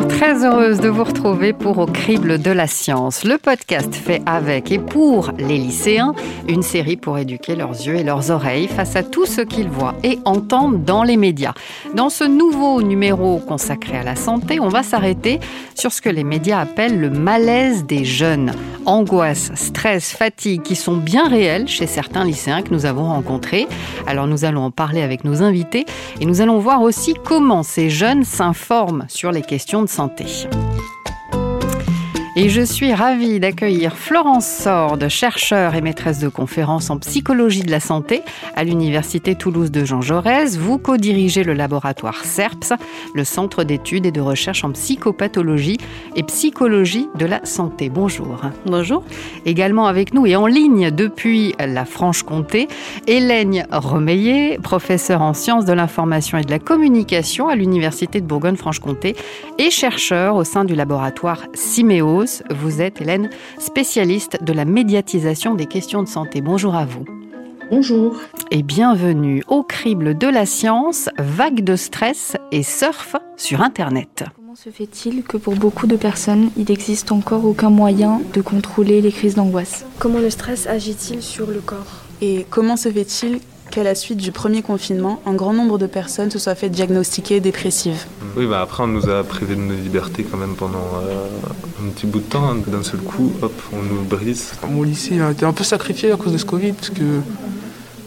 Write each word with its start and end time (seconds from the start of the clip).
Très 0.00 0.44
heureuse 0.44 0.80
de 0.80 0.88
vous 0.88 1.04
retrouver 1.04 1.52
pour 1.52 1.78
Au 1.78 1.86
crible 1.86 2.38
de 2.40 2.50
la 2.50 2.66
science, 2.66 3.22
le 3.22 3.38
podcast 3.38 3.94
fait 3.94 4.22
avec 4.26 4.72
et 4.72 4.80
pour 4.80 5.30
les 5.38 5.56
lycéens, 5.56 6.14
une 6.48 6.62
série 6.62 6.96
pour 6.96 7.16
éduquer 7.16 7.54
leurs 7.54 7.70
yeux 7.70 7.94
et 7.94 8.02
leurs 8.02 8.32
oreilles 8.32 8.66
face 8.66 8.96
à 8.96 9.04
tout 9.04 9.24
ce 9.24 9.40
qu'ils 9.40 9.68
voient 9.68 9.94
et 10.02 10.18
entendent 10.24 10.84
dans 10.84 11.04
les 11.04 11.16
médias. 11.16 11.54
Dans 11.94 12.10
ce 12.10 12.24
nouveau 12.24 12.82
numéro 12.82 13.38
consacré 13.38 13.96
à 13.96 14.02
la 14.02 14.16
santé, 14.16 14.58
on 14.58 14.68
va 14.68 14.82
s'arrêter 14.82 15.38
sur 15.76 15.92
ce 15.92 16.02
que 16.02 16.10
les 16.10 16.24
médias 16.24 16.60
appellent 16.60 17.00
le 17.00 17.10
malaise 17.10 17.84
des 17.84 18.04
jeunes. 18.04 18.52
Angoisse, 18.86 19.50
stress, 19.54 20.12
fatigue 20.12 20.62
qui 20.62 20.76
sont 20.76 20.96
bien 20.96 21.26
réels 21.26 21.68
chez 21.68 21.86
certains 21.86 22.24
lycéens 22.24 22.62
que 22.62 22.74
nous 22.74 22.84
avons 22.84 23.04
rencontrés. 23.04 23.66
Alors 24.06 24.26
nous 24.26 24.44
allons 24.44 24.64
en 24.64 24.70
parler 24.70 25.00
avec 25.00 25.24
nos 25.24 25.42
invités 25.42 25.86
et 26.20 26.26
nous 26.26 26.42
allons 26.42 26.58
voir 26.58 26.82
aussi 26.82 27.14
comment 27.24 27.62
ces 27.62 27.88
jeunes 27.88 28.24
s'informent 28.24 29.06
sur 29.08 29.32
les 29.32 29.40
questions 29.40 29.83
de 29.84 29.90
santé. 29.90 30.24
Et 32.36 32.48
je 32.48 32.62
suis 32.62 32.92
ravie 32.92 33.38
d'accueillir 33.38 33.96
Florence 33.96 34.48
Sorde, 34.48 35.06
chercheure 35.06 35.76
et 35.76 35.80
maîtresse 35.80 36.18
de 36.18 36.28
conférences 36.28 36.90
en 36.90 36.98
psychologie 36.98 37.62
de 37.62 37.70
la 37.70 37.78
santé 37.78 38.22
à 38.56 38.64
l'Université 38.64 39.36
Toulouse 39.36 39.70
de 39.70 39.84
Jean 39.84 40.00
Jaurès. 40.00 40.58
Vous 40.58 40.78
co-dirigez 40.78 41.44
le 41.44 41.54
laboratoire 41.54 42.24
CERPS, 42.24 42.72
le 43.14 43.22
Centre 43.22 43.62
d'études 43.62 44.06
et 44.06 44.10
de 44.10 44.20
recherche 44.20 44.64
en 44.64 44.72
psychopathologie 44.72 45.78
et 46.16 46.24
psychologie 46.24 47.08
de 47.16 47.24
la 47.24 47.44
santé. 47.44 47.88
Bonjour. 47.88 48.40
Bonjour. 48.66 49.04
Également 49.46 49.86
avec 49.86 50.12
nous 50.12 50.26
et 50.26 50.34
en 50.34 50.48
ligne 50.48 50.90
depuis 50.90 51.54
la 51.60 51.84
Franche-Comté, 51.84 52.66
Hélène 53.06 53.64
Romeillet, 53.70 54.58
professeure 54.60 55.22
en 55.22 55.34
sciences 55.34 55.66
de 55.66 55.72
l'information 55.72 56.36
et 56.38 56.42
de 56.42 56.50
la 56.50 56.58
communication 56.58 57.46
à 57.46 57.54
l'Université 57.54 58.20
de 58.20 58.26
Bourgogne-Franche-Comté 58.26 59.14
et 59.58 59.70
chercheur 59.70 60.34
au 60.34 60.42
sein 60.42 60.64
du 60.64 60.74
laboratoire 60.74 61.42
Vous 62.50 62.80
êtes, 62.80 63.00
Hélène, 63.00 63.30
spécialiste 63.58 64.42
de 64.42 64.52
la 64.52 64.64
médiatisation 64.64 65.54
des 65.54 65.66
questions 65.66 66.02
de 66.02 66.08
santé. 66.08 66.40
Bonjour 66.40 66.74
à 66.74 66.84
vous. 66.84 67.04
Bonjour. 67.70 68.20
Et 68.50 68.62
bienvenue 68.62 69.42
au 69.48 69.62
crible 69.62 70.16
de 70.16 70.26
la 70.26 70.46
science, 70.46 71.08
vague 71.18 71.64
de 71.64 71.76
stress 71.76 72.36
et 72.52 72.62
surf 72.62 73.16
sur 73.36 73.62
Internet. 73.62 74.24
Comment 74.36 74.54
se 74.54 74.70
fait-il 74.70 75.22
que 75.22 75.36
pour 75.36 75.54
beaucoup 75.54 75.86
de 75.86 75.96
personnes, 75.96 76.50
il 76.56 76.66
n'existe 76.68 77.10
encore 77.10 77.44
aucun 77.44 77.70
moyen 77.70 78.20
de 78.32 78.40
contrôler 78.40 79.00
les 79.00 79.12
crises 79.12 79.34
d'angoisse? 79.34 79.84
Comment 79.98 80.18
le 80.18 80.30
stress 80.30 80.66
agit-il 80.66 81.22
sur 81.22 81.46
le 81.50 81.60
corps? 81.60 82.04
Et 82.20 82.46
comment 82.50 82.76
se 82.76 82.90
fait-il 82.90 83.40
qu'à 83.74 83.82
la 83.82 83.96
suite 83.96 84.18
du 84.18 84.30
premier 84.30 84.62
confinement, 84.62 85.20
un 85.26 85.34
grand 85.34 85.52
nombre 85.52 85.78
de 85.78 85.86
personnes 85.86 86.30
se 86.30 86.38
soient 86.38 86.54
fait 86.54 86.68
diagnostiquer 86.68 87.40
dépressives. 87.40 88.06
Oui, 88.36 88.46
bah 88.46 88.60
après, 88.60 88.84
on 88.84 88.86
nous 88.86 89.08
a 89.08 89.24
privé 89.24 89.56
de 89.56 89.60
nos 89.60 89.74
libertés 89.74 90.22
quand 90.22 90.36
même 90.36 90.54
pendant 90.54 90.78
euh, 91.02 91.26
un 91.84 91.90
petit 91.90 92.06
bout 92.06 92.20
de 92.20 92.24
temps. 92.24 92.50
Hein. 92.50 92.58
D'un 92.68 92.84
seul 92.84 93.00
coup, 93.00 93.32
hop, 93.42 93.52
on 93.72 93.82
nous 93.82 94.02
brise. 94.02 94.52
Mon 94.70 94.84
lycée 94.84 95.20
a 95.20 95.32
été 95.32 95.44
un 95.44 95.52
peu 95.52 95.64
sacrifié 95.64 96.12
à 96.12 96.16
cause 96.16 96.32
de 96.32 96.38
ce 96.38 96.44
Covid, 96.44 96.72
parce 96.72 96.90
que 96.90 97.02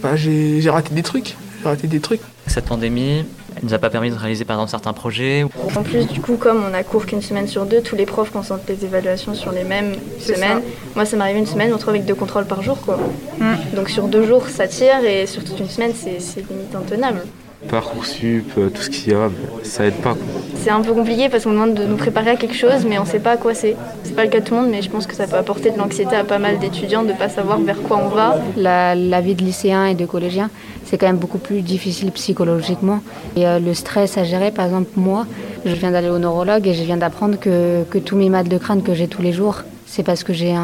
bah, 0.01 0.15
j'ai 0.15 0.69
raté 0.69 0.95
des 0.95 1.03
trucs. 1.03 1.35
J'ai 1.61 1.67
raté 1.67 1.87
des 1.87 1.99
trucs. 1.99 2.21
Cette 2.45 2.65
pandémie, 2.65 3.25
elle 3.57 3.65
nous 3.65 3.73
a 3.73 3.79
pas 3.79 3.89
permis 3.89 4.11
de 4.11 4.15
réaliser 4.15 4.45
par 4.45 4.57
exemple 4.57 4.71
certains 4.71 4.93
projets. 4.93 5.45
En 5.75 5.83
plus, 5.83 6.05
du 6.07 6.21
coup, 6.21 6.37
comme 6.37 6.63
on 6.63 6.73
a 6.73 6.83
cours 6.83 7.05
qu'une 7.05 7.21
semaine 7.21 7.47
sur 7.47 7.65
deux, 7.65 7.81
tous 7.81 7.95
les 7.95 8.05
profs 8.05 8.31
concentrent 8.31 8.65
les 8.67 8.85
évaluations 8.85 9.33
sur 9.33 9.51
les 9.51 9.63
mêmes 9.63 9.95
semaines. 10.19 10.61
Moi, 10.95 11.05
ça 11.05 11.17
m'arrive 11.17 11.37
une 11.37 11.47
semaine, 11.47 11.71
on 11.71 11.77
retrouve 11.77 11.95
avec 11.95 12.05
deux 12.05 12.15
contrôles 12.15 12.45
par 12.45 12.61
jour, 12.61 12.79
quoi. 12.81 12.99
Mm. 13.39 13.75
Donc 13.75 13.89
sur 13.89 14.07
deux 14.07 14.25
jours, 14.25 14.47
ça 14.47 14.67
tire, 14.67 15.03
et 15.03 15.25
sur 15.25 15.43
toute 15.43 15.59
une 15.59 15.69
semaine, 15.69 15.91
c'est 15.95 16.47
limite 16.49 16.75
intenable. 16.75 17.21
Parcoursup, 17.69 18.51
euh, 18.57 18.69
tout 18.69 18.83
ce 18.83 18.89
qu'il 18.89 19.11
y 19.11 19.15
a, 19.15 19.29
ça 19.63 19.85
aide 19.85 19.95
pas. 19.95 20.15
C'est 20.55 20.69
un 20.69 20.81
peu 20.81 20.93
compliqué 20.93 21.27
parce 21.27 21.43
qu'on 21.43 21.51
demande 21.51 21.73
de 21.73 21.85
nous 21.85 21.97
préparer 21.97 22.29
à 22.29 22.35
quelque 22.35 22.55
chose, 22.55 22.85
mais 22.87 22.99
on 22.99 23.05
sait 23.05 23.19
pas 23.19 23.31
à 23.31 23.37
quoi 23.37 23.55
c'est. 23.55 23.75
C'est 24.03 24.15
pas 24.15 24.23
le 24.23 24.29
cas 24.29 24.39
de 24.39 24.45
tout 24.45 24.53
le 24.53 24.61
monde, 24.61 24.69
mais 24.69 24.83
je 24.83 24.89
pense 24.89 25.07
que 25.07 25.15
ça 25.15 25.25
peut 25.25 25.35
apporter 25.35 25.71
de 25.71 25.77
l'anxiété 25.77 26.15
à 26.15 26.23
pas 26.23 26.37
mal 26.37 26.59
d'étudiants 26.59 27.03
de 27.03 27.13
pas 27.13 27.29
savoir 27.29 27.59
vers 27.59 27.81
quoi 27.81 27.97
on 27.97 28.09
va. 28.09 28.37
La, 28.55 29.21
vie 29.21 29.33
de 29.33 29.43
lycéen 29.43 29.87
et 29.87 29.95
de 29.95 30.05
collégien, 30.05 30.51
c'est 30.85 30.97
quand 30.97 31.07
même 31.07 31.17
beaucoup 31.17 31.39
plus 31.39 31.61
difficile 31.61 32.11
psychologiquement. 32.11 33.01
Et 33.35 33.47
euh, 33.47 33.59
le 33.59 33.73
stress 33.73 34.17
à 34.17 34.23
gérer, 34.23 34.51
par 34.51 34.65
exemple, 34.65 34.91
moi, 34.95 35.25
je 35.65 35.73
viens 35.73 35.91
d'aller 35.91 36.09
au 36.09 36.19
neurologue 36.19 36.67
et 36.67 36.75
je 36.75 36.83
viens 36.83 36.97
d'apprendre 36.97 37.39
que, 37.39 37.83
tous 38.05 38.15
mes 38.15 38.29
mal 38.29 38.47
de 38.47 38.57
crâne 38.57 38.83
que 38.83 38.93
j'ai 38.93 39.07
tous 39.07 39.23
les 39.23 39.33
jours, 39.33 39.63
c'est 39.87 40.03
parce 40.03 40.23
que 40.23 40.31
j'ai 40.31 40.55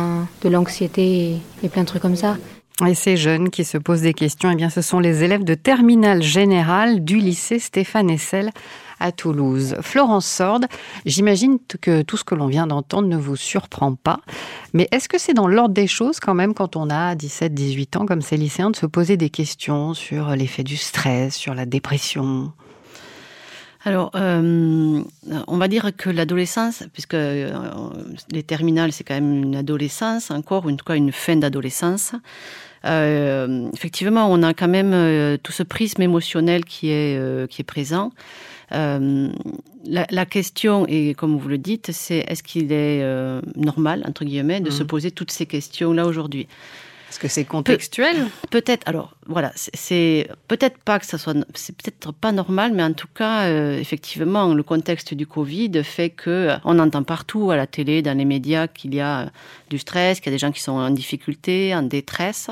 de 0.44 0.50
l'anxiété 0.50 1.38
et 1.64 1.70
plein 1.70 1.82
de 1.82 1.88
trucs 1.88 2.04
comme 2.04 2.16
ça. 2.16 2.38
Et 2.82 2.96
ces 2.96 3.18
jeunes 3.18 3.52
qui 3.52 3.66
se 3.66 3.78
posent 3.78 4.02
des 4.02 4.16
questions, 4.16 4.50
eh 4.50 4.56
bien, 4.56 4.72
ce 4.72 4.82
sont 4.82 5.00
les 5.00 5.24
élèves 5.24 5.44
de 5.44 5.54
terminale 5.54 6.24
générale 6.24 7.04
du 7.04 7.18
lycée 7.18 7.60
Stéphane 7.60 8.10
Essel 8.10 8.50
à 9.00 9.12
Toulouse. 9.12 9.76
Florence 9.82 10.26
Sorde, 10.26 10.66
j'imagine 11.06 11.60
que 11.82 12.02
tout 12.02 12.18
ce 12.18 12.24
que 12.24 12.34
l'on 12.34 12.48
vient 12.48 12.66
d'entendre 12.66 13.08
ne 13.08 13.18
vous 13.18 13.36
surprend 13.36 13.94
pas, 13.94 14.22
mais 14.74 14.88
est-ce 14.92 15.08
que 15.08 15.20
c'est 15.20 15.36
dans 15.36 15.48
l'ordre 15.48 15.76
des 15.76 15.88
choses 15.88 16.20
quand 16.20 16.34
même 16.34 16.56
quand 16.56 16.76
on 16.76 16.90
a 16.90 17.14
17, 17.14 17.54
18 17.54 17.98
ans 17.98 18.06
comme 18.08 18.22
ces 18.22 18.38
lycéens 18.38 18.72
de 18.72 18.76
se 18.76 18.88
poser 18.88 19.18
des 19.18 19.30
questions 19.30 19.94
sur 19.94 20.30
l'effet 20.36 20.64
du 20.64 20.78
stress, 20.78 21.36
sur 21.36 21.54
la 21.54 21.68
dépression? 21.68 22.54
Alors, 23.86 24.12
euh, 24.16 25.02
on 25.48 25.58
va 25.58 25.68
dire 25.68 25.92
que 25.96 26.10
l'adolescence, 26.10 26.84
puisque 26.94 27.16
euh, 27.16 27.52
les 28.32 28.44
terminales, 28.44 28.94
c'est 28.94 29.04
quand 29.04 29.14
même 29.14 29.44
une 29.44 29.56
adolescence, 29.58 30.32
encore, 30.32 30.66
en 30.66 30.76
tout 30.76 30.86
cas 30.86 30.96
une 30.96 31.12
fin 31.12 31.36
d'adolescence. 31.36 32.14
Euh, 32.86 33.70
effectivement, 33.74 34.32
on 34.32 34.44
a 34.44 34.54
quand 34.54 34.68
même 34.68 35.38
tout 35.40 35.52
ce 35.52 35.64
prisme 35.64 36.02
émotionnel 36.02 36.66
qui 36.66 36.90
est, 36.90 37.50
qui 37.50 37.62
est 37.62 37.66
présent. 37.66 38.12
La, 38.72 40.26
question, 40.26 40.86
et 40.88 41.14
comme 41.14 41.38
vous 41.38 41.48
le 41.48 41.58
dites, 41.58 41.92
c'est 41.92 42.26
est-ce 42.28 42.44
qu'il 42.44 42.72
est, 42.72 43.04
normal, 43.56 44.04
entre 44.08 44.26
guillemets, 44.26 44.62
de 44.62 44.72
se 44.72 44.84
mmh. 44.84 44.88
poser 44.88 45.12
toutes 45.12 45.32
ces 45.32 45.46
questions-là 45.46 46.06
aujourd'hui? 46.06 46.48
Est-ce 47.14 47.20
que 47.20 47.28
c'est 47.28 47.46
contextuel 47.46 48.28
Peut-être. 48.50 48.88
Alors 48.88 49.16
voilà, 49.28 49.52
c'est 49.56 50.28
peut-être 50.48 50.80
pas 50.80 50.98
que 50.98 51.06
ça 51.06 51.20
soit, 51.20 51.36
c'est 51.54 51.76
peut-être 51.76 52.12
pas 52.12 52.32
normal, 52.32 52.74
mais 52.74 52.82
en 52.82 52.94
tout 52.94 53.08
cas, 53.14 53.44
euh, 53.44 53.78
effectivement, 53.78 54.52
le 54.52 54.64
contexte 54.64 55.14
du 55.14 55.28
Covid 55.28 55.84
fait 55.84 56.10
que 56.10 56.30
euh, 56.30 56.56
on 56.66 56.80
entend 56.80 57.04
partout 57.04 57.52
à 57.52 57.56
la 57.56 57.68
télé, 57.68 58.02
dans 58.02 58.18
les 58.18 58.26
médias, 58.26 58.68
qu'il 58.68 58.96
y 58.96 59.00
a 59.00 59.20
euh, 59.20 59.26
du 59.70 59.78
stress, 59.78 60.22
qu'il 60.22 60.32
y 60.32 60.34
a 60.34 60.36
des 60.36 60.40
gens 60.40 60.52
qui 60.52 60.62
sont 60.62 60.72
en 60.72 60.90
difficulté, 60.90 61.76
en 61.76 61.84
détresse, 61.84 62.50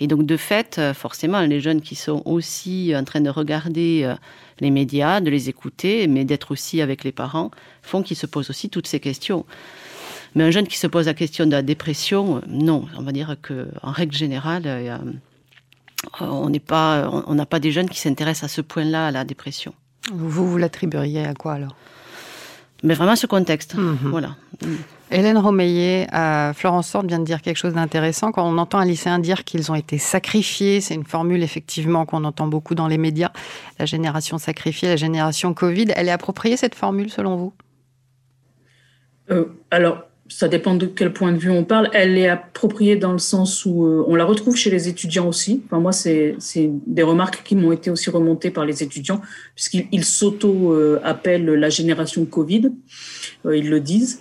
et 0.00 0.06
donc 0.06 0.26
de 0.26 0.36
fait, 0.36 0.78
forcément, 0.92 1.40
les 1.40 1.60
jeunes 1.60 1.80
qui 1.80 1.94
sont 1.94 2.20
aussi 2.26 2.92
en 2.94 3.04
train 3.04 3.22
de 3.22 3.30
regarder 3.30 4.12
les 4.60 4.70
médias, 4.70 5.20
de 5.20 5.30
les 5.30 5.48
écouter, 5.48 6.08
mais 6.08 6.26
d'être 6.26 6.50
aussi 6.50 6.82
avec 6.82 7.04
les 7.04 7.12
parents, 7.12 7.50
font 7.80 8.02
qu'ils 8.02 8.18
se 8.18 8.26
posent 8.26 8.50
aussi 8.50 8.68
toutes 8.68 8.86
ces 8.86 9.00
questions. 9.00 9.46
Mais 10.34 10.44
un 10.44 10.50
jeune 10.50 10.66
qui 10.66 10.78
se 10.78 10.86
pose 10.86 11.06
la 11.06 11.14
question 11.14 11.46
de 11.46 11.52
la 11.52 11.62
dépression, 11.62 12.42
non. 12.48 12.86
On 12.96 13.02
va 13.02 13.12
dire 13.12 13.36
qu'en 13.40 13.90
règle 13.90 14.14
générale, 14.14 14.62
euh, 14.66 14.98
on 16.20 16.50
n'est 16.50 16.58
pas, 16.60 17.08
on 17.26 17.34
n'a 17.34 17.46
pas 17.46 17.60
des 17.60 17.70
jeunes 17.70 17.88
qui 17.88 18.00
s'intéressent 18.00 18.50
à 18.50 18.54
ce 18.54 18.60
point-là 18.60 19.06
à 19.08 19.10
la 19.10 19.24
dépression. 19.24 19.74
Vous 20.12 20.48
vous 20.48 20.58
l'attribueriez 20.58 21.24
à 21.24 21.34
quoi 21.34 21.54
alors? 21.54 21.76
Mais 22.82 22.94
vraiment 22.94 23.16
ce 23.16 23.26
contexte, 23.26 23.76
mhm. 23.76 23.96
voilà. 24.10 24.36
Hélène 25.10 25.38
Romeillet, 25.38 26.06
euh, 26.12 26.52
Florence 26.52 26.88
Sorte 26.88 27.06
vient 27.06 27.18
de 27.18 27.24
dire 27.24 27.40
quelque 27.40 27.56
chose 27.56 27.74
d'intéressant. 27.74 28.32
Quand 28.32 28.46
on 28.46 28.58
entend 28.58 28.78
un 28.78 28.84
lycéen 28.84 29.18
dire 29.18 29.44
qu'ils 29.44 29.70
ont 29.70 29.74
été 29.74 29.96
sacrifiés, 29.96 30.80
c'est 30.80 30.94
une 30.94 31.04
formule 31.04 31.42
effectivement 31.42 32.04
qu'on 32.04 32.24
entend 32.24 32.46
beaucoup 32.46 32.74
dans 32.74 32.88
les 32.88 32.98
médias, 32.98 33.30
la 33.78 33.86
génération 33.86 34.36
sacrifiée, 34.36 34.88
la 34.88 34.96
génération 34.96 35.54
Covid. 35.54 35.86
Elle 35.96 36.08
est 36.08 36.12
appropriée 36.12 36.56
cette 36.56 36.74
formule 36.74 37.10
selon 37.10 37.36
vous? 37.36 37.54
Euh, 39.30 39.46
Alors, 39.70 40.02
ça 40.28 40.48
dépend 40.48 40.74
de 40.74 40.86
quel 40.86 41.12
point 41.12 41.32
de 41.32 41.38
vue 41.38 41.50
on 41.50 41.64
parle. 41.64 41.90
Elle 41.92 42.16
est 42.16 42.28
appropriée 42.28 42.96
dans 42.96 43.12
le 43.12 43.18
sens 43.18 43.66
où 43.66 43.84
euh, 43.84 44.04
on 44.06 44.14
la 44.14 44.24
retrouve 44.24 44.56
chez 44.56 44.70
les 44.70 44.88
étudiants 44.88 45.28
aussi. 45.28 45.62
Enfin, 45.66 45.80
moi, 45.80 45.92
c'est 45.92 46.36
des 46.86 47.02
remarques 47.02 47.42
qui 47.44 47.56
m'ont 47.56 47.72
été 47.72 47.90
aussi 47.90 48.08
remontées 48.10 48.50
par 48.50 48.64
les 48.64 48.82
étudiants, 48.82 49.20
puisqu'ils 49.54 50.04
s'auto-appellent 50.04 51.46
la 51.46 51.68
génération 51.68 52.24
Covid. 52.24 52.72
Euh, 53.44 53.56
ils 53.56 53.68
le 53.68 53.80
disent. 53.80 54.20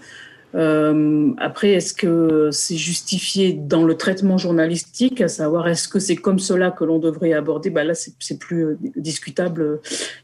Euh, 0.55 1.31
après, 1.37 1.71
est-ce 1.71 1.93
que 1.93 2.49
c'est 2.51 2.75
justifié 2.75 3.53
dans 3.53 3.85
le 3.85 3.95
traitement 3.95 4.37
journalistique, 4.37 5.19
à 5.21 5.27
savoir 5.27 5.67
est-ce 5.67 5.87
que 5.87 5.97
c'est 5.97 6.17
comme 6.17 6.37
cela 6.37 6.69
que 6.69 6.83
l'on 6.83 6.99
devrait 6.99 7.33
aborder? 7.33 7.71
Bah 7.71 7.83
Là, 7.83 7.93
c'est 7.95 8.37
plus 8.37 8.77
discutable. 8.95 9.79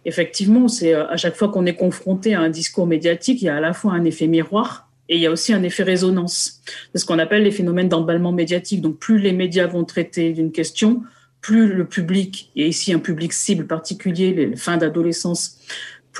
Effectivement, 0.06 0.68
c'est 0.68 0.94
à 0.94 1.18
chaque 1.18 1.36
fois 1.36 1.48
qu'on 1.48 1.66
est 1.66 1.76
confronté 1.76 2.36
à 2.36 2.42
un 2.42 2.50
discours 2.50 2.86
médiatique, 2.86 3.42
il 3.42 3.46
y 3.46 3.50
a 3.50 3.56
à 3.56 3.62
la 3.62 3.74
fois 3.74 3.94
un 3.94 4.04
effet 4.04 4.28
miroir 4.28 4.89
et 5.10 5.16
il 5.16 5.22
y 5.22 5.26
a 5.26 5.32
aussi 5.32 5.54
un 5.54 5.64
effet 5.64 5.84
résonance. 5.84 6.62
C'est 6.94 7.00
ce 7.00 7.06
qu'on 7.06 7.20
appelle 7.20 7.44
les 7.44 7.52
phénomènes 7.52 7.90
d'emballement 7.90 8.32
médiatique. 8.32 8.82
Donc, 8.82 9.00
plus 9.00 9.18
les 9.18 9.34
médias 9.34 9.66
vont 9.66 9.84
traiter 9.84 10.32
d'une 10.34 10.52
question, 10.52 11.02
plus 11.42 11.74
le 11.74 11.86
public, 11.86 12.52
et 12.56 12.68
ici 12.68 12.94
un 12.94 13.00
public 13.00 13.34
cible 13.34 13.66
particulier, 13.66 14.34
les 14.34 14.56
fins 14.56 14.78
d'adolescence, 14.78 15.60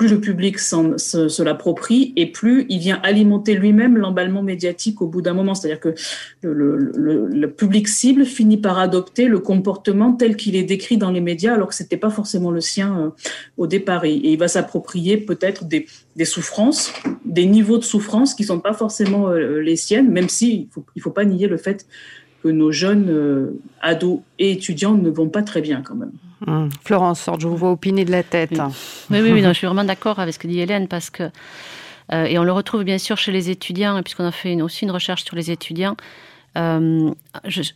plus 0.00 0.08
le 0.08 0.18
public 0.18 0.58
se, 0.58 1.42
l'approprie 1.42 2.14
et 2.16 2.24
plus 2.32 2.64
il 2.70 2.78
vient 2.78 2.98
alimenter 3.02 3.52
lui-même 3.52 3.98
l'emballement 3.98 4.42
médiatique 4.42 5.02
au 5.02 5.06
bout 5.06 5.20
d'un 5.20 5.34
moment. 5.34 5.54
C'est-à-dire 5.54 5.78
que 5.78 5.94
le, 6.40 7.46
public 7.48 7.86
cible 7.86 8.24
finit 8.24 8.56
par 8.56 8.78
adopter 8.78 9.26
le 9.26 9.40
comportement 9.40 10.14
tel 10.14 10.36
qu'il 10.36 10.56
est 10.56 10.62
décrit 10.62 10.96
dans 10.96 11.10
les 11.10 11.20
médias 11.20 11.52
alors 11.52 11.68
que 11.68 11.74
ce 11.74 11.82
n'était 11.82 11.98
pas 11.98 12.08
forcément 12.08 12.50
le 12.50 12.62
sien 12.62 12.98
euh, 12.98 13.10
au 13.58 13.66
départ. 13.66 14.06
Et, 14.06 14.14
il 14.14 14.38
va 14.38 14.48
s'approprier 14.48 15.18
peut-être 15.18 15.66
des, 15.66 15.84
souffrances, 16.24 16.94
des 17.26 17.44
niveaux 17.44 17.76
de 17.76 17.84
souffrance 17.84 18.32
qui 18.32 18.44
ne 18.44 18.46
sont 18.46 18.60
pas 18.60 18.72
forcément 18.72 19.28
euh, 19.28 19.60
les 19.60 19.76
siennes, 19.76 20.10
même 20.10 20.30
s'il 20.30 20.62
ne 20.62 20.70
faut, 20.72 20.86
il 20.96 21.02
faut 21.02 21.10
pas 21.10 21.26
nier 21.26 21.46
le 21.46 21.58
fait 21.58 21.84
que 22.42 22.48
nos 22.48 22.72
jeunes 22.72 23.08
euh, 23.08 23.60
ados 23.80 24.20
et 24.38 24.52
étudiants 24.52 24.94
ne 24.94 25.10
vont 25.10 25.28
pas 25.28 25.42
très 25.42 25.60
bien 25.60 25.82
quand 25.82 25.94
même. 25.94 26.12
Hum. 26.46 26.70
Florence 26.84 27.28
je 27.38 27.46
vous 27.46 27.56
vois 27.56 27.70
opiner 27.70 28.04
de 28.04 28.10
la 28.10 28.22
tête. 28.22 28.58
Oui, 29.10 29.20
oui, 29.20 29.42
je 29.42 29.52
suis 29.52 29.66
vraiment 29.66 29.84
d'accord 29.84 30.18
avec 30.18 30.32
ce 30.32 30.38
que 30.38 30.46
dit 30.46 30.60
Hélène 30.60 30.88
parce 30.88 31.10
que, 31.10 31.24
euh, 32.12 32.24
et 32.24 32.38
on 32.38 32.44
le 32.44 32.52
retrouve 32.52 32.82
bien 32.82 32.96
sûr 32.96 33.18
chez 33.18 33.30
les 33.30 33.50
étudiants, 33.50 34.02
puisqu'on 34.02 34.24
a 34.24 34.32
fait 34.32 34.60
aussi 34.62 34.84
une 34.84 34.90
recherche 34.90 35.24
sur 35.24 35.36
les 35.36 35.50
étudiants. 35.50 35.96
Euh, 36.56 37.12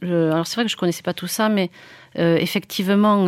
alors 0.02 0.46
c'est 0.46 0.56
vrai 0.56 0.64
que 0.64 0.70
je 0.70 0.76
connaissais 0.76 1.02
pas 1.02 1.12
tout 1.12 1.26
ça, 1.26 1.48
mais 1.48 1.70
effectivement, 2.16 3.26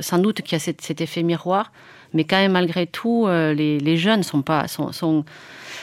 sans 0.00 0.18
doute 0.18 0.42
qu'il 0.42 0.52
y 0.52 0.56
a 0.56 0.60
cet, 0.60 1.00
effet 1.00 1.22
miroir, 1.24 1.72
mais 2.16 2.24
quand 2.24 2.36
même 2.36 2.52
malgré 2.52 2.86
tout, 2.86 3.26
les, 3.28 3.78
les, 3.78 3.96
jeunes 3.96 4.22
sont 4.22 4.42
pas 4.42 4.66
sont, 4.68 4.92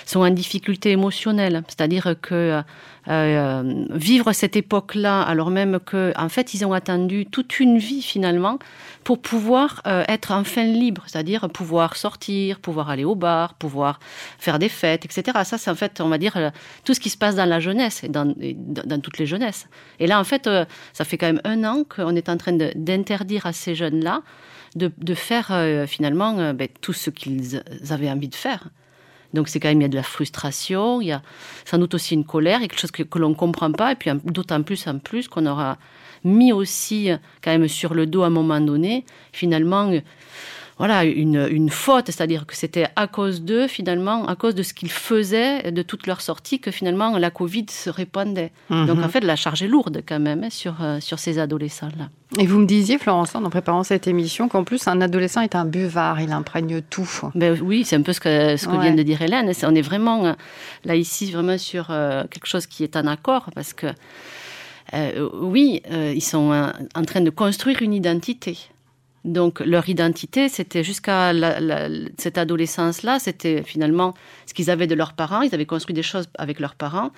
sont 0.06 0.20
en 0.20 0.30
difficulté 0.30 0.92
émotionnelle. 0.92 1.64
C'est-à-dire 1.68 2.16
que 2.22 2.34
euh, 2.34 2.62
euh, 3.10 3.86
vivre 3.92 4.32
cette 4.32 4.56
époque-là, 4.56 5.22
alors 5.22 5.50
même 5.50 5.80
que, 5.80 6.14
en 6.18 6.30
fait, 6.30 6.54
ils 6.54 6.66
ont 6.66 6.74
attendu 6.74 7.26
toute 7.26 7.60
une 7.60 7.78
vie 7.78 8.02
finalement 8.02 8.60
pour 9.04 9.22
pouvoir 9.22 9.82
euh, 9.88 10.04
être 10.08 10.32
enfin 10.32 10.64
libres, 10.64 11.04
c'est-à-dire 11.08 11.50
pouvoir 11.50 11.98
sortir, 11.98 12.60
pouvoir 12.60 12.90
aller 12.90 13.04
au 13.04 13.16
bar, 13.16 13.56
pouvoir 13.56 14.00
faire 14.40 14.60
des 14.60 14.70
fêtes, 14.70 15.06
etc. 15.06 15.40
Ça, 15.44 15.58
c'est 15.58 15.70
en 15.70 15.76
fait, 15.76 16.00
on 16.00 16.08
va 16.08 16.18
dire, 16.18 16.52
tout 16.86 16.94
ce 16.94 17.00
qui 17.00 17.10
se 17.10 17.18
passe 17.18 17.36
dans 17.36 17.46
la 17.46 17.60
jeunesse 17.60 18.04
et 18.04 18.08
dans, 18.08 18.34
dans 18.36 19.02
toutes 19.02 19.18
les 19.18 19.26
jeunesses. 19.26 19.68
Et 20.00 20.08
là, 20.08 20.20
en 20.20 20.24
fait, 20.24 20.50
ça 20.94 21.04
fait 21.04 21.18
quand 21.18 21.28
même 21.28 21.42
un 21.44 21.64
an 21.66 21.84
qu'on 21.84 22.16
est 22.16 22.30
en 22.30 22.38
train 22.38 22.54
d'interdire 22.54 23.46
à 23.46 23.52
ces 23.52 23.76
jeunes-là 23.76 24.22
de, 24.76 25.14
faire 25.14 25.54
finalement 25.88 26.54
ben, 26.54 26.68
tout 26.82 26.94
ce 26.94 27.10
qu'ils 27.10 27.64
avaient 27.90 28.10
envie 28.10 28.30
de 28.30 28.36
faire. 28.36 28.70
Donc 29.34 29.48
c'est 29.48 29.60
quand 29.60 29.70
même, 29.70 29.82
il 29.82 29.84
y 29.84 29.86
a 29.86 29.90
de 29.90 29.96
la 29.96 30.04
frustration, 30.04 31.02
il 31.02 31.08
y 31.08 31.12
a 31.12 31.22
sans 31.66 31.80
doute 31.80 31.96
aussi 31.96 32.14
une 32.14 32.26
colère, 32.26 32.60
quelque 32.60 32.80
chose 32.80 32.92
que, 32.92 33.04
l'on 33.18 33.30
ne 33.30 33.36
comprend 33.36 33.72
pas, 33.72 33.92
et 33.92 33.96
puis 33.96 34.12
d'autant 34.26 34.62
plus 34.62 34.88
en 34.88 35.00
plus 35.00 35.28
qu'on 35.28 35.48
aura 35.48 35.78
mis 36.24 36.54
aussi 36.54 37.10
quand 37.44 37.52
même 37.52 37.68
sur 37.68 37.94
le 37.96 38.06
dos 38.06 38.22
à 38.22 38.28
un 38.28 38.30
moment 38.30 38.62
donné, 38.62 39.06
finalement, 39.32 39.92
voilà, 40.78 41.04
une, 41.04 41.48
une 41.52 41.70
faute, 41.70 42.08
c'est-à-dire 42.08 42.46
que 42.46 42.56
c'était 42.56 42.88
à 42.96 43.08
cause 43.08 43.44
d'eux, 43.44 43.68
finalement, 43.68 44.28
à 44.28 44.36
cause 44.36 44.56
de 44.56 44.64
ce 44.64 44.74
qu'ils 44.74 44.92
faisaient, 44.92 45.72
de 45.72 45.82
toutes 45.84 46.08
leurs 46.08 46.22
sorties, 46.22 46.60
que 46.60 46.72
finalement 46.72 47.18
la 47.18 47.30
Covid 47.30 47.68
se 47.70 47.90
répandait. 47.90 48.52
Mhm. 48.70 48.88
Donc 48.88 49.00
en 49.00 49.10
fait, 49.10 49.22
la 49.22 49.36
charge 49.36 49.62
est 49.62 49.68
lourde 49.68 50.02
quand 50.08 50.20
même 50.20 50.44
hein, 50.44 50.50
sur, 50.50 50.82
euh, 50.82 51.00
sur 51.00 51.20
ces 51.20 51.38
adolescents-là. 51.38 52.10
Et 52.40 52.48
vous 52.48 52.58
me 52.58 52.66
disiez, 52.66 52.98
Florence, 52.98 53.36
en 53.36 53.48
préparant 53.50 53.84
cette 53.84 54.08
émission, 54.08 54.50
qu'en 54.50 54.64
plus, 54.64 54.88
un 54.88 55.00
adolescent 55.02 55.42
est 55.42 55.56
un 55.56 55.66
buvard, 55.66 56.20
il 56.20 56.32
imprègne 56.32 56.82
tout. 56.82 57.10
Ben 57.36 57.56
oui, 57.62 57.84
c'est 57.86 57.96
un 57.96 58.02
peu 58.02 58.14
ce 58.14 58.20
que, 58.20 58.58
ce 58.58 58.68
que 58.68 58.82
vient 58.82 58.96
de 58.96 59.04
dire 59.04 59.22
Hélène. 59.22 59.52
On 59.64 59.76
est 59.76 59.82
vraiment, 59.82 60.26
euh, 60.26 60.34
là, 60.86 60.96
ici, 60.96 61.32
vraiment 61.32 61.60
sur 61.60 61.88
euh, 61.92 62.24
quelque 62.24 62.48
chose 62.48 62.66
qui 62.66 62.84
est 62.84 62.96
en 62.96 63.06
accord, 63.06 63.50
parce 63.54 63.74
que, 63.74 63.88
oui, 65.42 65.82
ils 65.92 66.22
sont 66.22 66.72
en 66.96 67.04
train 67.04 67.22
de 67.22 67.30
construire 67.30 67.82
une 67.82 67.94
identité. 67.94 68.58
Donc 69.26 69.62
leur 69.62 69.88
identité, 69.88 70.50
c'était 70.50 70.84
jusqu'à 70.84 71.32
cette 72.18 72.38
adolescence-là, 72.38 73.20
c'était 73.20 73.64
finalement 73.64 74.14
ce 74.46 74.54
qu'ils 74.54 74.70
avaient 74.70 74.88
de 74.88 74.96
leurs 74.96 75.14
parents. 75.14 75.42
Ils 75.42 75.56
avaient 75.56 75.66
construit 75.66 75.94
des 75.94 76.04
choses 76.04 76.28
avec 76.38 76.60
leurs 76.60 76.76
parents. 76.76 77.12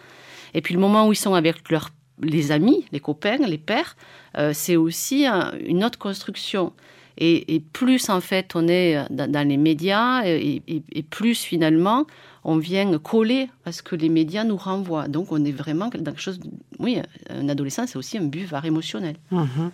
Et 0.54 0.62
puis 0.62 0.74
le 0.74 0.80
moment 0.80 1.08
où 1.08 1.14
ils 1.14 1.18
sont 1.18 1.34
avec 1.34 1.70
leurs 1.70 1.90
les 2.22 2.52
amis, 2.52 2.86
les 2.92 3.00
copains, 3.00 3.38
les 3.38 3.58
pères, 3.58 3.98
euh, 4.38 4.52
c'est 4.54 4.78
aussi 4.78 5.26
une 5.26 5.84
autre 5.84 6.00
construction. 6.00 6.72
Et, 7.18 7.62
plus 7.72 8.10
en 8.10 8.20
fait 8.20 8.52
on 8.56 8.68
est 8.68 8.98
dans, 9.10 9.48
les 9.48 9.56
médias, 9.58 10.24
et, 10.26 10.62
plus 11.10 11.42
finalement 11.44 12.06
on 12.44 12.58
vient 12.58 12.98
coller 13.00 13.50
à 13.66 13.72
ce 13.72 13.82
que 13.82 13.96
les 13.96 14.10
médias 14.10 14.44
nous 14.44 14.58
renvoient. 14.58 15.08
Donc 15.08 15.32
on 15.32 15.44
est 15.46 15.52
vraiment 15.52 15.88
dans 15.88 15.92
quelque 15.92 16.22
chose. 16.22 16.40
Oui, 16.80 17.02
un 17.30 17.50
adolescent, 17.50 17.88
c'est 17.88 17.98
aussi 17.98 18.18
un 18.18 18.26
buvard 18.26 18.66
émotionnel. 18.66 19.16
Mhm. 19.32 19.72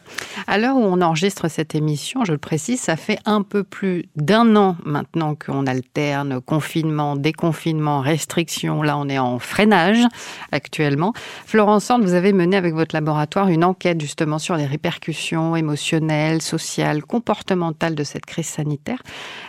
À 0.47 0.57
l'heure 0.57 0.75
où 0.75 0.83
on 0.83 1.01
enregistre 1.01 1.49
cette 1.49 1.75
émission, 1.75 2.23
je 2.25 2.31
le 2.31 2.37
précise, 2.37 2.79
ça 2.79 2.95
fait 2.95 3.19
un 3.25 3.41
peu 3.41 3.63
plus 3.63 4.05
d'un 4.15 4.55
an 4.55 4.77
maintenant 4.85 5.35
qu'on 5.35 5.65
alterne 5.65 6.41
confinement, 6.41 7.15
déconfinement, 7.15 8.01
restriction. 8.01 8.83
Là, 8.83 8.97
on 8.97 9.09
est 9.09 9.19
en 9.19 9.39
freinage 9.39 10.03
actuellement. 10.51 11.13
Florence 11.45 11.85
Sand, 11.85 12.03
vous 12.03 12.13
avez 12.13 12.33
mené 12.33 12.55
avec 12.55 12.73
votre 12.73 12.95
laboratoire 12.95 13.47
une 13.47 13.63
enquête 13.63 13.99
justement 13.99 14.39
sur 14.39 14.55
les 14.55 14.65
répercussions 14.65 15.55
émotionnelles, 15.55 16.41
sociales, 16.41 17.03
comportementales 17.03 17.95
de 17.95 18.03
cette 18.03 18.25
crise 18.25 18.47
sanitaire. 18.47 19.01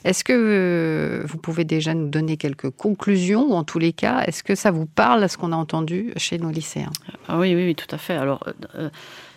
Est-ce 0.05 0.25
que 0.25 0.32
euh, 0.32 1.22
vous 1.26 1.38
pouvez 1.38 1.64
déjà 1.64 1.94
nous 1.94 2.08
donner 2.08 2.37
quelques 2.37 2.70
conclusions 2.70 3.46
ou 3.50 3.55
en 3.55 3.64
tous 3.64 3.78
les 3.78 3.93
cas, 3.93 4.22
est-ce 4.26 4.43
que 4.43 4.55
ça 4.55 4.70
vous 4.70 4.87
parle 4.87 5.22
à 5.25 5.28
ce 5.28 5.37
qu'on 5.37 5.52
a 5.52 5.56
entendu 5.56 6.12
chez 6.16 6.38
nos 6.38 6.50
lycéens? 6.50 6.93
Ah 7.28 7.38
oui, 7.38 7.42
oui, 7.55 7.67
oui, 7.67 7.75
tout 7.75 7.93
à 7.94 7.99
fait. 7.99 8.15
Alors, 8.15 8.44
euh, 8.47 8.53
euh, 8.77 8.91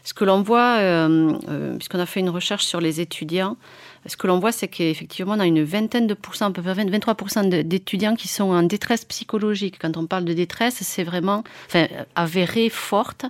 ce 0.03 0.13
que 0.13 0.23
l'on 0.23 0.41
voit, 0.41 0.77
euh, 0.79 1.33
puisqu'on 1.77 1.99
a 1.99 2.05
fait 2.05 2.19
une 2.19 2.29
recherche 2.29 2.65
sur 2.65 2.79
les 2.79 3.01
étudiants, 3.01 3.57
ce 4.05 4.15
que 4.17 4.27
l'on 4.27 4.39
voit, 4.39 4.51
c'est 4.51 4.67
qu'effectivement, 4.67 5.33
on 5.33 5.39
a 5.39 5.47
une 5.47 5.63
vingtaine 5.63 6.05
de 6.05 6.13
pourcents, 6.13 6.47
à 6.47 6.51
peu 6.51 6.61
près 6.61 6.73
23% 6.73 7.63
d'étudiants 7.63 8.15
qui 8.15 8.27
sont 8.27 8.51
en 8.51 8.61
détresse 8.61 9.03
psychologique. 9.05 9.77
Quand 9.79 9.97
on 9.97 10.05
parle 10.05 10.25
de 10.25 10.33
détresse, 10.33 10.75
c'est 10.81 11.03
vraiment 11.03 11.43
enfin, 11.67 11.87
avéré, 12.13 12.69
forte. 12.69 13.25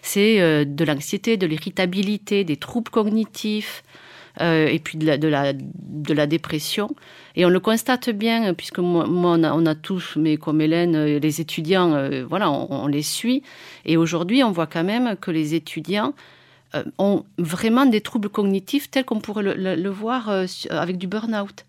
C'est 0.00 0.64
de 0.64 0.84
l'anxiété, 0.86 1.36
de 1.36 1.46
l'irritabilité, 1.46 2.44
des 2.44 2.56
troubles 2.56 2.90
cognitifs, 2.90 3.82
euh, 4.40 4.66
et 4.66 4.78
puis 4.78 4.98
de 4.98 5.06
la, 5.06 5.16
de, 5.16 5.28
la, 5.28 5.52
de 5.54 6.14
la 6.14 6.26
dépression. 6.26 6.94
Et 7.36 7.46
on 7.46 7.48
le 7.48 7.60
constate 7.60 8.10
bien, 8.10 8.52
puisque 8.54 8.78
moi, 8.78 9.06
on, 9.08 9.66
a, 9.66 9.74
tous, 9.74 10.16
mais 10.16 10.36
comme 10.36 10.60
Hélène, 10.60 10.94
euh, 10.94 11.18
les 11.18 11.40
étudiants, 11.40 11.94
euh, 11.94 12.24
voilà, 12.28 12.50
on, 12.50 12.86
les 12.86 13.02
suit. 13.02 13.42
Et 13.84 13.96
aujourd'hui, 13.96 14.44
on 14.44 14.50
voit 14.50 14.66
quand 14.66 14.84
même 14.84 15.16
que 15.16 15.30
les 15.30 15.54
étudiants 15.54 16.14
ont 16.98 17.24
vraiment 17.38 17.86
des 17.86 18.02
troubles 18.02 18.28
cognitifs 18.28 18.90
tels 18.90 19.06
qu'on 19.06 19.20
pourrait 19.20 19.54
le, 19.56 19.88
voir 19.88 20.28
avec 20.68 20.98
du 20.98 21.06
burn-out. 21.06 21.64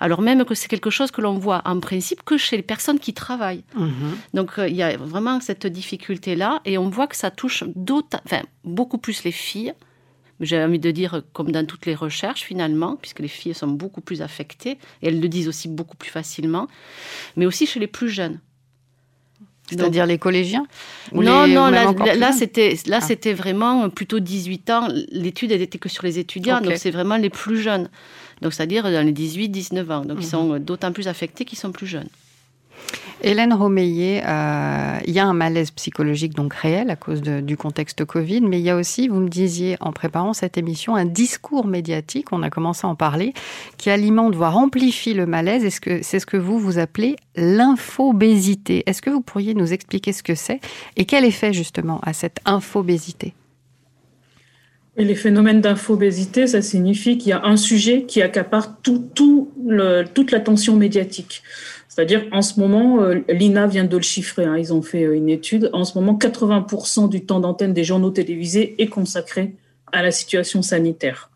Alors 0.00 0.20
même 0.20 0.44
que 0.44 0.54
c'est 0.54 0.68
quelque 0.68 0.90
chose 0.90 1.10
que 1.10 1.22
l'on 1.22 1.38
voit 1.38 1.62
en 1.64 1.80
principe 1.80 2.22
que 2.24 2.36
chez 2.36 2.56
les 2.58 2.62
personnes 2.62 2.98
qui 2.98 3.14
travaillent. 3.14 3.64
Mhm. 3.74 4.18
Donc 4.34 4.52
il 4.58 4.74
y 4.74 4.82
a 4.82 4.98
vraiment 4.98 5.40
cette 5.40 5.66
difficulté-là 5.66 6.60
et 6.66 6.76
on 6.76 6.90
voit 6.90 7.06
que 7.06 7.16
ça 7.16 7.30
touche 7.30 7.64
enfin, 8.26 8.42
beaucoup 8.64 8.98
plus 8.98 9.24
les 9.24 9.32
filles 9.32 9.72
j'ai 10.40 10.62
envie 10.62 10.78
de 10.78 10.90
dire, 10.90 11.22
comme 11.32 11.50
dans 11.50 11.66
toutes 11.66 11.86
les 11.86 11.94
recherches 11.94 12.42
finalement, 12.42 12.96
puisque 12.96 13.20
les 13.20 13.28
filles 13.28 13.54
sont 13.54 13.66
beaucoup 13.66 14.00
plus 14.00 14.22
affectées, 14.22 14.78
et 15.02 15.08
elles 15.08 15.20
le 15.20 15.28
disent 15.28 15.48
aussi 15.48 15.68
beaucoup 15.68 15.96
plus 15.96 16.10
facilement, 16.10 16.68
mais 17.36 17.46
aussi 17.46 17.66
chez 17.66 17.80
les 17.80 17.86
plus 17.86 18.08
jeunes. 18.08 18.40
C'est-à-dire 19.70 20.06
les 20.06 20.18
collégiens 20.18 20.66
Non, 21.12 21.46
non, 21.46 21.68
là, 21.70 22.32
c'était 22.32 22.74
là, 22.86 22.98
ah. 23.02 23.04
c'était 23.04 23.34
vraiment 23.34 23.90
plutôt 23.90 24.18
18 24.18 24.70
ans. 24.70 24.88
L'étude, 25.12 25.52
elle 25.52 25.60
était 25.60 25.78
que 25.78 25.88
sur 25.88 26.04
les 26.04 26.18
étudiants, 26.18 26.60
donc 26.60 26.74
c'est 26.76 26.90
vraiment 26.90 27.16
les 27.16 27.30
plus 27.30 27.60
jeunes. 27.60 27.90
Donc, 28.40 28.54
c'est-à-dire 28.54 28.84
dans 28.84 29.04
les 29.04 29.12
18-19 29.12 29.92
ans. 29.92 30.04
Donc, 30.04 30.18
ils 30.20 30.24
mhm. 30.24 30.30
sont 30.30 30.58
d'autant 30.58 30.92
plus 30.92 31.08
affectés 31.08 31.44
qu'ils 31.44 31.58
sont 31.58 31.72
plus 31.72 31.86
jeunes. 31.86 32.08
Hélène 33.20 33.52
Romeillet, 33.52 34.22
euh, 34.24 34.98
il 35.04 35.12
y 35.12 35.18
a 35.18 35.26
un 35.26 35.32
malaise 35.32 35.72
psychologique 35.72 36.34
donc 36.34 36.54
réel 36.54 36.88
à 36.88 36.94
cause 36.94 37.20
du 37.20 37.56
contexte 37.56 38.04
Covid, 38.04 38.42
mais 38.42 38.60
il 38.60 38.64
y 38.64 38.70
a 38.70 38.76
aussi, 38.76 39.08
vous 39.08 39.18
me 39.18 39.28
disiez 39.28 39.76
en 39.80 39.92
préparant 39.92 40.32
cette 40.32 40.56
émission, 40.56 40.94
un 40.94 41.04
discours 41.04 41.66
médiatique, 41.66 42.32
on 42.32 42.44
a 42.44 42.50
commencé 42.50 42.86
à 42.86 42.90
en 42.90 42.94
parler, 42.94 43.32
qui 43.76 43.90
alimente, 43.90 44.36
voire 44.36 44.56
amplifie 44.56 45.14
le 45.14 45.26
malaise. 45.26 45.64
Est-ce 45.64 46.02
c'est 46.02 46.20
ce 46.20 46.26
que 46.26 46.36
vous 46.36 46.60
vous 46.60 46.78
appelez 46.78 47.16
l'infobésité 47.34 48.84
Est-ce 48.86 49.02
que 49.02 49.10
vous 49.10 49.20
pourriez 49.20 49.54
nous 49.54 49.72
expliquer 49.72 50.12
ce 50.12 50.22
que 50.22 50.36
c'est 50.36 50.60
et 50.96 51.04
quel 51.04 51.24
effet 51.24 51.52
justement 51.52 52.00
à 52.04 52.12
cette 52.12 52.38
infobésité? 52.44 53.34
Les 54.96 55.14
phénomènes 55.14 55.60
d'infobésité, 55.60 56.48
ça 56.48 56.60
signifie 56.60 57.18
qu'il 57.18 57.30
y 57.30 57.32
a 57.32 57.44
un 57.44 57.56
sujet 57.56 58.02
qui 58.02 58.20
accapare 58.20 58.80
toute 58.82 60.30
l'attention 60.32 60.74
médiatique. 60.74 61.44
C'est-à-dire, 61.88 62.26
en 62.32 62.42
ce 62.42 62.60
moment, 62.60 63.02
euh, 63.02 63.24
l'INA 63.28 63.66
vient 63.66 63.84
de 63.84 63.96
le 63.96 64.02
chiffrer, 64.02 64.44
hein, 64.44 64.56
ils 64.58 64.72
ont 64.72 64.82
fait 64.82 65.04
euh, 65.04 65.16
une 65.16 65.30
étude, 65.30 65.70
en 65.72 65.84
ce 65.84 65.98
moment, 65.98 66.14
80% 66.14 67.08
du 67.08 67.24
temps 67.24 67.40
d'antenne 67.40 67.72
des 67.72 67.82
journaux 67.82 68.10
télévisés 68.10 68.80
est 68.80 68.88
consacré 68.88 69.54
à 69.90 70.02
la 70.02 70.10
situation 70.10 70.60
sanitaire. 70.60 71.30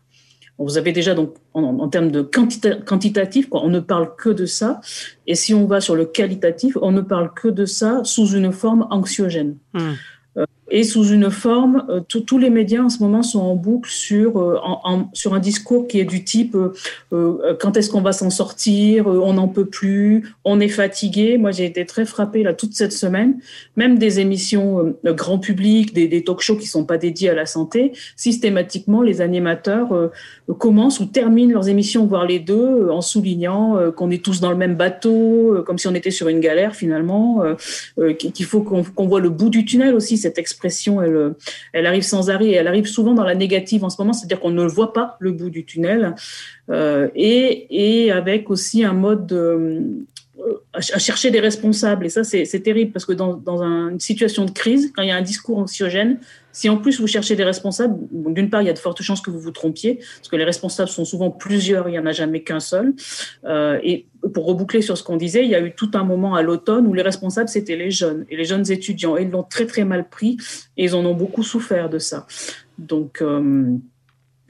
vous 0.59 0.77
avez 0.77 0.91
déjà, 0.91 1.15
donc, 1.15 1.33
en, 1.53 1.87
termes 1.89 2.11
de 2.11 2.21
quantitatif, 2.21 3.49
quoi, 3.49 3.63
on 3.63 3.69
ne 3.69 3.79
parle 3.79 4.15
que 4.15 4.29
de 4.29 4.45
ça. 4.45 4.79
Et 5.25 5.33
si 5.33 5.55
on 5.55 5.65
va 5.65 5.81
sur 5.81 5.95
le 5.95 6.05
qualitatif, 6.05 6.77
on 6.81 6.91
ne 6.91 7.01
parle 7.01 7.33
que 7.33 7.47
de 7.47 7.65
ça 7.65 8.01
sous 8.03 8.27
une 8.27 8.51
forme 8.51 8.87
anxiogène. 8.91 9.57
Mmh. 9.73 9.79
Euh, 10.37 10.45
et 10.71 10.83
sous 10.83 11.09
une 11.09 11.29
forme, 11.29 11.85
euh, 11.89 11.99
tous 11.99 12.37
les 12.37 12.49
médias 12.49 12.81
en 12.81 12.89
ce 12.89 12.99
moment 12.99 13.21
sont 13.21 13.41
en 13.41 13.55
boucle 13.55 13.89
sur, 13.89 14.39
euh, 14.39 14.59
un 15.31 15.39
discours 15.39 15.87
qui 15.87 15.99
est 15.99 16.05
du 16.05 16.23
type 16.23 16.55
euh, 17.11 17.55
quand 17.59 17.75
est-ce 17.75 17.89
qu'on 17.89 18.01
va 18.01 18.13
s'en 18.13 18.29
sortir, 18.29 19.07
on 19.07 19.33
n'en 19.33 19.47
peut 19.47 19.65
plus, 19.65 20.33
on 20.45 20.59
est 20.59 20.69
fatigué. 20.69 21.37
Moi, 21.37 21.51
j'ai 21.51 21.65
été 21.65 21.85
très 21.85 22.05
frappée 22.05 22.43
là 22.43 22.53
toute 22.53 22.73
cette 22.73 22.93
semaine, 22.93 23.39
même 23.75 23.97
des 23.97 24.19
émissions 24.19 24.95
grand 25.03 25.39
public, 25.39 25.93
des, 25.93 26.23
talk-shows 26.23 26.57
qui 26.57 26.67
sont 26.67 26.85
pas 26.85 26.97
dédiés 26.97 27.29
à 27.29 27.33
la 27.33 27.45
santé, 27.45 27.91
systématiquement 28.15 29.01
les 29.01 29.21
animateurs 29.21 30.11
commencent 30.59 30.99
ou 30.99 31.05
terminent 31.05 31.51
leurs 31.51 31.69
émissions, 31.69 32.05
voire 32.05 32.25
les 32.25 32.39
deux, 32.39 32.89
en 32.89 33.01
soulignant 33.01 33.91
qu'on 33.95 34.11
est 34.11 34.23
tous 34.23 34.39
dans 34.39 34.51
le 34.51 34.57
même 34.57 34.75
bateau, 34.75 35.63
comme 35.65 35.77
si 35.77 35.87
on 35.87 35.95
était 35.95 36.11
sur 36.11 36.27
une 36.27 36.39
galère 36.39 36.75
finalement, 36.75 37.43
qu'il 38.19 38.45
faut 38.45 38.61
qu'on 38.61 39.07
voit 39.07 39.19
le 39.19 39.29
bout 39.29 39.49
du 39.49 39.65
tunnel 39.65 39.95
aussi. 39.95 40.17
Cette 40.17 40.37
expression, 40.53 41.01
elle, 41.01 41.33
elle 41.73 41.85
arrive 41.85 42.03
sans 42.03 42.29
arrêt 42.29 42.47
et 42.47 42.53
elle 42.53 42.67
arrive 42.67 42.85
souvent 42.85 43.13
dans 43.13 43.23
la 43.23 43.35
négative 43.35 43.83
en 43.83 43.89
ce 43.89 43.99
moment, 43.99 44.13
c'est-à-dire 44.13 44.39
qu'on 44.39 44.51
ne 44.51 44.65
voit 44.65 44.93
pas 44.93 45.17
le 45.19 45.31
bout 45.31 45.49
du 45.49 45.65
tunnel. 45.65 46.15
Euh, 46.69 47.09
et, 47.15 48.05
et, 48.05 48.11
avec 48.11 48.49
aussi 48.49 48.85
un 48.85 48.93
mode 48.93 49.25
de, 49.27 49.81
à 50.73 50.99
chercher 50.99 51.29
des 51.29 51.39
responsables. 51.39 52.05
Et 52.05 52.09
ça, 52.09 52.23
c'est 52.23 52.59
terrible 52.61 52.91
parce 52.91 53.05
que 53.05 53.13
dans, 53.13 53.35
dans 53.35 53.61
une 53.61 53.99
situation 53.99 54.45
de 54.45 54.51
crise, 54.51 54.91
quand 54.95 55.03
il 55.03 55.09
y 55.09 55.11
a 55.11 55.15
un 55.15 55.21
discours 55.21 55.59
anxiogène, 55.59 56.19
si 56.51 56.69
en 56.69 56.77
plus 56.77 56.99
vous 56.99 57.07
cherchez 57.07 57.35
des 57.35 57.43
responsables, 57.43 57.95
d'une 58.11 58.49
part, 58.49 58.61
il 58.61 58.65
y 58.65 58.69
a 58.69 58.73
de 58.73 58.79
fortes 58.79 59.01
chances 59.01 59.21
que 59.21 59.31
vous 59.31 59.39
vous 59.39 59.51
trompiez, 59.51 59.95
parce 59.95 60.29
que 60.29 60.35
les 60.35 60.43
responsables 60.43 60.89
sont 60.89 61.05
souvent 61.05 61.31
plusieurs, 61.31 61.87
il 61.89 61.91
n'y 61.91 61.99
en 61.99 62.05
a 62.05 62.11
jamais 62.11 62.43
qu'un 62.43 62.59
seul. 62.59 62.93
Euh, 63.45 63.79
et 63.83 64.07
pour 64.33 64.45
reboucler 64.45 64.81
sur 64.81 64.97
ce 64.97 65.03
qu'on 65.03 65.17
disait, 65.17 65.43
il 65.43 65.49
y 65.49 65.55
a 65.55 65.61
eu 65.61 65.73
tout 65.73 65.91
un 65.93 66.03
moment 66.03 66.35
à 66.35 66.41
l'automne 66.41 66.87
où 66.87 66.93
les 66.93 67.01
responsables, 67.01 67.49
c'était 67.49 67.75
les 67.75 67.91
jeunes, 67.91 68.25
et 68.29 68.37
les 68.37 68.45
jeunes 68.45 68.69
étudiants. 68.71 69.17
Et 69.17 69.23
ils 69.23 69.29
l'ont 69.29 69.43
très, 69.43 69.65
très 69.65 69.83
mal 69.83 70.07
pris, 70.09 70.37
et 70.77 70.85
ils 70.85 70.95
en 70.95 71.05
ont 71.05 71.15
beaucoup 71.15 71.43
souffert 71.43 71.89
de 71.89 71.99
ça. 71.99 72.27
Donc, 72.77 73.21
euh, 73.21 73.77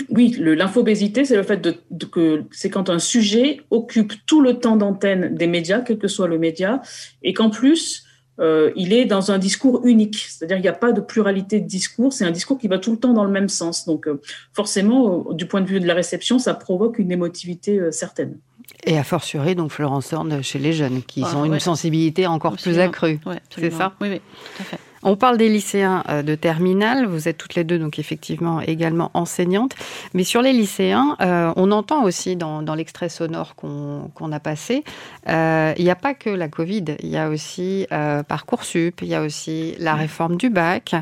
oui, 0.09 0.35
l'infobésité, 0.39 1.25
c'est 1.25 1.35
le 1.35 1.43
fait 1.43 1.57
de, 1.57 2.05
que 2.05 2.43
c'est 2.51 2.69
quand 2.69 2.89
un 2.89 2.99
sujet 2.99 3.61
occupe 3.69 4.13
tout 4.25 4.41
le 4.41 4.59
temps 4.59 4.75
d'antenne 4.75 5.35
des 5.35 5.47
médias, 5.47 5.81
quel 5.81 5.97
que 5.97 6.07
soit 6.07 6.27
le 6.27 6.37
média, 6.37 6.81
et 7.21 7.33
qu'en 7.33 7.49
plus, 7.49 8.05
euh, 8.39 8.71
il 8.75 8.93
est 8.93 9.05
dans 9.05 9.31
un 9.31 9.37
discours 9.37 9.85
unique. 9.85 10.17
C'est-à-dire 10.17 10.57
qu'il 10.57 10.63
n'y 10.63 10.69
a 10.69 10.73
pas 10.73 10.91
de 10.91 11.01
pluralité 11.01 11.59
de 11.59 11.67
discours, 11.67 12.11
c'est 12.13 12.25
un 12.25 12.31
discours 12.31 12.57
qui 12.57 12.67
va 12.67 12.79
tout 12.79 12.91
le 12.91 12.97
temps 12.97 13.13
dans 13.13 13.23
le 13.23 13.31
même 13.31 13.49
sens. 13.49 13.85
Donc 13.85 14.07
euh, 14.07 14.19
forcément, 14.53 15.31
du 15.31 15.45
point 15.45 15.61
de 15.61 15.67
vue 15.67 15.79
de 15.79 15.87
la 15.87 15.93
réception, 15.93 16.39
ça 16.39 16.53
provoque 16.53 16.97
une 16.99 17.11
émotivité 17.11 17.79
euh, 17.79 17.91
certaine. 17.91 18.37
Et 18.85 18.97
a 18.97 19.03
fortiori, 19.03 19.55
donc 19.55 19.71
Florence 19.71 20.11
Horn, 20.13 20.41
chez 20.41 20.57
les 20.57 20.73
jeunes, 20.73 21.03
qui 21.03 21.23
ont 21.23 21.45
une 21.45 21.59
sensibilité 21.59 22.25
encore 22.27 22.57
plus 22.57 22.79
accrue. 22.79 23.19
c'est 23.55 23.71
ça? 23.71 23.93
Oui, 24.01 24.09
oui, 24.09 24.19
tout 24.19 24.61
à 24.61 24.65
fait. 24.65 24.79
On 25.03 25.15
parle 25.15 25.37
des 25.37 25.49
lycéens 25.49 26.03
euh, 26.09 26.23
de 26.23 26.35
terminale. 26.35 27.05
Vous 27.05 27.27
êtes 27.27 27.37
toutes 27.37 27.55
les 27.55 27.63
deux, 27.63 27.77
donc 27.77 27.99
effectivement, 27.99 28.61
également 28.61 29.11
enseignantes. 29.13 29.75
Mais 30.13 30.23
sur 30.23 30.41
les 30.41 30.53
lycéens, 30.53 31.17
euh, 31.21 31.51
on 31.55 31.71
entend 31.71 32.03
aussi 32.03 32.35
dans, 32.35 32.63
l'extrait 32.75 33.09
sonore 33.09 33.55
qu'on 33.55 34.31
a 34.31 34.39
passé, 34.39 34.83
euh, 35.29 35.73
il 35.77 35.83
n'y 35.83 35.91
a 35.91 35.95
pas 35.95 36.13
que 36.13 36.29
la 36.29 36.47
Covid. 36.47 36.85
Il 36.99 37.09
y 37.09 37.17
a 37.17 37.29
aussi 37.29 37.85
Parcoursup, 38.27 39.01
il 39.01 39.07
y 39.07 39.15
a 39.15 39.21
aussi 39.21 39.75
la 39.77 39.93
réforme 39.93 40.37
du 40.37 40.49
bac. 40.49 40.95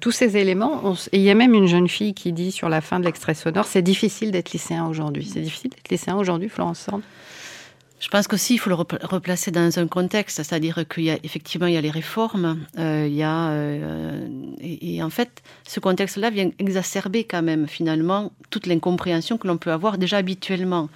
tous 0.00 0.10
ces 0.12 0.36
éléments. 0.36 0.94
et 1.12 1.18
il 1.18 1.22
y 1.22 1.30
a 1.30 1.34
même 1.34 1.54
une 1.54 1.66
jeune 1.66 1.88
fille 1.88 2.14
qui 2.14 2.32
dit 2.32 2.52
sur 2.52 2.68
la 2.68 2.80
fin 2.80 3.00
de 3.00 3.04
l'extrait 3.04 3.34
sonore 3.34 3.66
c'est 3.66 3.82
difficile 3.82 4.30
d'être 4.30 4.52
lycéen 4.52 4.86
aujourd'hui. 4.86 5.24
C'est 5.24 5.40
difficile 5.40 5.70
d'être 5.70 5.88
lycéen 5.90 6.16
aujourd'hui, 6.16 6.48
Florence 6.48 6.78
Sand? 6.78 7.02
Je 8.04 8.10
pense 8.10 8.28
qu'aussi, 8.28 8.52
il 8.52 8.58
faut 8.58 8.68
le 8.68 8.76
replacer 8.76 9.50
dans 9.50 9.78
un 9.78 9.86
contexte, 9.86 10.36
c'est-à-dire 10.36 10.86
qu'il 10.86 11.04
y 11.04 11.10
a 11.10 11.16
effectivement 11.22 11.66
il 11.66 11.72
y 11.72 11.78
a 11.78 11.80
les 11.80 11.90
réformes, 11.90 12.58
euh, 12.78 13.06
il 13.08 13.14
y 13.14 13.22
a, 13.22 13.48
euh, 13.48 14.28
et, 14.60 15.02
en 15.02 15.08
fait, 15.08 15.42
ce 15.66 15.80
contexte-là 15.80 16.28
vient 16.28 16.50
exacerber 16.58 17.24
quand 17.24 17.40
même 17.40 17.66
finalement 17.66 18.30
toute 18.50 18.66
l'incompréhension 18.66 19.38
que 19.38 19.46
l'on 19.46 19.56
peut 19.56 19.72
avoir 19.72 19.96
déjà 19.96 20.18
habituellement. 20.18 20.90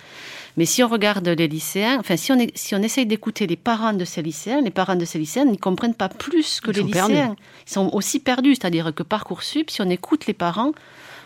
Mais 0.58 0.66
si 0.66 0.82
on 0.82 0.88
regarde 0.88 1.26
les 1.26 1.48
lycéens, 1.48 1.96
enfin 1.98 2.18
si 2.18 2.30
on, 2.30 2.38
est, 2.38 2.54
si 2.54 2.74
on 2.74 2.82
essaye 2.82 3.06
d'écouter 3.06 3.46
les 3.46 3.56
parents 3.56 3.94
de 3.94 4.04
ces 4.04 4.20
lycéens, 4.20 4.60
les 4.60 4.70
parents 4.70 4.96
de 4.96 5.06
ces 5.06 5.18
lycéens 5.18 5.46
n'y 5.46 5.56
comprennent 5.56 5.94
pas 5.94 6.10
plus 6.10 6.60
que 6.60 6.72
les 6.72 6.82
lycéens. 6.82 7.36
Ils 7.66 7.72
sont 7.72 7.88
aussi 7.94 8.20
perdus, 8.20 8.56
c'est-à-dire 8.56 8.92
que 8.94 9.02
Parcoursup, 9.02 9.70
si 9.70 9.80
on 9.80 9.88
écoute 9.88 10.26
les 10.26 10.34
parents, 10.34 10.72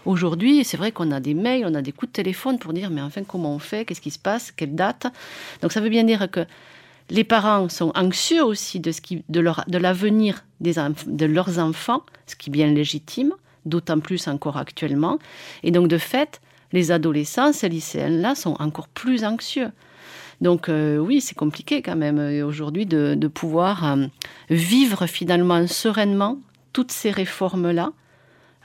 Aujourd'hui, 0.04 0.64
c'est 0.64 0.76
vrai 0.76 0.92
qu'on 0.92 1.10
a 1.10 1.20
des 1.20 1.34
mails, 1.34 1.64
on 1.66 1.74
a 1.74 1.82
des 1.82 1.92
coups 1.92 2.10
de 2.10 2.14
téléphone 2.14 2.58
pour 2.58 2.72
dire 2.72 2.90
mais 2.90 3.00
enfin 3.00 3.22
comment 3.22 3.54
on 3.54 3.58
fait, 3.58 3.84
qu'est-ce 3.84 4.00
qui 4.00 4.10
se 4.10 4.18
passe, 4.18 4.50
quelle 4.50 4.74
date? 4.74 5.06
Donc 5.60 5.72
ça 5.72 5.80
veut 5.80 5.90
bien 5.90 6.04
dire 6.04 6.30
que 6.30 6.44
les 7.10 7.24
parents 7.24 7.68
sont 7.68 7.92
anxieux 7.94 8.44
aussi 8.44 8.80
de, 8.80 8.90
ce 8.90 9.00
qui, 9.00 9.24
de, 9.28 9.40
leur, 9.40 9.64
de 9.68 9.78
l'avenir 9.78 10.44
des, 10.60 10.74
de 11.06 11.26
leurs 11.26 11.58
enfants, 11.58 12.02
ce 12.26 12.36
qui 12.36 12.50
est 12.50 12.52
bien 12.52 12.68
légitime, 12.68 13.32
d'autant 13.66 14.00
plus 14.00 14.28
encore 14.28 14.56
actuellement. 14.56 15.18
Et 15.62 15.70
donc 15.70 15.88
de 15.88 15.98
fait, 15.98 16.40
les 16.72 16.90
adolescents, 16.90 17.52
ces 17.52 17.68
lycéens-là 17.68 18.34
sont 18.34 18.56
encore 18.58 18.88
plus 18.88 19.24
anxieux. 19.24 19.70
Donc 20.40 20.68
euh, 20.68 20.98
oui, 20.98 21.20
c'est 21.20 21.36
compliqué 21.36 21.82
quand 21.82 21.96
même 21.96 22.18
euh, 22.18 22.44
aujourd'hui 22.44 22.86
de, 22.86 23.28
pouvoir 23.28 23.84
euh, 23.84 24.06
vivre 24.50 25.06
finalement 25.06 25.66
sereinement 25.66 26.38
toutes 26.72 26.90
ces 26.90 27.10
réformes-là 27.10 27.92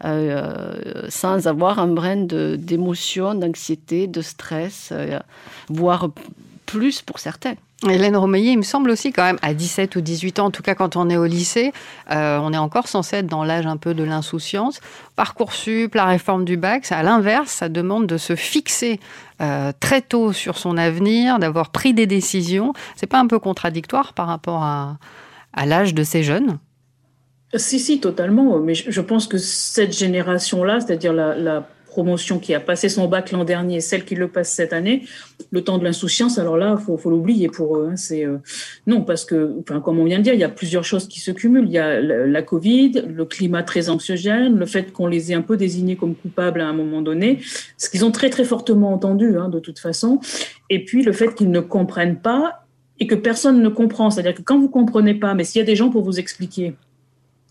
euh, 0.05 1.07
sans 1.09 1.47
avoir 1.47 1.79
un 1.79 1.87
brin 1.87 2.17
d'émotion, 2.17 3.33
d'anxiété, 3.33 4.07
de 4.07 4.21
stress, 4.21 4.89
euh, 4.91 5.19
voire 5.69 6.09
plus 6.65 7.01
pour 7.01 7.19
certains. 7.19 7.55
Hélène 7.87 8.17
Romeillet, 8.17 8.53
il 8.53 8.57
me 8.57 8.63
semble 8.63 8.89
aussi 8.89 9.11
quand 9.11 9.23
même, 9.23 9.37
à 9.43 9.53
17 9.53 9.95
ou 9.95 10.01
18 10.01 10.39
ans, 10.39 10.45
en 10.45 10.51
tout 10.51 10.63
cas 10.63 10.73
quand 10.73 10.95
on 10.95 11.09
est 11.09 11.17
au 11.17 11.25
lycée, 11.25 11.73
euh, 12.11 12.39
on 12.41 12.51
est 12.51 12.57
encore 12.57 12.87
censé 12.87 13.17
être 13.17 13.27
dans 13.27 13.43
l'âge 13.43 13.67
un 13.67 13.77
peu 13.77 13.93
de 13.93 14.03
l'insouciance. 14.03 14.81
Parcoursup, 15.15 15.93
la 15.93 16.05
réforme 16.05 16.43
du 16.43 16.57
bac, 16.57 16.91
à 16.91 17.03
l'inverse, 17.03 17.51
ça 17.51 17.69
demande 17.69 18.07
de 18.07 18.17
se 18.17 18.35
fixer 18.35 18.99
très 19.79 20.01
tôt 20.01 20.33
sur 20.33 20.57
son 20.57 20.77
avenir, 20.77 21.37
d'avoir 21.37 21.69
pris 21.69 21.93
des 21.93 22.07
décisions. 22.07 22.73
C'est 22.95 23.05
pas 23.05 23.19
un 23.19 23.27
peu 23.27 23.37
contradictoire 23.37 24.13
par 24.13 24.25
rapport 24.25 24.63
à 24.63 24.97
l'âge 25.67 25.93
de 25.93 26.03
ces 26.03 26.23
jeunes? 26.23 26.57
Si, 27.55 27.79
si, 27.79 27.99
totalement. 27.99 28.59
Mais 28.59 28.73
je 28.73 29.01
pense 29.01 29.27
que 29.27 29.37
cette 29.37 29.97
génération-là, 29.97 30.79
c'est-à-dire 30.79 31.13
la, 31.13 31.67
promotion 31.97 32.37
qui 32.37 32.53
a 32.53 32.59
passé 32.59 32.89
son 32.89 33.07
bac 33.07 33.31
l'an 33.31 33.43
dernier, 33.43 33.81
celle 33.81 34.05
qui 34.05 34.13
le 34.13 34.27
passe 34.27 34.51
cette 34.51 34.71
année, 34.71 35.01
le 35.49 35.63
temps 35.63 35.79
de 35.79 35.83
l'insouciance, 35.83 36.37
alors 36.37 36.55
là, 36.55 36.77
faut, 36.77 36.95
faut 36.95 37.09
l'oublier 37.09 37.47
pour 37.47 37.75
eux. 37.75 37.89
Hein. 37.89 37.95
C'est 37.95 38.23
euh, 38.23 38.37
non 38.85 39.01
parce 39.01 39.25
que, 39.25 39.55
enfin, 39.61 39.81
comme 39.81 39.97
on 39.97 40.03
vient 40.03 40.19
de 40.19 40.23
dire, 40.23 40.35
il 40.35 40.39
y 40.39 40.43
a 40.43 40.49
plusieurs 40.49 40.83
choses 40.83 41.07
qui 41.07 41.19
se 41.19 41.31
cumulent. 41.31 41.65
Il 41.65 41.71
y 41.71 41.79
a 41.79 41.99
la, 41.99 42.41
Covid, 42.43 43.01
le 43.07 43.25
climat 43.25 43.63
très 43.63 43.89
anxiogène, 43.89 44.59
le 44.59 44.65
fait 44.67 44.93
qu'on 44.93 45.07
les 45.07 45.31
ait 45.31 45.35
un 45.35 45.41
peu 45.41 45.57
désignés 45.57 45.95
comme 45.95 46.13
coupables 46.13 46.61
à 46.61 46.67
un 46.67 46.73
moment 46.73 47.01
donné, 47.01 47.39
ce 47.79 47.89
qu'ils 47.89 48.05
ont 48.05 48.11
très 48.11 48.29
très 48.29 48.43
fortement 48.43 48.93
entendu, 48.93 49.35
hein, 49.35 49.49
de 49.49 49.59
toute 49.59 49.79
façon. 49.79 50.19
Et 50.69 50.85
puis 50.85 51.01
le 51.01 51.13
fait 51.13 51.33
qu'ils 51.33 51.49
ne 51.49 51.61
comprennent 51.61 52.19
pas 52.19 52.67
et 52.99 53.07
que 53.07 53.15
personne 53.15 53.63
ne 53.63 53.69
comprend. 53.69 54.11
C'est-à-dire 54.11 54.35
que 54.35 54.43
quand 54.43 54.59
vous 54.59 54.69
comprenez 54.69 55.15
pas, 55.15 55.33
mais 55.33 55.43
s'il 55.43 55.57
y 55.59 55.63
a 55.63 55.65
des 55.65 55.75
gens 55.75 55.89
pour 55.89 56.03
vous 56.03 56.19
expliquer 56.19 56.75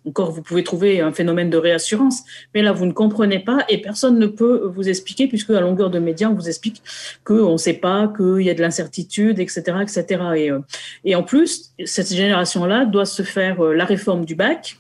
encore, 0.07 0.31
vous 0.31 0.43
pouvez 0.43 0.63
trouver 0.63 1.01
un 1.01 1.13
phénomène 1.13 1.51
de 1.51 1.57
réassurance, 1.57 2.23
mais 2.55 2.63
là, 2.63 2.73
vous 2.73 2.87
ne 2.87 2.93
comprenez 2.93 3.41
pas 3.41 3.65
et 3.69 3.79
personne 3.79 4.19
ne 4.19 4.27
peut 4.27 4.71
vous 4.75 4.89
expliquer, 4.89 5.27
puisque 5.27 5.51
à 5.51 5.61
longueur 5.61 5.91
de 5.91 5.99
médias, 5.99 6.29
on 6.29 6.35
vous 6.35 6.49
explique 6.49 6.83
qu'on 7.25 7.53
ne 7.53 7.57
sait 7.57 7.75
pas, 7.75 8.13
qu'il 8.17 8.43
y 8.43 8.51
a 8.51 8.55
de 8.55 8.61
l'incertitude, 8.61 9.39
etc., 9.41 9.63
etc. 9.83 10.05
Et, 10.37 10.51
euh, 10.51 10.61
et 11.05 11.15
en 11.15 11.23
plus, 11.23 11.73
cette 11.85 12.13
génération-là 12.13 12.85
doit 12.85 13.05
se 13.05 13.23
faire 13.23 13.65
euh, 13.65 13.75
la 13.75 13.85
réforme 13.85 14.25
du 14.25 14.35
bac, 14.35 14.79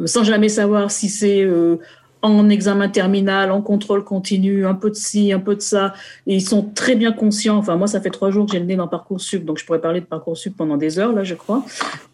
euh, 0.00 0.06
sans 0.06 0.22
jamais 0.22 0.48
savoir 0.48 0.90
si 0.90 1.08
c'est 1.08 1.44
en 2.22 2.48
examen 2.48 2.88
terminal, 2.88 3.50
en 3.52 3.62
contrôle 3.62 4.04
continu, 4.04 4.66
un 4.66 4.74
peu 4.74 4.90
de 4.90 4.94
ci, 4.94 5.32
un 5.32 5.38
peu 5.38 5.54
de 5.54 5.60
ça. 5.60 5.94
Et 6.26 6.34
ils 6.36 6.42
sont 6.42 6.62
très 6.62 6.96
bien 6.96 7.12
conscients. 7.12 7.56
Enfin, 7.56 7.76
moi, 7.76 7.86
ça 7.86 8.00
fait 8.00 8.10
trois 8.10 8.30
jours 8.30 8.46
que 8.46 8.52
j'ai 8.52 8.58
le 8.58 8.66
nez 8.66 8.76
dans 8.76 8.88
Parcoursup, 8.88 9.44
donc 9.44 9.58
je 9.58 9.64
pourrais 9.64 9.80
parler 9.80 10.00
de 10.00 10.06
Parcoursup 10.06 10.56
pendant 10.56 10.76
des 10.76 10.98
heures, 10.98 11.12
là, 11.12 11.24
je 11.24 11.34
crois. 11.34 11.64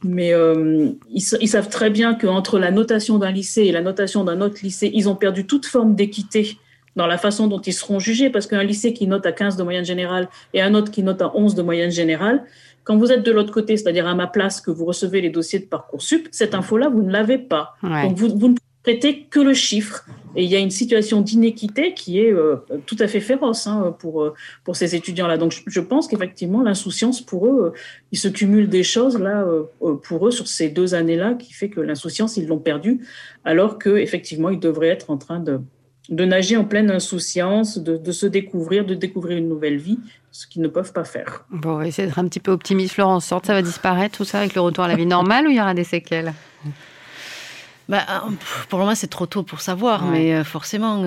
Mais 0.03 0.33
euh, 0.33 0.91
ils, 1.11 1.21
savent 1.21 1.69
très 1.69 1.91
bien 1.91 2.15
qu'entre 2.15 2.59
la 2.59 2.71
notation 2.71 3.19
d'un 3.19 3.31
lycée 3.31 3.63
et 3.63 3.73
la 3.73 3.83
notation 3.83 4.25
d'un 4.25 4.41
autre 4.41 4.59
lycée, 4.63 4.91
ils 4.93 5.09
ont 5.09 5.17
perdu 5.17 5.47
toute 5.47 5.67
forme 5.67 5.95
d'équité 5.95 6.59
dans 6.97 7.07
la 7.07 7.19
façon 7.19 7.49
dont 7.49 7.61
ils 7.61 7.73
seront 7.73 7.99
jugés, 7.99 8.31
parce 8.31 8.47
qu'un 8.47 8.63
lycée 8.63 8.93
qui 8.93 9.07
note 9.07 9.27
à 9.27 9.33
15 9.33 9.57
de 9.57 9.63
moyenne 9.63 9.85
générale 9.85 10.29
et 10.53 10.63
un 10.63 10.75
autre 10.75 10.93
qui 10.93 11.03
note 11.03 11.23
à 11.23 11.37
11 11.37 11.55
de 11.55 11.63
moyenne 11.63 11.91
générale, 11.91 12.45
quand 12.85 12.99
vous 12.99 13.11
êtes 13.11 13.25
de 13.25 13.33
l'autre 13.33 13.53
côté, 13.53 13.77
c'est-à-dire 13.77 14.07
à 14.07 14.15
ma 14.15 14.27
place, 14.27 14.61
que 14.61 14.71
vous 14.71 14.85
recevez 14.85 15.23
les 15.23 15.31
dossiers 15.31 15.59
de 15.59 15.65
Parcoursup, 15.65 16.29
cette 16.31 16.55
info-là, 16.55 16.91
vous 16.91 17.03
ne 17.03 17.11
l'avez 17.11 17.39
pas. 17.39 17.75
Donc, 17.83 18.15
vous, 18.17 18.39
vous 18.39 18.49
ne 18.49 18.55
traiter 18.85 19.27
que 19.29 19.41
le 19.41 19.55
chiffre. 19.55 20.07
Et 20.37 20.45
il 20.45 20.51
y 20.51 20.57
a 20.57 20.59
une 20.59 20.71
situation 20.71 21.21
d'inéquité 21.21 21.95
qui 21.95 22.21
est 22.21 22.33
euh, 22.33 22.57
tout 22.87 22.97
à 22.99 23.07
fait 23.09 23.21
féroce 23.21 23.67
hein, 23.67 23.95
pour, 23.99 24.23
euh, 24.23 24.35
pour 24.65 24.77
ces 24.77 24.95
étudiants-là. 24.95 25.39
Donc 25.39 25.63
je, 25.67 25.81
pense 25.81 26.07
qu'effectivement, 26.07 26.63
l'insouciance 26.63 27.21
pour 27.21 27.47
eux, 27.47 27.67
euh, 27.67 27.79
il 28.13 28.19
se 28.19 28.29
cumule 28.29 28.69
des 28.69 28.83
choses 28.83 29.19
là 29.19 29.47
pour 30.03 30.27
eux 30.27 30.31
sur 30.31 30.49
ces 30.49 30.69
deux 30.69 30.95
années-là 30.95 31.35
qui 31.35 31.53
fait 31.53 31.69
que 31.69 31.81
l'insouciance, 31.81 32.37
ils 32.37 32.47
l'ont 32.47 32.59
perdue, 32.59 33.01
alors 33.45 33.79
qu'effectivement, 33.79 34.51
ils 34.51 34.61
devraient 34.61 34.89
être 34.89 35.11
en 35.11 35.17
train 35.17 35.41
de, 35.41 35.61
de 36.09 36.25
nager 36.25 36.57
en 36.57 36.65
pleine 36.65 36.91
insouciance, 36.91 37.79
de, 37.79 37.97
de, 37.97 38.13
se 38.13 38.27
découvrir, 38.27 38.85
de 38.85 38.95
découvrir 38.95 39.39
une 39.39 39.49
nouvelle 39.49 39.79
vie, 39.79 39.99
ce 40.33 40.47
qu'ils 40.47 40.63
ne 40.63 40.69
peuvent 40.69 40.93
pas 40.93 41.05
faire. 41.05 41.45
Bon, 41.51 41.81
essayer 41.81 42.09
d'être 42.09 42.19
un 42.19 42.27
petit 42.27 42.41
peu 42.41 42.51
optimiste, 42.51 42.95
Florence. 42.95 43.27
Sorte, 43.27 43.47
ça 43.47 43.55
va 43.55 43.63
disparaître 43.63 44.17
tout 44.17 44.25
ça 44.25 44.41
avec 44.41 44.55
le 44.55 44.61
retour 44.61 44.85
à 44.85 44.89
la 44.89 44.97
vie 44.97 45.07
normale 45.07 45.47
ou 45.47 45.51
il 45.51 45.57
y 45.57 45.61
aura 45.61 45.75
des 45.75 45.85
séquelles? 45.85 46.33
Bah, 47.89 48.05
Pour 48.69 48.79
le 48.79 48.85
moment, 48.85 48.95
c'est 48.95 49.09
trop 49.09 49.27
tôt 49.27 49.43
pour 49.43 49.61
savoir, 49.61 50.05
mais 50.07 50.45
forcément, 50.45 51.03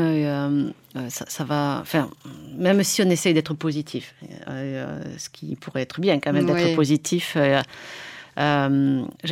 ça, 1.09 1.43
va. 1.43 1.79
Enfin, 1.81 2.09
même 2.57 2.83
si 2.83 3.01
on 3.01 3.09
essaye 3.09 3.33
d'être 3.33 3.53
positif, 3.53 4.13
ce 4.47 5.29
qui 5.29 5.55
pourrait 5.55 5.81
être 5.83 5.99
bien 5.99 6.19
quand 6.19 6.33
même 6.33 6.45
d'être 6.45 6.75
positif. 6.75 7.37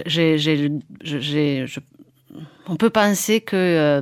j'ai, 0.05 1.65
on 2.67 2.75
peut 2.75 2.89
penser 2.89 3.41
que 3.41 4.01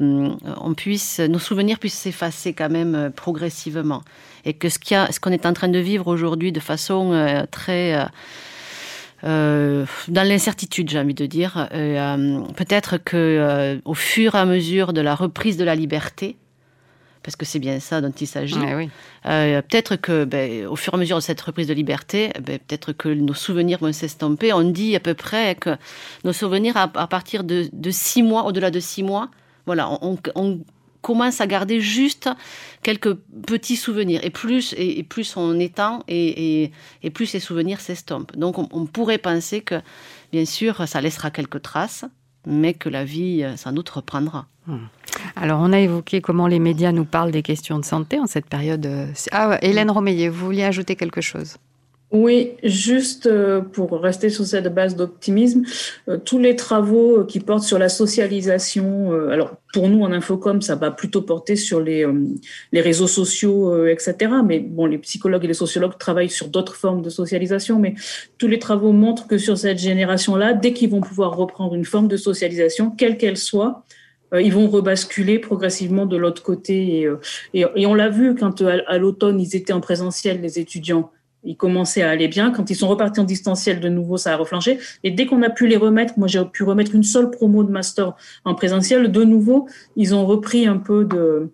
on 0.62 0.73
puisse, 0.73 1.19
nos 1.19 1.39
souvenirs 1.39 1.79
puissent 1.79 2.00
s'effacer 2.00 2.53
quand 2.53 2.69
même 2.69 3.12
progressivement, 3.15 4.03
et 4.45 4.53
que 4.53 4.69
ce 4.69 4.79
qu'on 5.19 5.31
est 5.31 5.45
en 5.45 5.53
train 5.53 5.69
de 5.69 5.79
vivre 5.79 6.07
aujourd'hui 6.07 6.51
de 6.51 6.59
façon 6.59 7.45
très 7.51 7.95
euh, 7.95 8.05
dans 9.23 10.27
l'incertitude, 10.27 10.89
j'ai 10.89 10.99
envie 10.99 11.13
de 11.13 11.25
dire. 11.25 11.69
Euh, 11.71 12.41
peut-être 12.55 12.97
que 12.97 13.15
euh, 13.15 13.79
au 13.85 13.93
fur 13.93 14.35
et 14.35 14.37
à 14.37 14.45
mesure 14.45 14.93
de 14.93 15.01
la 15.01 15.15
reprise 15.15 15.57
de 15.57 15.63
la 15.63 15.75
liberté, 15.75 16.35
parce 17.23 17.37
que 17.37 17.45
c'est 17.45 17.59
bien 17.59 17.79
ça 17.79 18.01
dont 18.01 18.11
il 18.11 18.27
s'agit. 18.27 18.59
peut-être 19.23 19.95
que, 19.95 20.25
ben, 20.25 20.67
au 20.67 20.75
fur 20.75 20.93
et 20.93 20.97
à 20.97 20.99
mesure 20.99 21.15
de 21.15 21.21
cette 21.21 21.39
reprise 21.39 21.67
de 21.67 21.73
liberté, 21.73 22.31
ben, 22.41 22.59
peut-être 22.59 22.91
que 22.91 23.07
nos 23.07 23.33
souvenirs 23.33 23.79
vont 23.79 23.93
s'estomper. 23.93 24.51
On 24.51 24.69
dit 24.69 24.95
à 24.95 24.99
peu 24.99 25.13
près 25.13 25.55
que 25.55 25.77
nos 26.25 26.33
souvenirs, 26.33 26.75
à, 26.75 27.07
partir 27.07 27.45
de, 27.45 27.69
six 27.91 28.23
mois, 28.23 28.43
au-delà 28.43 28.71
de 28.71 28.81
six 28.81 29.03
mois, 29.03 29.29
voilà, 29.65 29.89
on, 30.01 30.17
commence 31.03 31.41
à 31.41 31.48
garder 31.48 31.81
juste 31.81 32.29
quelques 32.81 33.13
petits 33.45 33.75
souvenirs. 33.75 34.22
Et 34.24 34.31
plus, 34.31 34.74
et, 34.77 35.03
plus 35.03 35.38
on 35.38 35.60
étend, 35.60 36.03
et, 36.07 36.72
et, 37.03 37.10
plus 37.12 37.27
ces 37.27 37.39
souvenirs 37.39 37.79
s'estompent. 37.79 38.36
Donc 38.36 38.57
on, 38.57 38.86
pourrait 38.88 39.19
penser 39.19 39.62
que, 39.62 39.75
bien 40.31 40.45
sûr, 40.45 40.88
ça 40.88 41.01
laissera 41.01 41.29
quelques 41.29 41.62
traces, 41.62 42.05
mais 42.48 42.74
que 42.74 42.89
la 42.89 43.03
vie, 43.03 43.43
euh, 43.43 43.55
sans 43.57 43.72
doute, 43.72 43.89
reprendra. 43.89 44.48
Hmm. 44.65 44.86
Alors, 45.36 45.60
on 45.62 45.72
a 45.74 45.79
évoqué 45.79 46.22
comment 46.22 46.48
les 46.48 46.60
médias 46.60 46.91
nous 46.91 47.05
parlent 47.05 47.31
des 47.31 47.43
questions 47.43 47.79
de 47.79 47.86
santé 47.86 48.19
en 48.19 48.27
cette 48.27 48.48
période. 48.48 48.86
Euh, 48.86 49.07
ah, 49.31 49.57
Hélène 49.62 49.91
Romeillet, 49.91 50.29
vous 50.29 50.45
vouliez 50.45 50.63
ajouter 50.63 50.95
quelque 50.95 51.22
chose? 51.22 51.57
Oui, 52.13 52.51
juste 52.62 53.25
euh, 53.25 53.62
pour 53.62 53.91
rester 54.00 54.29
sur 54.29 54.46
cette 54.46 54.72
base 54.72 54.96
d'optimisme, 54.96 55.63
euh, 56.08 56.20
tous 56.24 56.38
les 56.38 56.55
travaux 56.55 57.22
euh, 57.22 57.25
qui 57.25 57.39
portent 57.39 57.63
sur 57.63 57.79
la 57.79 57.89
socialisation, 57.89 59.12
alors 59.32 59.55
pour 59.74 59.89
nous 59.89 60.03
en 60.03 60.12
Infocom, 60.12 60.62
ça 60.62 60.75
va 60.75 60.91
plutôt 60.91 61.24
porter 61.24 61.55
sur 61.55 61.82
les, 61.82 62.05
les 62.72 62.82
réseaux 62.82 63.08
sociaux, 63.08 63.88
etc. 63.88 64.32
Mais 64.46 64.60
bon, 64.60 64.86
les 64.86 65.00
psychologues 65.00 65.43
et 65.46 65.48
les 65.48 65.55
sociologues 65.55 65.98
travaillent 65.98 66.29
sur 66.29 66.50
d'autres 66.50 66.75
formes 66.75 67.01
de 67.01 67.10
socialisation, 67.10 67.79
mais 67.79 67.96
tous 68.38 68.48
les 68.48 68.60
travaux 68.60 68.91
montrent 68.91 69.25
que 69.25 69.39
sur 69.39 69.58
cette 69.58 69.79
génération-là, 69.79 70.53
dès 70.53 70.74
qu'ils 70.74 70.91
vont 70.91 71.01
pouvoir 71.01 71.36
reprendre 71.36 71.74
une 71.74 71.86
forme 71.86 72.08
de 72.08 72.17
socialisation, 72.17 72.91
quelle 72.91 73.17
qu'elle 73.17 73.38
soit, 73.38 73.84
ils 74.39 74.53
vont 74.53 74.67
rebasculer 74.67 75.39
progressivement 75.39 76.05
de 76.05 76.17
l'autre 76.17 76.43
côté. 76.43 77.10
Et, 77.53 77.65
et, 77.75 77.86
on 77.88 77.96
l'a 77.96 78.10
vu 78.10 78.36
quand 78.36 78.62
à 78.62 78.98
l'automne, 79.00 79.39
ils 79.39 79.55
étaient 79.55 79.74
en 79.74 79.82
présentiel, 79.82 80.41
les 80.41 80.60
étudiants 80.60 81.12
ils 81.43 81.57
commençaient 81.57 82.01
à 82.01 82.09
aller 82.09 82.27
bien. 82.27 82.51
Quand 82.51 82.69
ils 82.69 82.75
sont 82.75 82.88
repartis 82.88 83.19
en 83.19 83.23
distanciel 83.23 83.79
de 83.79 83.89
nouveau, 83.89 84.17
ça 84.17 84.33
a 84.33 84.38
reflanché. 84.38 84.79
Et 85.03 85.12
dès 85.12 85.25
qu'on 85.25 85.41
a 85.41 85.50
pu 85.50 85.67
les 85.67 85.77
remettre, 85.77 86.13
moi 86.17 86.27
j'ai 86.27 86.43
pu 86.45 86.63
remettre 86.63 86.95
une 86.95 87.03
seule 87.03 87.29
promo 87.31 87.63
de 87.63 87.71
master 87.71 88.13
en 88.45 88.55
présentiel, 88.55 89.12
de 89.12 89.23
nouveau, 89.23 89.67
ils 89.95 90.15
ont 90.15 90.25
repris 90.25 90.67
un 90.67 90.77
peu 90.77 91.05
de, 91.05 91.51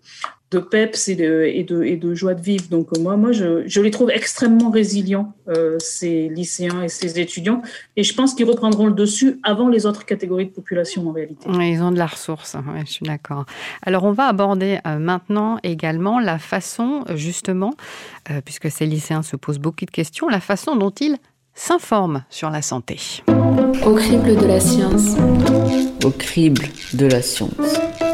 de 0.50 0.58
peps 0.58 1.08
et 1.08 1.14
de, 1.14 1.44
et 1.44 1.62
de, 1.62 1.82
et 1.84 1.96
de 1.96 2.14
joie 2.14 2.34
de 2.34 2.40
vivre. 2.40 2.64
Donc 2.70 2.88
euh, 2.92 3.00
moi, 3.00 3.16
moi 3.16 3.32
je, 3.32 3.62
je 3.66 3.80
les 3.80 3.90
trouve 3.90 4.10
extrêmement 4.10 4.70
résilients, 4.70 5.32
euh, 5.48 5.76
ces 5.78 6.28
lycéens 6.28 6.82
et 6.82 6.88
ces 6.88 7.20
étudiants. 7.20 7.62
Et 7.96 8.02
je 8.02 8.14
pense 8.14 8.34
qu'ils 8.34 8.46
reprendront 8.46 8.86
le 8.86 8.92
dessus 8.92 9.38
avant 9.44 9.68
les 9.68 9.86
autres 9.86 10.04
catégories 10.04 10.46
de 10.46 10.50
population 10.50 11.08
en 11.08 11.12
réalité. 11.12 11.48
ils 11.48 11.82
ont 11.82 11.92
de 11.92 11.98
la 11.98 12.06
ressource, 12.06 12.54
ouais, 12.54 12.82
je 12.84 12.90
suis 12.90 13.06
d'accord. 13.06 13.44
Alors 13.82 14.04
on 14.04 14.12
va 14.12 14.26
aborder 14.26 14.78
euh, 14.86 14.98
maintenant 14.98 15.58
également 15.62 16.18
la 16.18 16.38
façon, 16.38 17.04
justement, 17.14 17.74
puisque 18.44 18.70
ces 18.70 18.86
lycéens 18.86 19.22
se 19.22 19.36
posent 19.36 19.58
beaucoup 19.58 19.84
de 19.84 19.90
questions, 19.90 20.28
la 20.28 20.40
façon 20.40 20.76
dont 20.76 20.90
ils 20.90 21.16
s'informent 21.54 22.24
sur 22.30 22.50
la 22.50 22.62
santé. 22.62 22.98
Au 23.84 23.94
crible 23.94 24.36
de 24.36 24.46
la 24.46 24.60
science. 24.60 25.16
Au 26.04 26.10
crible 26.10 26.62
de 26.94 27.06
la 27.06 27.22
science. 27.22 28.09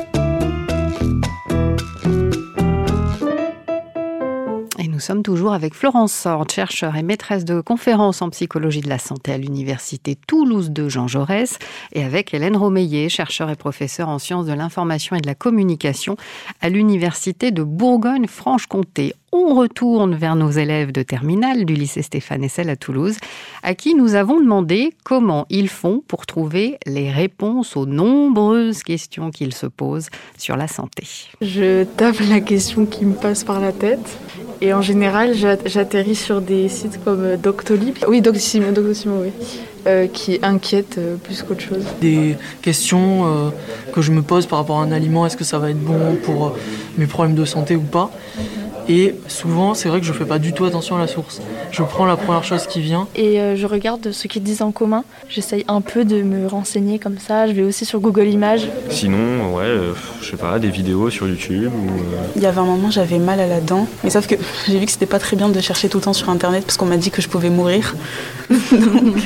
Sommes 5.06 5.22
toujours 5.22 5.52
avec 5.52 5.74
Florence 5.74 6.12
Sord, 6.12 6.46
chercheure 6.50 6.96
et 6.96 7.04
maîtresse 7.04 7.44
de 7.44 7.60
conférences 7.60 8.22
en 8.22 8.30
psychologie 8.30 8.80
de 8.80 8.88
la 8.88 8.98
santé 8.98 9.32
à 9.32 9.38
l'université 9.38 10.16
Toulouse 10.26 10.70
de 10.70 10.88
Jean 10.88 11.06
Jaurès, 11.06 11.60
et 11.92 12.02
avec 12.02 12.34
Hélène 12.34 12.56
Romeillet, 12.56 13.08
chercheure 13.08 13.48
et 13.50 13.54
professeure 13.54 14.08
en 14.08 14.18
sciences 14.18 14.46
de 14.46 14.52
l'information 14.52 15.14
et 15.14 15.20
de 15.20 15.28
la 15.28 15.36
communication 15.36 16.16
à 16.60 16.70
l'université 16.70 17.52
de 17.52 17.62
Bourgogne-Franche-Comté 17.62 19.14
on 19.36 19.54
retourne 19.54 20.14
vers 20.14 20.36
nos 20.36 20.50
élèves 20.50 20.92
de 20.92 21.02
terminale 21.02 21.64
du 21.64 21.74
lycée 21.74 22.02
Stéphane 22.02 22.44
Essel 22.44 22.70
à 22.70 22.76
Toulouse, 22.76 23.16
à 23.62 23.74
qui 23.74 23.94
nous 23.94 24.14
avons 24.14 24.40
demandé 24.40 24.92
comment 25.04 25.46
ils 25.50 25.68
font 25.68 26.02
pour 26.08 26.26
trouver 26.26 26.78
les 26.86 27.10
réponses 27.10 27.76
aux 27.76 27.86
nombreuses 27.86 28.82
questions 28.82 29.30
qu'ils 29.30 29.54
se 29.54 29.66
posent 29.66 30.08
sur 30.38 30.56
la 30.56 30.68
santé. 30.68 31.04
Je 31.40 31.84
tape 31.84 32.20
la 32.28 32.40
question 32.40 32.86
qui 32.86 33.04
me 33.04 33.14
passe 33.14 33.44
par 33.44 33.60
la 33.60 33.72
tête 33.72 34.18
et 34.60 34.72
en 34.72 34.82
général 34.82 35.34
j'atterris 35.64 36.14
sur 36.14 36.40
des 36.40 36.68
sites 36.68 37.02
comme 37.04 37.36
Doctolib. 37.36 37.96
Oui, 38.08 38.20
Doctissimo, 38.20 38.70
Doctissimo 38.72 39.22
oui. 39.22 39.30
Euh, 39.86 40.08
qui 40.08 40.40
inquiètent 40.42 40.98
euh, 40.98 41.14
plus 41.14 41.44
qu'autre 41.44 41.60
chose. 41.60 41.84
Des 42.00 42.36
questions 42.60 43.24
euh, 43.24 43.50
que 43.92 44.02
je 44.02 44.10
me 44.10 44.20
pose 44.20 44.44
par 44.46 44.58
rapport 44.58 44.80
à 44.80 44.82
un 44.82 44.90
aliment, 44.90 45.24
est-ce 45.26 45.36
que 45.36 45.44
ça 45.44 45.60
va 45.60 45.70
être 45.70 45.78
bon 45.78 46.16
pour 46.24 46.56
mes 46.98 47.06
problèmes 47.06 47.36
de 47.36 47.44
santé 47.44 47.76
ou 47.76 47.82
pas 47.82 48.10
et 48.88 49.14
souvent, 49.26 49.74
c'est 49.74 49.88
vrai 49.88 50.00
que 50.00 50.06
je 50.06 50.12
fais 50.12 50.24
pas 50.24 50.38
du 50.38 50.52
tout 50.52 50.64
attention 50.64 50.96
à 50.96 50.98
la 51.00 51.08
source. 51.08 51.40
Je 51.72 51.82
prends 51.82 52.06
la 52.06 52.16
première 52.16 52.44
chose 52.44 52.66
qui 52.66 52.80
vient. 52.80 53.08
Et 53.16 53.40
euh, 53.40 53.56
je 53.56 53.66
regarde 53.66 54.12
ce 54.12 54.28
qu'ils 54.28 54.42
disent 54.42 54.62
en 54.62 54.70
commun. 54.70 55.02
J'essaye 55.28 55.64
un 55.66 55.80
peu 55.80 56.04
de 56.04 56.22
me 56.22 56.46
renseigner 56.46 56.98
comme 56.98 57.18
ça. 57.18 57.48
Je 57.48 57.52
vais 57.52 57.62
aussi 57.62 57.84
sur 57.84 57.98
Google 57.98 58.28
Images. 58.28 58.68
Sinon, 58.90 59.54
ouais, 59.54 59.64
euh, 59.64 59.92
je 60.22 60.30
sais 60.30 60.36
pas, 60.36 60.58
des 60.58 60.70
vidéos 60.70 61.10
sur 61.10 61.26
YouTube. 61.26 61.72
Ou, 61.74 61.88
euh, 61.88 62.16
Il 62.36 62.42
y 62.42 62.46
avait 62.46 62.60
un 62.60 62.64
moment, 62.64 62.90
j'avais 62.90 63.18
mal 63.18 63.40
à 63.40 63.46
la 63.46 63.60
dent. 63.60 63.88
Mais 64.04 64.10
sauf 64.10 64.26
que 64.28 64.36
j'ai 64.68 64.78
vu 64.78 64.86
que 64.86 64.92
c'était 64.92 65.06
pas 65.06 65.18
très 65.18 65.36
bien 65.36 65.48
de 65.48 65.60
chercher 65.60 65.88
tout 65.88 65.98
le 65.98 66.04
temps 66.04 66.12
sur 66.12 66.30
Internet 66.30 66.64
parce 66.64 66.76
qu'on 66.76 66.86
m'a 66.86 66.96
dit 66.96 67.10
que 67.10 67.20
je 67.20 67.28
pouvais 67.28 67.50
mourir. 67.50 67.96
Donc 68.50 69.18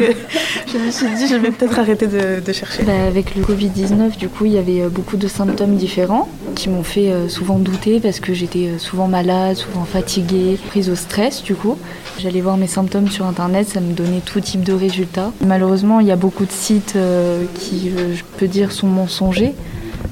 je 0.73 0.79
me 0.79 0.91
suis 0.91 1.15
dit, 1.17 1.29
je 1.29 1.37
vais 1.37 1.51
peut-être 1.51 1.79
arrêter 1.79 2.07
de, 2.07 2.53
chercher. 2.53 2.83
Bah, 2.85 2.93
avec 3.07 3.35
le 3.37 3.43
Covid-19, 3.43 4.17
du 4.17 4.29
coup, 4.29 4.47
il 4.47 4.53
y 4.53 4.59
avait 4.59 4.89
beaucoup 4.89 5.19
de 5.19 5.29
symptômes 5.29 5.77
différents 5.77 6.29
qui 6.55 6.69
m'ont 6.69 6.83
fait 6.83 7.13
souvent 7.29 7.59
douter 7.59 8.01
parce 8.01 8.19
que 8.21 8.33
j'étais 8.33 8.79
souvent 8.79 9.07
malade 9.07 9.50
souvent 9.55 9.85
fatiguée, 9.85 10.59
prise 10.69 10.91
au 10.91 10.95
stress 10.95 11.43
du 11.43 11.55
coup. 11.55 11.79
J'allais 12.19 12.41
voir 12.41 12.57
mes 12.57 12.67
symptômes 12.67 13.09
sur 13.09 13.27
internet, 13.27 13.69
ça 13.69 13.81
me 13.81 13.93
donnait 13.93 14.21
tout 14.21 14.41
type 14.41 14.63
de 14.63 14.73
résultats. 14.73 15.33
Malheureusement, 15.45 16.01
il 16.01 16.07
y 16.07 16.11
a 16.11 16.17
beaucoup 16.17 16.45
de 16.45 16.51
sites 16.51 16.95
euh, 16.97 17.45
qui, 17.55 17.91
euh, 17.97 18.15
je 18.15 18.23
peux 18.39 18.49
dire, 18.49 18.73
sont 18.73 18.87
mensongers. 18.87 19.55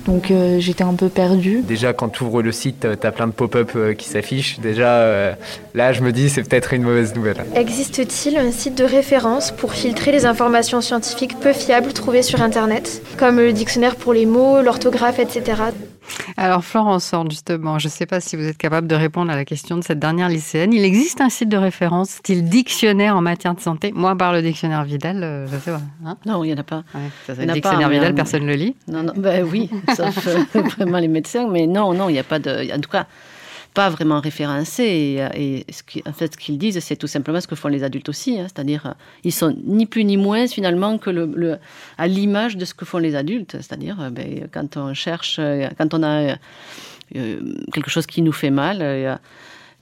Donc 0.06 0.30
euh, 0.30 0.58
j'étais 0.58 0.84
un 0.84 0.94
peu 0.94 1.08
perdue. 1.08 1.62
Déjà 1.62 1.92
quand 1.92 2.08
tu 2.08 2.24
ouvres 2.24 2.42
le 2.42 2.52
site, 2.52 2.86
tu 2.98 3.06
as 3.06 3.12
plein 3.12 3.26
de 3.26 3.32
pop-up 3.32 3.76
qui 3.96 4.08
s'affichent. 4.08 4.58
Déjà 4.60 5.36
là, 5.78 5.92
je 5.92 6.02
me 6.02 6.12
dis 6.12 6.28
c'est 6.28 6.42
peut-être 6.42 6.74
une 6.74 6.82
mauvaise 6.82 7.14
nouvelle. 7.14 7.44
Existe-t-il 7.54 8.36
un 8.36 8.50
site 8.50 8.76
de 8.76 8.84
référence 8.84 9.52
pour 9.52 9.72
filtrer 9.72 10.10
les 10.10 10.26
informations 10.26 10.80
scientifiques 10.80 11.38
peu 11.38 11.52
fiables 11.52 11.92
trouvées 11.92 12.22
sur 12.22 12.42
Internet, 12.42 13.00
comme 13.16 13.36
le 13.36 13.52
dictionnaire 13.52 13.94
pour 13.94 14.12
les 14.12 14.26
mots, 14.26 14.60
l'orthographe, 14.60 15.20
etc. 15.20 15.62
Alors 16.36 16.64
Florence 16.64 17.14
justement, 17.30 17.78
je 17.78 17.86
ne 17.86 17.90
sais 17.90 18.06
pas 18.06 18.18
si 18.18 18.34
vous 18.34 18.44
êtes 18.44 18.56
capable 18.56 18.88
de 18.88 18.94
répondre 18.96 19.30
à 19.30 19.36
la 19.36 19.44
question 19.44 19.76
de 19.76 19.84
cette 19.84 20.00
dernière 20.00 20.28
lycéenne. 20.28 20.72
Il 20.72 20.84
existe 20.84 21.20
un 21.20 21.28
site 21.28 21.48
de 21.48 21.56
référence, 21.56 22.10
style 22.10 22.48
dictionnaire 22.48 23.16
en 23.16 23.20
matière 23.20 23.54
de 23.54 23.60
santé. 23.60 23.92
Moi, 23.94 24.16
par 24.16 24.32
le 24.32 24.42
dictionnaire 24.42 24.82
Vidal, 24.82 25.22
euh, 25.22 25.46
je 25.46 25.58
sais 25.58 25.70
pas. 25.70 25.80
Hein 26.04 26.16
non, 26.26 26.42
il 26.42 26.48
n'y 26.48 26.54
en 26.54 26.58
a 26.58 26.64
pas. 26.64 26.82
le 27.28 27.52
dictionnaire 27.52 27.88
Vidal, 27.88 28.14
personne 28.14 28.42
ne 28.42 28.48
le 28.48 28.54
lit. 28.54 28.76
Non, 28.88 29.04
non, 29.04 29.12
ben 29.16 29.46
oui, 29.48 29.70
sauf 29.96 30.26
euh, 30.26 30.60
vraiment 30.76 30.98
les 30.98 31.08
médecins. 31.08 31.46
Mais 31.48 31.68
non, 31.68 31.94
non, 31.94 32.08
il 32.08 32.14
n'y 32.14 32.18
a 32.18 32.24
pas 32.24 32.40
de... 32.40 32.74
En 32.74 32.80
tout 32.80 32.90
cas, 32.90 33.06
pas 33.78 33.90
vraiment 33.90 34.18
référencés. 34.18 35.22
Et, 35.36 35.64
ce 35.70 35.82
en 36.04 36.12
fait, 36.12 36.32
ce 36.32 36.36
qu'ils 36.36 36.58
disent, 36.58 36.80
c'est 36.80 36.96
tout 36.96 37.06
simplement 37.06 37.40
ce 37.40 37.46
que 37.46 37.54
font 37.54 37.68
les 37.68 37.84
adultes 37.84 38.08
aussi. 38.08 38.40
Hein. 38.40 38.46
C'est-à-dire, 38.48 38.86
euh, 38.86 38.92
ils 39.22 39.30
sont 39.30 39.56
ni 39.64 39.86
plus 39.86 40.04
ni 40.04 40.16
moins 40.16 40.48
finalement 40.48 40.98
que 40.98 41.10
le, 41.10 41.58
à 41.96 42.08
l'image 42.08 42.56
de 42.56 42.64
ce 42.64 42.74
que 42.74 42.84
font 42.84 42.98
les 42.98 43.14
adultes. 43.14 43.52
C'est-à-dire, 43.52 43.96
euh, 44.00 44.10
ben, 44.10 44.48
quand 44.50 44.76
on 44.76 44.94
cherche, 44.94 45.36
euh, 45.38 45.68
quand 45.78 45.94
on 45.94 46.02
a 46.02 46.36
quelque 47.72 47.88
chose 47.88 48.06
qui 48.06 48.20
nous 48.20 48.32
fait 48.32 48.50
mal, 48.50 48.82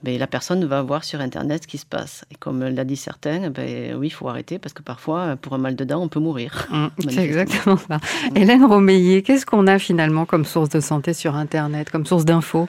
ben, 0.06 0.16
la 0.18 0.28
personne 0.28 0.64
va 0.64 0.82
voir 0.82 1.02
sur 1.02 1.20
Internet 1.20 1.64
ce 1.64 1.66
qui 1.66 1.78
se 1.78 1.84
passe. 1.84 2.24
Et 2.30 2.36
comme 2.36 2.62
l'a 2.62 2.84
dit 2.84 2.94
certains, 2.94 3.50
ben, 3.50 3.96
oui, 3.96 4.06
il 4.06 4.10
faut 4.10 4.28
arrêter 4.28 4.60
parce 4.60 4.72
que 4.72 4.82
parfois, 4.82 5.34
pour 5.34 5.52
un 5.54 5.58
mal 5.58 5.74
de 5.74 5.82
dents, 5.82 6.00
on 6.00 6.06
peut 6.06 6.20
mourir. 6.20 6.68
Mmh, 6.70 6.86
c'est 7.10 7.24
exactement 7.24 7.76
ça. 7.76 7.98
Hélène 8.36 8.64
Romeillet, 8.64 9.22
qu'est-ce 9.22 9.44
qu'on 9.44 9.66
a 9.66 9.80
finalement 9.80 10.24
comme 10.24 10.44
source 10.44 10.68
de 10.68 10.78
santé 10.78 11.12
sur 11.12 11.34
Internet, 11.34 11.90
comme 11.90 12.06
source 12.06 12.24
d'infos 12.24 12.68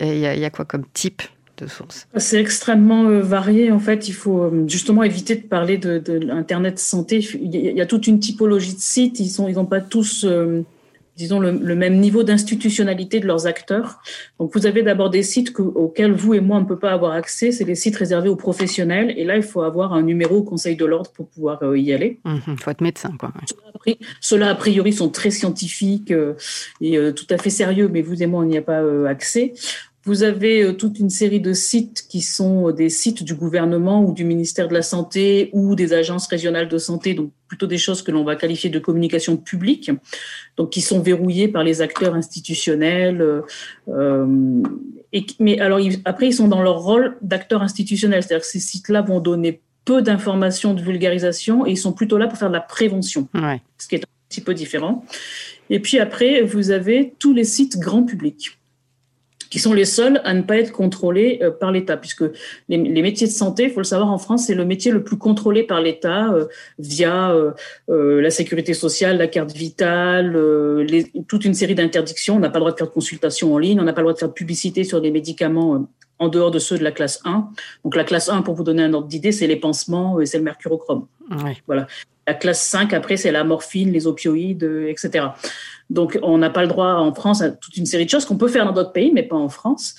il 0.00 0.18
y, 0.18 0.26
a 0.26 0.50
quoi 0.50 0.64
comme 0.64 0.84
type 0.92 1.22
de 1.58 1.68
source? 1.68 2.08
C'est 2.16 2.40
extrêmement 2.40 3.04
euh, 3.04 3.20
varié. 3.20 3.70
En 3.70 3.78
fait, 3.78 4.08
il 4.08 4.14
faut 4.14 4.40
euh, 4.40 4.64
justement 4.66 5.04
éviter 5.04 5.36
de 5.36 5.42
parler 5.42 5.78
de, 5.78 6.02
l'Internet 6.12 6.80
santé. 6.80 7.18
Il 7.40 7.54
y, 7.54 7.80
a, 7.80 7.86
toute 7.86 8.08
une 8.08 8.18
typologie 8.18 8.74
de 8.74 8.80
sites. 8.80 9.20
Ils 9.20 9.40
n'ont 9.40 9.48
ils 9.48 9.68
pas 9.68 9.80
tous... 9.80 10.24
Euh, 10.24 10.62
disons, 11.16 11.40
le, 11.40 11.74
même 11.74 11.98
niveau 11.98 12.22
d'institutionnalité 12.22 13.20
de 13.20 13.26
leurs 13.26 13.46
acteurs. 13.46 14.00
Donc, 14.38 14.54
vous 14.54 14.66
avez 14.66 14.82
d'abord 14.82 15.10
des 15.10 15.22
sites 15.22 15.52
auxquels 15.58 16.12
vous 16.12 16.34
et 16.34 16.40
moi, 16.40 16.56
on 16.56 16.60
ne 16.60 16.66
peut 16.66 16.78
pas 16.78 16.92
avoir 16.92 17.12
accès. 17.12 17.52
C'est 17.52 17.64
les 17.64 17.74
sites 17.74 17.96
réservés 17.96 18.28
aux 18.28 18.36
professionnels. 18.36 19.12
Et 19.16 19.24
là, 19.24 19.36
il 19.36 19.42
faut 19.42 19.62
avoir 19.62 19.92
un 19.92 20.02
numéro 20.02 20.38
au 20.38 20.42
Conseil 20.42 20.76
de 20.76 20.84
l'ordre 20.84 21.10
pour 21.12 21.28
pouvoir 21.28 21.62
euh, 21.62 21.78
y 21.78 21.92
aller. 21.92 22.20
Il 22.24 22.32
mmh, 22.32 22.56
faut 22.58 22.70
être 22.70 22.80
médecin, 22.80 23.10
quoi. 23.18 23.32
Ceux-là, 24.20 24.50
a 24.50 24.54
priori, 24.54 24.92
sont 24.92 25.08
très 25.08 25.30
scientifiques 25.30 26.12
euh, 26.12 26.34
et 26.80 26.96
euh, 26.96 27.12
tout 27.12 27.26
à 27.30 27.38
fait 27.38 27.50
sérieux, 27.50 27.88
mais 27.92 28.00
vous 28.00 28.22
et 28.22 28.26
moi, 28.26 28.42
on 28.42 28.46
n'y 28.46 28.58
a 28.58 28.62
pas 28.62 28.82
accès. 29.08 29.52
Vous 30.04 30.24
avez 30.24 30.62
euh, 30.62 30.72
toute 30.72 30.98
une 30.98 31.10
série 31.10 31.40
de 31.40 31.52
sites 31.52 32.06
qui 32.08 32.22
sont 32.22 32.68
euh, 32.68 32.72
des 32.72 32.88
sites 32.88 33.22
du 33.22 33.34
gouvernement 33.34 34.04
ou 34.04 34.12
du 34.12 34.24
ministère 34.24 34.66
de 34.66 34.74
la 34.74 34.82
Santé 34.82 35.50
ou 35.52 35.76
des 35.76 35.92
agences 35.92 36.26
régionales 36.26 36.68
de 36.68 36.78
santé, 36.78 37.14
donc 37.14 37.30
plutôt 37.46 37.68
des 37.68 37.78
choses 37.78 38.02
que 38.02 38.10
l'on 38.10 38.24
va 38.24 38.34
qualifier 38.34 38.68
de 38.68 38.80
communication 38.80 39.36
publique, 39.36 39.92
donc 40.56 40.70
qui 40.70 40.80
sont 40.80 41.00
verrouillés 41.00 41.46
par 41.46 41.62
les 41.62 41.82
acteurs 41.82 42.14
institutionnels. 42.14 43.42
Euh, 43.88 44.62
et, 45.12 45.24
mais 45.38 45.60
alors 45.60 45.78
après, 46.04 46.28
ils 46.28 46.34
sont 46.34 46.48
dans 46.48 46.62
leur 46.62 46.80
rôle 46.80 47.16
d'acteurs 47.22 47.62
institutionnels, 47.62 48.24
c'est-à-dire 48.24 48.44
que 48.44 48.50
ces 48.50 48.60
sites-là 48.60 49.02
vont 49.02 49.20
donner 49.20 49.60
peu 49.84 50.02
d'informations 50.02 50.74
de 50.74 50.82
vulgarisation 50.82 51.64
et 51.66 51.72
ils 51.72 51.76
sont 51.76 51.92
plutôt 51.92 52.18
là 52.18 52.26
pour 52.26 52.38
faire 52.38 52.48
de 52.48 52.54
la 52.54 52.60
prévention, 52.60 53.28
ce 53.78 53.88
qui 53.88 53.96
est 53.96 54.04
un 54.04 54.08
petit 54.28 54.40
peu 54.40 54.54
différent. 54.54 55.04
Et 55.70 55.80
puis 55.80 55.98
après, 55.98 56.42
vous 56.42 56.70
avez 56.70 57.14
tous 57.18 57.32
les 57.32 57.44
sites 57.44 57.78
grand 57.78 58.02
public 58.04 58.58
qui 59.52 59.58
sont 59.58 59.74
les 59.74 59.84
seuls 59.84 60.18
à 60.24 60.32
ne 60.32 60.40
pas 60.40 60.56
être 60.56 60.72
contrôlés 60.72 61.38
euh, 61.42 61.50
par 61.50 61.72
l'État, 61.72 61.98
puisque 61.98 62.24
les, 62.70 62.78
métiers 62.78 63.26
de 63.26 63.32
santé, 63.32 63.64
il 63.64 63.70
faut 63.70 63.80
le 63.80 63.84
savoir, 63.84 64.10
en 64.10 64.16
France, 64.16 64.46
c'est 64.46 64.54
le 64.54 64.64
métier 64.64 64.90
le 64.90 65.04
plus 65.04 65.18
contrôlé 65.18 65.62
par 65.62 65.82
l'État 65.82 66.32
euh, 66.32 66.46
via 66.78 67.30
euh, 67.32 68.22
la 68.22 68.30
sécurité 68.30 68.72
sociale, 68.72 69.18
la 69.18 69.26
carte 69.26 69.52
vitale, 69.52 70.34
toute 71.28 71.44
une 71.44 71.52
série 71.52 71.74
d'interdictions. 71.74 72.36
On 72.36 72.38
n'a 72.38 72.48
pas 72.48 72.60
le 72.60 72.62
droit 72.62 72.72
de 72.72 72.78
faire 72.78 72.86
de 72.86 72.94
consultation 72.94 73.52
en 73.52 73.58
ligne, 73.58 73.78
on 73.78 73.84
n'a 73.84 73.92
pas 73.92 74.00
le 74.00 74.06
droit 74.06 74.14
de 74.14 74.18
faire 74.18 74.28
de 74.28 74.32
publicité 74.32 74.84
sur 74.84 75.02
des 75.02 75.10
médicaments 75.10 75.86
en 76.18 76.28
dehors 76.28 76.50
de 76.50 76.58
ceux 76.58 76.78
de 76.78 76.84
la 76.84 76.92
classe 76.92 77.20
1. 77.26 77.50
Donc 77.84 77.94
la 77.94 78.04
classe 78.04 78.30
1, 78.30 78.40
pour 78.40 78.54
vous 78.54 78.64
donner 78.64 78.84
un 78.84 78.94
ordre 78.94 79.08
d'idée, 79.08 79.32
c'est 79.32 79.46
les 79.46 79.56
pansements 79.56 80.18
et 80.18 80.24
c'est 80.24 80.38
le 80.38 80.44
mercurochrome. 80.44 81.08
Voilà. 81.66 81.86
La 82.26 82.32
classe 82.32 82.62
5, 82.68 82.94
après, 82.94 83.18
c'est 83.18 83.32
la 83.32 83.44
morphine, 83.44 83.92
les 83.92 84.06
opioïdes, 84.06 84.62
etc. 84.88 85.26
Donc, 85.92 86.18
on 86.22 86.38
n'a 86.38 86.48
pas 86.48 86.62
le 86.62 86.68
droit 86.68 86.94
en 86.94 87.12
France 87.12 87.42
à 87.42 87.50
toute 87.50 87.76
une 87.76 87.84
série 87.84 88.06
de 88.06 88.10
choses 88.10 88.24
qu'on 88.24 88.38
peut 88.38 88.48
faire 88.48 88.64
dans 88.64 88.72
d'autres 88.72 88.92
pays, 88.92 89.12
mais 89.12 89.22
pas 89.22 89.36
en 89.36 89.50
France. 89.50 89.94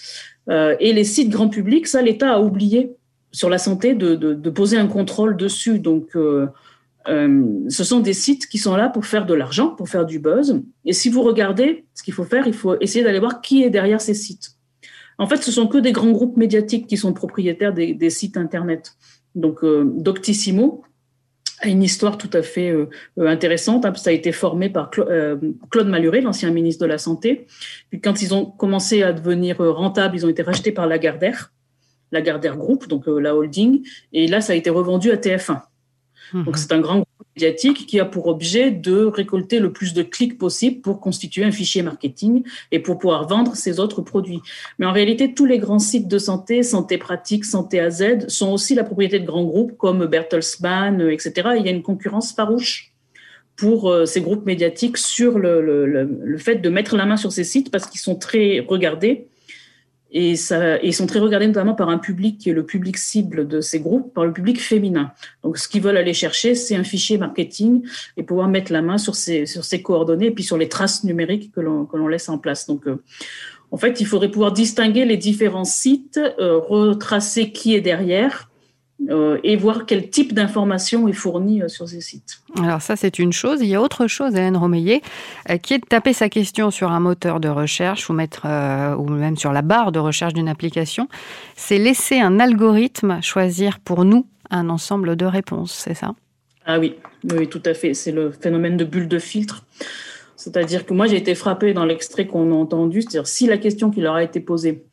Euh, 0.49 0.75
et 0.79 0.91
les 0.91 1.03
sites 1.03 1.29
grand 1.29 1.49
public, 1.49 1.85
ça, 1.85 2.01
l'État 2.01 2.33
a 2.33 2.39
oublié 2.39 2.95
sur 3.31 3.47
la 3.47 3.59
santé 3.59 3.93
de, 3.93 4.49
poser 4.49 4.77
un 4.77 4.87
contrôle 4.87 5.37
dessus. 5.37 5.77
Donc, 5.77 6.15
euh, 6.15 6.47
euh, 7.07 7.43
ce 7.69 7.83
sont 7.83 7.99
des 7.99 8.13
sites 8.13 8.47
qui 8.47 8.57
sont 8.57 8.75
là 8.75 8.89
pour 8.89 9.05
faire 9.05 9.27
de 9.27 9.35
l'argent, 9.35 9.69
pour 9.69 9.87
faire 9.87 10.07
du 10.07 10.17
buzz. 10.17 10.63
Et 10.83 10.93
si 10.93 11.09
vous 11.09 11.21
regardez 11.21 11.85
ce 11.93 12.01
qu'il 12.01 12.13
faut 12.15 12.23
faire, 12.23 12.47
il 12.47 12.53
faut 12.53 12.75
essayer 12.81 13.05
d'aller 13.05 13.19
voir 13.19 13.41
qui 13.41 13.61
est 13.63 13.69
derrière 13.69 14.01
ces 14.01 14.15
sites. 14.15 14.55
En 15.19 15.27
fait, 15.27 15.43
ce 15.43 15.51
sont 15.51 15.67
que 15.67 15.77
des 15.77 15.91
grands 15.91 16.11
groupes 16.11 16.37
médiatiques 16.37 16.87
qui 16.87 16.97
sont 16.97 17.13
propriétaires 17.13 17.71
des 17.71 18.09
sites 18.09 18.35
Internet. 18.35 18.93
Donc, 19.35 19.63
Doctissimo, 19.63 20.83
une 21.69 21.83
histoire 21.83 22.17
tout 22.17 22.29
à 22.33 22.41
fait 22.41 22.69
euh, 22.69 22.89
euh, 23.19 23.27
intéressante. 23.27 23.85
Ça 23.97 24.09
a 24.09 24.13
été 24.13 24.31
formé 24.31 24.69
par 24.69 24.91
euh, 24.99 25.37
Claude 25.69 25.87
Maluret, 25.87 26.21
l'ancien 26.21 26.51
ministre 26.51 26.83
de 26.83 26.89
la 26.89 26.97
Santé. 26.97 27.47
Puis 27.89 28.01
quand 28.01 28.21
ils 28.21 28.33
ont 28.33 28.45
commencé 28.45 29.03
à 29.03 29.13
devenir 29.13 29.57
rentables, 29.59 30.15
ils 30.15 30.25
ont 30.25 30.29
été 30.29 30.41
rachetés 30.41 30.71
par 30.71 30.87
Lagardère, 30.87 31.51
Lagardère 32.11 32.57
Group, 32.57 32.87
donc 32.87 33.05
la 33.07 33.35
holding. 33.35 33.85
Et 34.11 34.27
là, 34.27 34.41
ça 34.41 34.53
a 34.53 34.55
été 34.55 34.69
revendu 34.69 35.11
à 35.11 35.15
TF1. 35.15 35.61
Donc 36.33 36.47
mhm. 36.47 36.55
c'est 36.55 36.71
un 36.71 36.79
grand 36.79 36.95
groupe 36.95 37.07
médiatique 37.35 37.85
qui 37.87 37.99
a 37.99 38.05
pour 38.05 38.27
objet 38.27 38.71
de 38.71 39.05
récolter 39.05 39.59
le 39.59 39.71
plus 39.71 39.93
de 39.93 40.03
clics 40.03 40.37
possible 40.37 40.81
pour 40.81 40.99
constituer 40.99 41.43
un 41.43 41.51
fichier 41.51 41.81
marketing 41.81 42.43
et 42.71 42.79
pour 42.79 42.97
pouvoir 42.97 43.27
vendre 43.27 43.55
ses 43.55 43.79
autres 43.79 44.01
produits. 44.01 44.41
Mais 44.79 44.85
en 44.85 44.91
réalité, 44.91 45.33
tous 45.33 45.45
les 45.45 45.59
grands 45.59 45.79
sites 45.79 46.07
de 46.07 46.17
santé, 46.17 46.63
Santé 46.63 46.97
Pratique, 46.97 47.45
Santé 47.45 47.79
AZ, 47.79 48.27
sont 48.27 48.51
aussi 48.51 48.75
la 48.75 48.83
propriété 48.83 49.19
de 49.19 49.25
grands 49.25 49.45
groupes 49.45 49.77
comme 49.77 50.05
Bertelsmann, 50.05 51.09
etc. 51.09 51.49
il 51.57 51.65
y 51.65 51.69
a 51.69 51.71
une 51.71 51.83
concurrence 51.83 52.33
farouche 52.33 52.91
pour 53.55 53.89
euh, 53.89 54.05
ces 54.05 54.21
groupes 54.21 54.45
médiatiques 54.45 54.97
sur 54.97 55.37
le, 55.37 55.61
le 55.85 56.37
fait 56.37 56.55
de 56.55 56.69
mettre 56.69 56.95
la 56.95 57.05
main 57.05 57.17
sur 57.17 57.31
ces 57.31 57.43
sites 57.43 57.71
parce 57.71 57.85
qu'ils 57.85 58.01
sont 58.01 58.15
très 58.15 58.65
regardés 58.67 59.27
et, 60.13 60.35
ça, 60.35 60.79
ils 60.81 60.93
sont 60.93 61.07
très 61.07 61.19
regardés 61.19 61.47
notamment 61.47 61.73
par 61.73 61.89
un 61.89 61.97
public 61.97 62.37
qui 62.37 62.51
est 62.51 62.53
le 62.53 62.65
public 62.65 62.97
cible 62.97 63.47
de 63.47 63.61
ces 63.61 63.79
groupes, 63.79 64.13
par 64.13 64.25
le 64.25 64.31
public 64.31 64.61
féminin. 64.61 65.11
Donc, 65.43 65.57
ce 65.57 65.67
qu'ils 65.67 65.81
veulent 65.81 65.97
aller 65.97 66.13
chercher, 66.13 66.53
c'est 66.53 66.75
un 66.75 66.83
fichier 66.83 67.17
marketing 67.17 67.83
et 68.15 68.23
pouvoir 68.23 68.47
mettre 68.47 68.71
la 68.71 68.83
main 68.83 68.99
sur 68.99 69.15
ces, 69.15 69.47
sur 69.47 69.65
ces 69.65 69.81
coordonnées 69.81 70.27
et 70.27 70.31
puis 70.31 70.43
sur 70.43 70.57
les 70.57 70.69
traces 70.69 71.03
numériques 71.03 71.51
que 71.51 71.61
l'on 71.61 72.07
laisse 72.07 72.29
en 72.29 72.37
place. 72.37 72.67
Donc, 72.67 72.87
euh, 72.87 73.01
en 73.71 73.77
fait, 73.77 73.99
il 73.99 74.05
faudrait 74.05 74.29
pouvoir 74.29 74.51
distinguer 74.51 75.03
les 75.03 75.17
différents 75.17 75.65
sites, 75.65 76.19
euh, 76.39 76.57
retracer 76.59 77.51
qui 77.51 77.73
est 77.73 77.81
derrière 77.81 78.51
euh, 79.09 79.37
et 79.43 79.57
voir 79.57 79.85
quel 79.85 80.09
type 80.09 80.33
d'information 80.33 81.07
est 81.07 81.13
fournie 81.13 81.61
euh, 81.61 81.67
sur 81.67 81.89
ces 81.89 81.99
sites. 81.99 82.41
Alors 82.57 82.81
ça, 82.81 82.95
c'est 82.95 83.19
une 83.19 83.33
chose. 83.33 83.59
Il 83.61 83.67
y 83.67 83.75
a 83.75 83.81
autre 83.81 84.07
chose, 84.07 84.33
Hélène 84.33 84.55
Romeillet, 84.55 85.01
euh, 85.49 85.57
qui 85.57 85.73
est 85.73 85.79
de 85.79 85.85
taper 85.85 86.13
sa 86.13 86.29
question 86.29 86.71
sur 86.71 86.91
un 86.91 86.99
moteur 86.99 87.39
de 87.39 87.49
recherche 87.49 88.09
ou, 88.09 88.13
mettre, 88.13 88.45
ou 88.97 89.09
même 89.09 89.35
sur 89.35 89.51
la 89.51 89.61
barre 89.61 89.91
de 89.91 89.99
recherche 89.99 90.33
d'une 90.33 90.47
application. 90.47 91.09
C'est 91.55 91.79
laisser 91.79 92.19
un 92.19 92.39
algorithme 92.39 93.21
choisir 93.21 93.79
pour 93.79 94.05
nous 94.05 94.25
un 94.49 94.69
ensemble 94.69 95.15
de 95.15 95.25
réponses, 95.25 95.73
c'est 95.73 95.95
ça? 95.95 96.13
Ah 96.65 96.79
oui, 96.79 96.95
oui, 97.35 97.49
tout 97.49 97.63
à 97.65 97.73
fait. 97.73 97.93
C'est 97.93 98.11
le 98.11 98.31
phénomène 98.31 98.77
de 98.77 98.85
bulle 98.85 99.07
de 99.07 99.19
filtre. 99.19 99.65
C'est-à-dire 100.37 100.85
que 100.85 100.93
moi, 100.93 101.07
j'ai 101.07 101.17
été 101.17 101.35
frappée 101.35 101.73
dans 101.73 101.85
l'extrait 101.85 102.27
qu'on 102.27 102.51
a 102.51 102.55
entendu. 102.55 103.01
C'est-à-dire, 103.01 103.27
si 103.27 103.47
la 103.47 103.57
question 103.57 103.91
qui 103.91 104.01
leur 104.01 104.15
a 104.15 104.23
été 104.23 104.39
posée, 104.39 104.85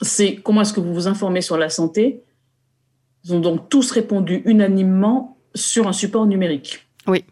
c'est 0.00 0.36
comment 0.36 0.62
est-ce 0.62 0.72
que 0.72 0.80
vous 0.80 0.94
vous 0.94 1.06
informez 1.06 1.40
sur 1.40 1.56
la 1.56 1.68
santé 1.68 2.22
ils 3.24 3.34
ont 3.34 3.40
donc 3.40 3.68
tous 3.68 3.90
répondu 3.90 4.42
unanimement 4.44 5.38
sur 5.54 5.86
un 5.86 5.92
support 5.92 6.26
numérique. 6.26 6.86
Oui. 7.06 7.24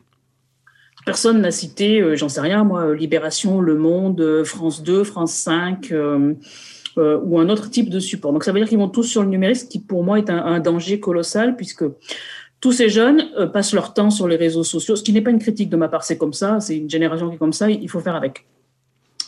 Personne 1.06 1.40
n'a 1.40 1.50
cité, 1.50 2.00
euh, 2.00 2.14
j'en 2.14 2.28
sais 2.28 2.40
rien, 2.40 2.64
moi, 2.64 2.94
Libération, 2.94 3.60
Le 3.60 3.76
Monde, 3.76 4.20
euh, 4.20 4.44
France 4.44 4.82
2, 4.82 5.02
France 5.04 5.32
5 5.32 5.90
euh, 5.92 6.34
ou 6.96 7.38
un 7.38 7.48
autre 7.48 7.70
type 7.70 7.88
de 7.88 7.98
support. 7.98 8.32
Donc 8.32 8.44
ça 8.44 8.52
veut 8.52 8.60
dire 8.60 8.68
qu'ils 8.68 8.78
vont 8.78 8.88
tous 8.88 9.04
sur 9.04 9.22
le 9.22 9.28
numérique, 9.28 9.56
ce 9.56 9.64
qui 9.64 9.78
pour 9.78 10.04
moi 10.04 10.18
est 10.18 10.28
un, 10.28 10.60
danger 10.60 11.00
colossal, 11.00 11.56
puisque 11.56 11.84
tous 12.60 12.72
ces 12.72 12.90
jeunes 12.90 13.30
passent 13.54 13.72
leur 13.72 13.94
temps 13.94 14.10
sur 14.10 14.28
les 14.28 14.36
réseaux 14.36 14.64
sociaux, 14.64 14.96
ce 14.96 15.02
qui 15.02 15.12
n'est 15.14 15.22
pas 15.22 15.30
une 15.30 15.38
critique 15.38 15.70
de 15.70 15.76
ma 15.76 15.88
part, 15.88 16.04
c'est 16.04 16.18
comme 16.18 16.34
ça, 16.34 16.60
c'est 16.60 16.76
une 16.76 16.90
génération 16.90 17.30
qui 17.30 17.36
est 17.36 17.38
comme 17.38 17.54
ça, 17.54 17.70
il 17.70 17.88
faut 17.88 18.00
faire 18.00 18.16
avec. 18.16 18.44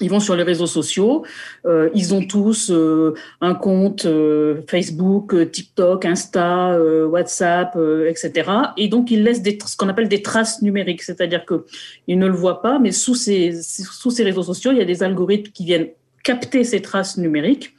Ils 0.00 0.10
vont 0.10 0.20
sur 0.20 0.34
les 0.34 0.42
réseaux 0.42 0.66
sociaux, 0.66 1.24
euh, 1.66 1.90
ils 1.94 2.14
ont 2.14 2.24
tous 2.24 2.70
euh, 2.70 3.14
un 3.40 3.54
compte 3.54 4.06
euh, 4.06 4.62
Facebook, 4.68 5.34
TikTok, 5.52 6.04
Insta, 6.04 6.78
WhatsApp, 7.06 7.76
etc. 8.08 8.50
Et 8.76 8.88
donc 8.88 9.10
ils 9.10 9.22
laissent 9.22 9.42
des, 9.42 9.58
ce 9.64 9.76
qu'on 9.76 9.88
appelle 9.88 10.08
des 10.08 10.22
traces 10.22 10.62
numériques, 10.62 11.02
c'est-à-dire 11.02 11.44
que 11.44 11.66
ils 12.08 12.18
ne 12.18 12.26
le 12.26 12.32
voient 12.32 12.62
pas, 12.62 12.78
mais 12.78 12.90
sous 12.90 13.14
ces, 13.14 13.60
sous 13.62 14.10
ces 14.10 14.24
réseaux 14.24 14.42
sociaux, 14.42 14.72
il 14.72 14.78
y 14.78 14.82
a 14.82 14.86
des 14.86 15.02
algorithmes 15.02 15.52
qui 15.52 15.64
viennent 15.64 15.88
capter 16.24 16.64
ces 16.64 16.80
traces 16.80 17.18
numériques, 17.18 17.74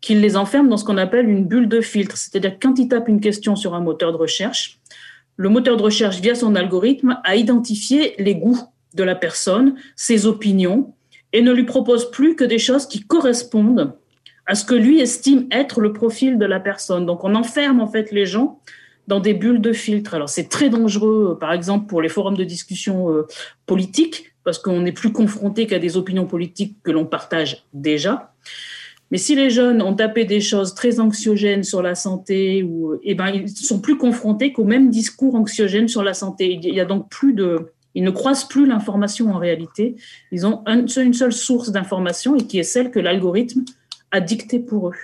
qui 0.00 0.14
les 0.14 0.36
enferment 0.36 0.68
dans 0.68 0.76
ce 0.76 0.84
qu'on 0.84 0.98
appelle 0.98 1.28
une 1.28 1.44
bulle 1.44 1.68
de 1.68 1.80
filtre, 1.80 2.16
c'est-à-dire 2.16 2.58
quand 2.60 2.78
ils 2.78 2.88
tapent 2.88 3.08
une 3.08 3.20
question 3.20 3.56
sur 3.56 3.74
un 3.74 3.80
moteur 3.80 4.12
de 4.12 4.18
recherche, 4.18 4.78
le 5.36 5.48
moteur 5.48 5.76
de 5.76 5.82
recherche, 5.82 6.20
via 6.20 6.34
son 6.34 6.54
algorithme, 6.54 7.18
a 7.24 7.36
identifié 7.36 8.14
les 8.18 8.34
goûts 8.34 8.60
de 8.94 9.02
la 9.02 9.14
personne, 9.14 9.74
ses 9.94 10.26
opinions, 10.26 10.94
et 11.32 11.42
ne 11.42 11.52
lui 11.52 11.64
propose 11.64 12.10
plus 12.10 12.36
que 12.36 12.44
des 12.44 12.58
choses 12.58 12.86
qui 12.86 13.00
correspondent 13.00 13.94
à 14.46 14.54
ce 14.54 14.64
que 14.64 14.74
lui 14.74 15.00
estime 15.00 15.46
être 15.50 15.80
le 15.80 15.92
profil 15.92 16.38
de 16.38 16.46
la 16.46 16.60
personne. 16.60 17.04
Donc 17.04 17.24
on 17.24 17.34
enferme 17.34 17.80
en 17.80 17.88
fait 17.88 18.12
les 18.12 18.26
gens 18.26 18.60
dans 19.08 19.20
des 19.20 19.34
bulles 19.34 19.60
de 19.60 19.72
filtre. 19.72 20.14
Alors 20.14 20.28
c'est 20.28 20.48
très 20.48 20.68
dangereux, 20.68 21.36
par 21.38 21.52
exemple 21.52 21.86
pour 21.86 22.00
les 22.00 22.08
forums 22.08 22.36
de 22.36 22.44
discussion 22.44 23.10
euh, 23.10 23.26
politique, 23.66 24.32
parce 24.44 24.58
qu'on 24.58 24.80
n'est 24.80 24.92
plus 24.92 25.12
confronté 25.12 25.66
qu'à 25.66 25.78
des 25.78 25.96
opinions 25.96 26.26
politiques 26.26 26.76
que 26.82 26.92
l'on 26.92 27.04
partage 27.06 27.64
déjà. 27.72 28.32
Mais 29.10 29.18
si 29.18 29.36
les 29.36 29.50
jeunes 29.50 29.82
ont 29.82 29.94
tapé 29.94 30.24
des 30.24 30.40
choses 30.40 30.74
très 30.74 30.98
anxiogènes 30.98 31.62
sur 31.62 31.80
la 31.80 31.94
santé, 31.94 32.64
ou, 32.64 32.98
eh 33.02 33.14
ben, 33.14 33.28
ils 33.28 33.48
sont 33.48 33.80
plus 33.80 33.96
confrontés 33.96 34.52
qu'au 34.52 34.64
même 34.64 34.90
discours 34.90 35.36
anxiogène 35.36 35.86
sur 35.86 36.02
la 36.02 36.12
santé. 36.12 36.58
Il 36.60 36.74
y 36.74 36.80
a 36.80 36.84
donc 36.84 37.08
plus 37.08 37.32
de, 37.32 37.72
ils 37.96 38.04
ne 38.04 38.10
croisent 38.10 38.46
plus 38.46 38.66
l'information 38.66 39.34
en 39.34 39.38
réalité. 39.38 39.96
Ils 40.30 40.46
ont 40.46 40.62
une 40.66 40.86
seule 40.86 41.32
source 41.32 41.70
d'information 41.70 42.36
et 42.36 42.46
qui 42.46 42.58
est 42.58 42.62
celle 42.62 42.90
que 42.90 43.00
l'algorithme 43.00 43.64
a 44.12 44.20
dictée 44.20 44.60
pour 44.60 44.88
eux. 44.88 44.94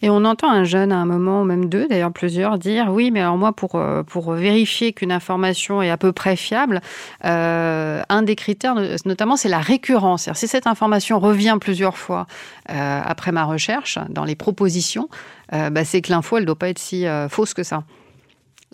Et 0.00 0.08
on 0.08 0.24
entend 0.24 0.50
un 0.50 0.64
jeune 0.64 0.92
à 0.92 0.96
un 0.96 1.04
moment, 1.04 1.42
ou 1.42 1.44
même 1.44 1.68
deux, 1.68 1.86
d'ailleurs 1.88 2.12
plusieurs, 2.12 2.56
dire 2.56 2.86
oui, 2.90 3.10
mais 3.10 3.20
alors 3.20 3.36
moi, 3.36 3.52
pour, 3.52 3.74
euh, 3.74 4.04
pour 4.04 4.32
vérifier 4.32 4.92
qu'une 4.92 5.12
information 5.12 5.82
est 5.82 5.90
à 5.90 5.96
peu 5.96 6.12
près 6.12 6.36
fiable, 6.36 6.80
euh, 7.24 8.00
un 8.08 8.22
des 8.22 8.36
critères, 8.36 8.76
notamment, 9.04 9.36
c'est 9.36 9.48
la 9.48 9.58
récurrence. 9.58 10.30
Si 10.34 10.48
cette 10.48 10.68
information 10.68 11.18
revient 11.18 11.58
plusieurs 11.60 11.98
fois 11.98 12.26
euh, 12.70 13.00
après 13.04 13.32
ma 13.32 13.44
recherche, 13.44 13.98
dans 14.08 14.24
les 14.24 14.36
propositions, 14.36 15.08
bah, 15.50 15.84
c'est 15.84 16.00
que 16.00 16.10
l'info, 16.10 16.36
elle 16.36 16.44
ne 16.44 16.46
doit 16.46 16.58
pas 16.58 16.68
être 16.68 16.78
si 16.78 17.04
fausse 17.28 17.54
que 17.54 17.62
ça. 17.62 17.84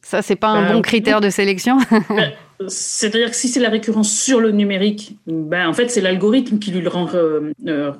Ça, 0.03 0.21
c'est 0.21 0.37
pas 0.37 0.49
un 0.49 0.63
ben, 0.67 0.75
bon 0.75 0.83
critère 0.83 1.21
de 1.21 1.31
sélection? 1.31 1.79
C'est-à-dire 2.69 3.31
que 3.31 3.37
si 3.37 3.49
c'est 3.49 3.61
la 3.61 3.69
récurrence 3.69 4.13
sur 4.13 4.41
le 4.41 4.51
numérique, 4.51 5.17
ben, 5.27 5.69
en 5.69 5.73
fait, 5.73 5.91
c'est 5.91 6.01
l'algorithme 6.01 6.59
qui 6.59 6.71
lui 6.71 6.81
le 6.81 6.89
rend 6.89 7.09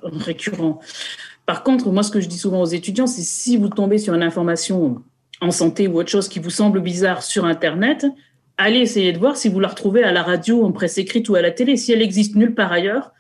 récurrent. 0.03 0.81
Par 1.47 1.63
contre, 1.63 1.91
moi, 1.91 2.03
ce 2.03 2.11
que 2.11 2.21
je 2.21 2.29
dis 2.29 2.39
souvent 2.39 2.63
aux 2.63 2.67
étudiants, 2.67 3.07
c'est 3.07 3.23
si 3.23 3.57
vous 3.57 3.69
tombez 3.69 3.99
sur 3.99 4.15
une 4.15 4.23
information 4.23 5.03
en 5.41 5.51
santé 5.51 5.89
ou 5.89 5.99
autre 5.99 6.11
chose 6.11 6.29
qui 6.29 6.39
vous 6.39 6.51
semble 6.51 6.81
bizarre 6.81 7.23
sur 7.23 7.45
Internet, 7.45 8.07
allez 8.57 8.79
essayer 8.79 9.13
de 9.13 9.19
voir 9.19 9.37
si 9.37 9.49
vous 9.49 9.59
la 9.61 9.69
retrouvez 9.69 10.05
à 10.05 10.13
la 10.13 10.23
radio, 10.23 10.65
en 10.65 10.73
presse 10.73 10.99
écrite 10.99 11.29
ou 11.29 11.35
à 11.35 11.43
la 11.43 11.51
télé. 11.51 11.77
Si 11.77 11.93
elle 11.93 12.03
existe 12.03 12.37
nulle 12.37 12.55
part 12.55 12.73
ailleurs, 12.73 13.13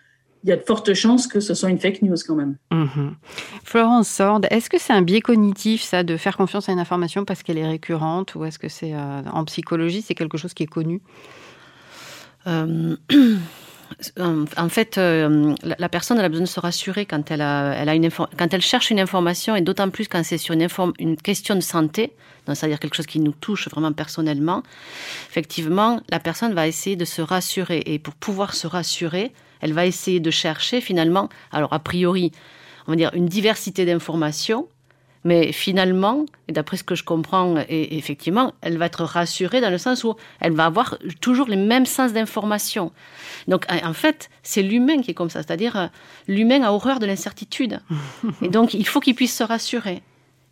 il 0.44 0.50
y 0.50 0.52
a 0.52 0.56
de 0.56 0.62
fortes 0.62 0.92
chances 0.94 1.26
que 1.26 1.40
ce 1.40 1.54
soit 1.54 1.70
une 1.70 1.78
fake 1.78 2.02
news 2.02 2.16
quand 2.26 2.34
même. 2.34 2.56
Mhm. 2.70 3.14
Florence 3.64 4.08
Sorde, 4.08 4.46
est-ce 4.50 4.68
que 4.68 4.78
c'est 4.78 4.92
un 4.92 5.02
biais 5.02 5.20
cognitif, 5.20 5.82
ça, 5.82 6.02
de 6.02 6.16
faire 6.16 6.36
confiance 6.36 6.68
à 6.68 6.72
une 6.72 6.80
information 6.80 7.24
parce 7.24 7.42
qu'elle 7.42 7.58
est 7.58 7.66
récurrente 7.66 8.34
ou 8.34 8.44
est-ce 8.44 8.58
que 8.58 8.68
c'est 8.68 8.94
euh, 8.94 9.22
en 9.32 9.44
psychologie, 9.44 10.02
c'est 10.02 10.14
quelque 10.14 10.38
chose 10.38 10.54
qui 10.54 10.64
est 10.64 10.66
connu? 10.66 11.00
Euh, 12.46 12.96
en 14.56 14.68
fait, 14.68 14.98
euh, 14.98 15.54
la 15.62 15.88
personne 15.88 16.18
a 16.18 16.28
besoin 16.28 16.44
de 16.44 16.48
se 16.48 16.60
rassurer 16.60 17.06
quand 17.06 17.30
elle, 17.30 17.42
a, 17.42 17.74
elle 17.74 17.88
a 17.88 17.94
une 17.94 18.10
quand 18.10 18.52
elle 18.52 18.62
cherche 18.62 18.90
une 18.90 18.98
information, 18.98 19.54
et 19.54 19.60
d'autant 19.60 19.90
plus 19.90 20.08
quand 20.08 20.24
c'est 20.24 20.38
sur 20.38 20.54
une, 20.54 20.66
une, 20.98 21.16
question 21.16 21.54
de 21.54 21.60
santé, 21.60 22.12
c'est-à-dire 22.46 22.80
quelque 22.80 22.96
chose 22.96 23.06
qui 23.06 23.20
nous 23.20 23.32
touche 23.32 23.68
vraiment 23.68 23.92
personnellement. 23.92 24.62
Effectivement, 25.30 26.00
la 26.10 26.18
personne 26.18 26.52
va 26.52 26.66
essayer 26.66 26.96
de 26.96 27.04
se 27.04 27.22
rassurer, 27.22 27.82
et 27.86 27.98
pour 28.00 28.14
pouvoir 28.14 28.54
se 28.54 28.66
rassurer, 28.66 29.32
elle 29.62 29.72
va 29.72 29.86
essayer 29.86 30.20
de 30.20 30.30
chercher 30.30 30.82
finalement, 30.82 31.30
alors 31.52 31.72
a 31.72 31.78
priori, 31.78 32.32
on 32.86 32.92
va 32.92 32.96
dire 32.96 33.10
une 33.14 33.26
diversité 33.26 33.86
d'informations 33.86 34.68
mais 35.24 35.52
finalement, 35.52 36.26
et 36.48 36.52
d'après 36.52 36.76
ce 36.76 36.84
que 36.84 36.94
je 36.94 37.04
comprends, 37.04 37.56
et 37.68 37.96
effectivement, 37.96 38.54
elle 38.60 38.76
va 38.76 38.86
être 38.86 39.04
rassurée 39.04 39.60
dans 39.60 39.70
le 39.70 39.78
sens 39.78 40.02
où 40.04 40.16
elle 40.40 40.52
va 40.52 40.66
avoir 40.66 40.98
toujours 41.20 41.48
les 41.48 41.56
mêmes 41.56 41.86
sens 41.86 42.12
d'information. 42.12 42.90
Donc, 43.46 43.66
en 43.70 43.92
fait, 43.92 44.30
c'est 44.42 44.62
l'humain 44.62 45.00
qui 45.00 45.12
est 45.12 45.14
comme 45.14 45.30
ça. 45.30 45.42
C'est-à-dire, 45.42 45.76
euh, 45.76 45.86
l'humain 46.26 46.62
a 46.62 46.72
horreur 46.72 46.98
de 46.98 47.06
l'incertitude. 47.06 47.80
Et 48.42 48.48
donc, 48.48 48.74
il 48.74 48.86
faut 48.86 49.00
qu'il 49.00 49.14
puisse 49.14 49.36
se 49.36 49.44
rassurer. 49.44 50.02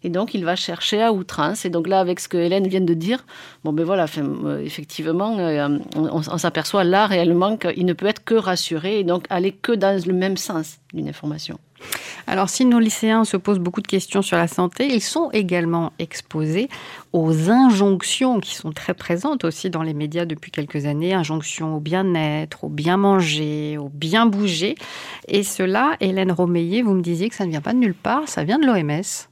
Et 0.03 0.09
donc, 0.09 0.35
il 0.35 0.45
va 0.45 0.57
chercher 0.57 1.03
à 1.03 1.13
outrance. 1.13 1.65
Et 1.65 1.71
donc 1.71 1.87
là, 1.87 2.01
avec 2.01 2.21
ce 2.21 2.29
que 2.29 2.39
Hélène 2.39 2.67
vient 2.67 2.81
de 2.81 2.95
dire, 2.95 3.25
bon, 3.65 3.73
ben 3.73 3.85
voilà, 3.85 4.07
euh, 4.19 4.65
effectivement, 4.65 5.39
euh, 5.39 5.79
on, 5.97 6.23
on 6.27 6.39
s'aperçoit 6.39 6.85
là 6.85 7.07
réellement 7.07 7.57
qu'il 7.57 7.85
ne 7.85 7.93
peut 7.93 8.07
être 8.07 8.25
que 8.25 8.35
rassuré 8.35 9.01
et 9.01 9.05
donc 9.05 9.27
aller 9.31 9.53
que 9.53 9.73
dans 9.73 10.01
le 10.05 10.13
même 10.13 10.37
sens 10.37 10.79
d'une 10.93 11.09
information. 11.09 11.59
Alors, 12.27 12.49
si 12.49 12.65
nos 12.65 12.79
lycéens 12.79 13.25
se 13.25 13.37
posent 13.37 13.59
beaucoup 13.59 13.81
de 13.81 13.87
questions 13.87 14.23
sur 14.23 14.37
la 14.37 14.49
santé, 14.49 14.87
ils 14.87 15.01
sont 15.01 15.31
également 15.33 15.93
exposés 15.99 16.69
aux 17.13 17.51
injonctions 17.51 18.41
qui 18.41 18.55
sont 18.55 18.73
très 18.73 18.95
présentes 18.95 19.45
aussi 19.45 19.71
dans 19.71 19.83
les 19.83 19.95
médias 19.95 20.27
depuis 20.27 20.51
quelques 20.51 20.87
années, 20.87 21.15
injonctions 21.15 21.77
au 21.77 21.81
bien-être, 21.81 22.65
au 22.65 22.69
bien 22.69 22.97
manger, 22.97 23.79
au 23.79 23.89
bien 23.89 24.27
bouger. 24.27 24.75
Et 25.29 25.43
cela, 25.43 25.97
Hélène 26.01 26.33
Romeillet, 26.33 26.83
vous 26.83 26.95
me 26.95 27.03
disiez 27.03 27.29
que 27.29 27.35
ça 27.35 27.47
ne 27.47 27.51
vient 27.51 27.61
pas 27.61 27.73
de 27.73 27.79
nulle 27.79 27.95
part, 27.95 28.29
ça 28.29 28.45
vient 28.45 28.59
de 28.59 28.67
l'OMS. 28.67 29.30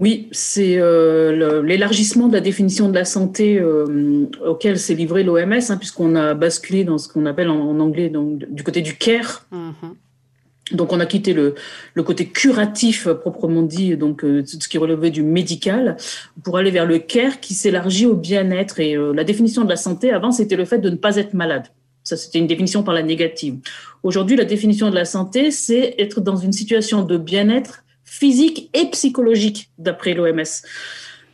Oui, 0.00 0.28
c'est 0.32 0.78
euh, 0.78 1.62
l'élargissement 1.62 2.28
de 2.28 2.32
la 2.32 2.40
définition 2.40 2.88
de 2.88 2.94
la 2.94 3.04
santé 3.04 3.60
euh, 3.60 4.26
auquel 4.46 4.78
s'est 4.78 4.94
livré 4.94 5.22
l'OMS, 5.22 5.52
hein, 5.68 5.76
puisqu'on 5.76 6.16
a 6.16 6.32
basculé 6.32 6.84
dans 6.84 6.96
ce 6.96 7.06
qu'on 7.06 7.26
appelle 7.26 7.50
en, 7.50 7.78
anglais 7.78 8.08
donc, 8.08 8.38
du 8.50 8.64
côté 8.64 8.80
du 8.80 8.96
care. 8.96 9.46
Mm-hmm. 9.52 10.76
Donc 10.76 10.92
on 10.92 11.00
a 11.00 11.06
quitté 11.06 11.34
le, 11.34 11.54
le, 11.94 12.02
côté 12.02 12.26
curatif 12.26 13.08
proprement 13.08 13.62
dit, 13.62 13.96
donc 13.96 14.24
euh, 14.24 14.42
ce 14.46 14.68
qui 14.68 14.78
relevait 14.78 15.10
du 15.10 15.22
médical, 15.22 15.98
pour 16.44 16.56
aller 16.56 16.70
vers 16.70 16.86
le 16.86 16.98
care 16.98 17.40
qui 17.40 17.52
s'élargit 17.52 18.06
au 18.06 18.14
bien-être. 18.14 18.80
Et 18.80 18.96
euh, 18.96 19.12
la 19.12 19.24
définition 19.24 19.64
de 19.64 19.68
la 19.68 19.76
santé 19.76 20.12
avant, 20.12 20.32
c'était 20.32 20.56
le 20.56 20.64
fait 20.64 20.78
de 20.78 20.88
ne 20.88 20.96
pas 20.96 21.16
être 21.16 21.34
malade. 21.34 21.66
Ça, 22.04 22.16
c'était 22.16 22.38
une 22.38 22.46
définition 22.46 22.82
par 22.82 22.94
la 22.94 23.02
négative. 23.02 23.58
Aujourd'hui, 24.02 24.36
la 24.36 24.46
définition 24.46 24.88
de 24.88 24.94
la 24.94 25.04
santé, 25.04 25.50
c'est 25.50 25.94
être 25.98 26.22
dans 26.22 26.36
une 26.36 26.52
situation 26.52 27.02
de 27.02 27.18
bien-être 27.18 27.84
physique 28.10 28.70
et 28.74 28.90
psychologique, 28.90 29.70
d'après 29.78 30.14
l'OMS. 30.14 30.42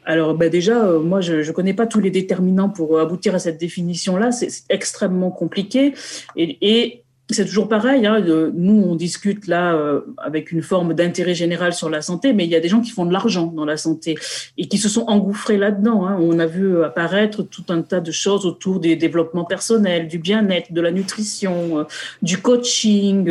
Alors 0.05 0.35
ben 0.35 0.51
déjà, 0.51 0.85
euh, 0.85 1.01
moi, 1.01 1.23
je 1.23 1.37
ne 1.37 1.53
connais 1.53 1.73
pas 1.73 1.87
tous 1.87 2.01
les 2.01 2.11
déterminants 2.11 2.69
pour 2.69 3.01
aboutir 3.01 3.35
à 3.35 3.39
cette 3.39 3.59
définition-là. 3.59 4.31
C'est 4.31 4.51
extrêmement 4.69 5.31
compliqué. 5.31 5.95
Et, 6.37 7.03
c'est 7.29 7.45
toujours 7.45 7.69
pareil. 7.69 8.07
Hein, 8.07 8.21
nous, 8.55 8.85
on 8.87 8.95
discute 8.95 9.49
là 9.49 9.75
euh, 9.75 10.03
avec 10.19 10.53
une 10.53 10.63
forme 10.63 10.95
d'intérêt 10.95 11.35
général 11.35 11.73
sur 11.73 11.91
la 11.91 12.01
santé, 12.01 12.33
mais 12.33 12.45
il 12.45 12.51
y 12.51 12.55
a 12.55 12.61
des 12.61 12.69
gens 12.69 12.81
qui 12.81 12.91
font 12.91 13.05
de 13.05 13.13
l'argent 13.13 13.47
dans 13.47 13.65
la 13.65 13.77
santé 13.77 14.17
et 14.57 14.69
qui 14.69 14.79
se 14.79 14.89
sont 14.89 15.07
engouffrés 15.09 15.57
là-dedans. 15.57 16.07
Hein. 16.07 16.19
On 16.21 16.39
a 16.39 16.47
vu 16.47 16.85
apparaître 16.85 17.43
tout 17.43 17.65
un 17.71 17.83
tas 17.83 17.99
de 17.99 18.13
choses 18.13 18.47
autour 18.47 18.79
des 18.79 18.95
développements 18.95 19.45
personnels, 19.45 20.07
du 20.07 20.19
bien-être, 20.19 20.73
de 20.73 20.81
la 20.81 20.93
nutrition, 20.93 21.81
euh, 21.81 21.85
du 22.23 22.39
coaching. 22.39 23.29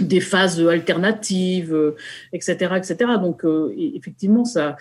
Euh, 0.00 0.04
des 0.04 0.20
phases 0.20 0.60
alternatives, 0.60 1.94
etc., 2.32 2.74
etc. 2.76 2.96
Donc, 3.20 3.44
effectivement, 3.76 4.44
ça, 4.44 4.76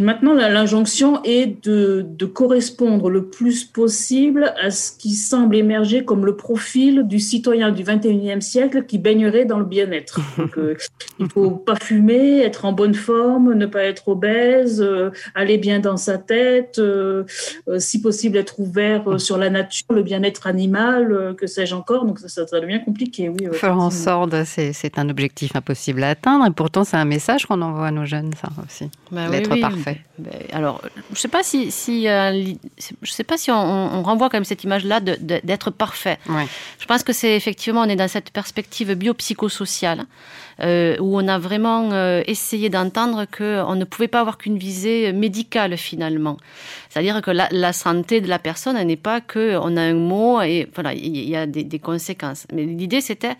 maintenant, 0.00 0.34
l'injonction 0.34 1.20
est 1.24 1.64
de, 1.64 2.04
correspondre 2.26 3.10
le 3.10 3.24
plus 3.24 3.64
possible 3.64 4.52
à 4.60 4.70
ce 4.70 4.92
qui 4.92 5.14
semble 5.14 5.56
émerger 5.56 6.04
comme 6.04 6.26
le 6.26 6.36
profil 6.36 7.04
du 7.06 7.18
citoyen 7.18 7.70
du 7.70 7.82
21e 7.82 8.40
siècle 8.40 8.84
qui 8.84 8.98
baignerait 8.98 9.44
dans 9.44 9.58
le 9.58 9.64
bien-être. 9.64 10.20
Euh, 10.56 10.74
il 11.18 11.24
ne 11.26 11.28
faut 11.28 11.50
pas 11.50 11.76
fumer, 11.76 12.40
être 12.40 12.64
en 12.64 12.72
bonne 12.72 12.94
forme, 12.94 13.54
ne 13.54 13.66
pas 13.66 13.82
être 13.82 14.08
obèse, 14.08 14.80
euh, 14.80 15.10
aller 15.34 15.58
bien 15.58 15.78
dans 15.78 15.96
sa 15.96 16.16
tête, 16.16 16.78
euh, 16.78 17.24
si 17.78 18.00
possible 18.00 18.38
être 18.38 18.58
ouvert 18.58 19.20
sur 19.20 19.36
la 19.36 19.50
nature, 19.50 19.84
le 19.90 20.02
bien-être 20.02 20.46
animal, 20.46 21.34
que 21.36 21.46
sais-je 21.46 21.74
encore. 21.74 22.06
Donc 22.06 22.18
ça, 22.18 22.46
ça 22.46 22.60
devient 22.60 22.80
compliqué, 22.84 23.28
oui. 23.28 23.46
Faire 23.52 23.78
en 23.78 23.90
sorte, 23.90 24.34
c'est 24.44 24.98
un 24.98 25.08
objectif 25.10 25.54
impossible 25.54 26.02
à 26.02 26.10
atteindre 26.10 26.46
et 26.46 26.50
pourtant 26.50 26.84
c'est 26.84 26.96
un 26.96 27.04
message 27.04 27.46
qu'on 27.46 27.60
envoie 27.62 27.88
à 27.88 27.92
nos 27.92 28.06
jeunes, 28.06 28.32
ça 28.40 28.48
aussi. 28.64 28.87
Bah 29.10 29.28
L'être 29.28 29.54
parfait. 29.56 30.00
Bah, 30.18 30.30
alors, 30.52 30.82
je 31.12 31.18
sais 31.18 31.28
pas 31.28 31.42
si, 31.42 31.70
si 31.70 32.08
euh, 32.08 32.52
je 33.02 33.10
sais 33.10 33.24
pas 33.24 33.38
si 33.38 33.50
on, 33.50 34.02
renvoie 34.02 34.28
quand 34.28 34.36
même 34.36 34.44
cette 34.44 34.64
image-là 34.64 35.00
d'être 35.00 35.70
parfait. 35.70 36.18
Je 36.78 36.86
pense 36.86 37.02
que 37.02 37.12
c'est 37.12 37.34
effectivement 37.36 37.82
on 37.82 37.88
est 37.88 37.96
dans 37.96 38.08
cette 38.08 38.30
perspective 38.30 38.94
biopsychosociale 38.94 40.04
euh, 40.60 40.96
où 41.00 41.18
on 41.18 41.28
a 41.28 41.38
vraiment 41.38 41.90
euh, 41.92 42.22
essayé 42.26 42.68
d'entendre 42.68 43.26
qu'on 43.26 43.74
ne 43.74 43.84
pouvait 43.84 44.08
pas 44.08 44.20
avoir 44.20 44.38
qu'une 44.38 44.58
visée 44.58 45.12
médicale 45.12 45.76
finalement. 45.76 46.36
C'est-à-dire 46.88 47.22
que 47.22 47.30
la, 47.30 47.72
santé 47.72 48.20
de 48.20 48.28
la 48.28 48.38
personne 48.38 48.76
n'est 48.86 48.96
pas 48.96 49.20
que 49.20 49.56
on 49.58 49.76
a 49.76 49.82
un 49.82 49.94
mot 49.94 50.40
et 50.42 50.68
voilà 50.74 50.94
il 50.94 51.28
y, 51.28 51.36
a 51.36 51.46
des, 51.46 51.64
des 51.64 51.78
conséquences. 51.78 52.46
Mais 52.52 52.64
l'idée 52.64 53.00
c'était 53.00 53.36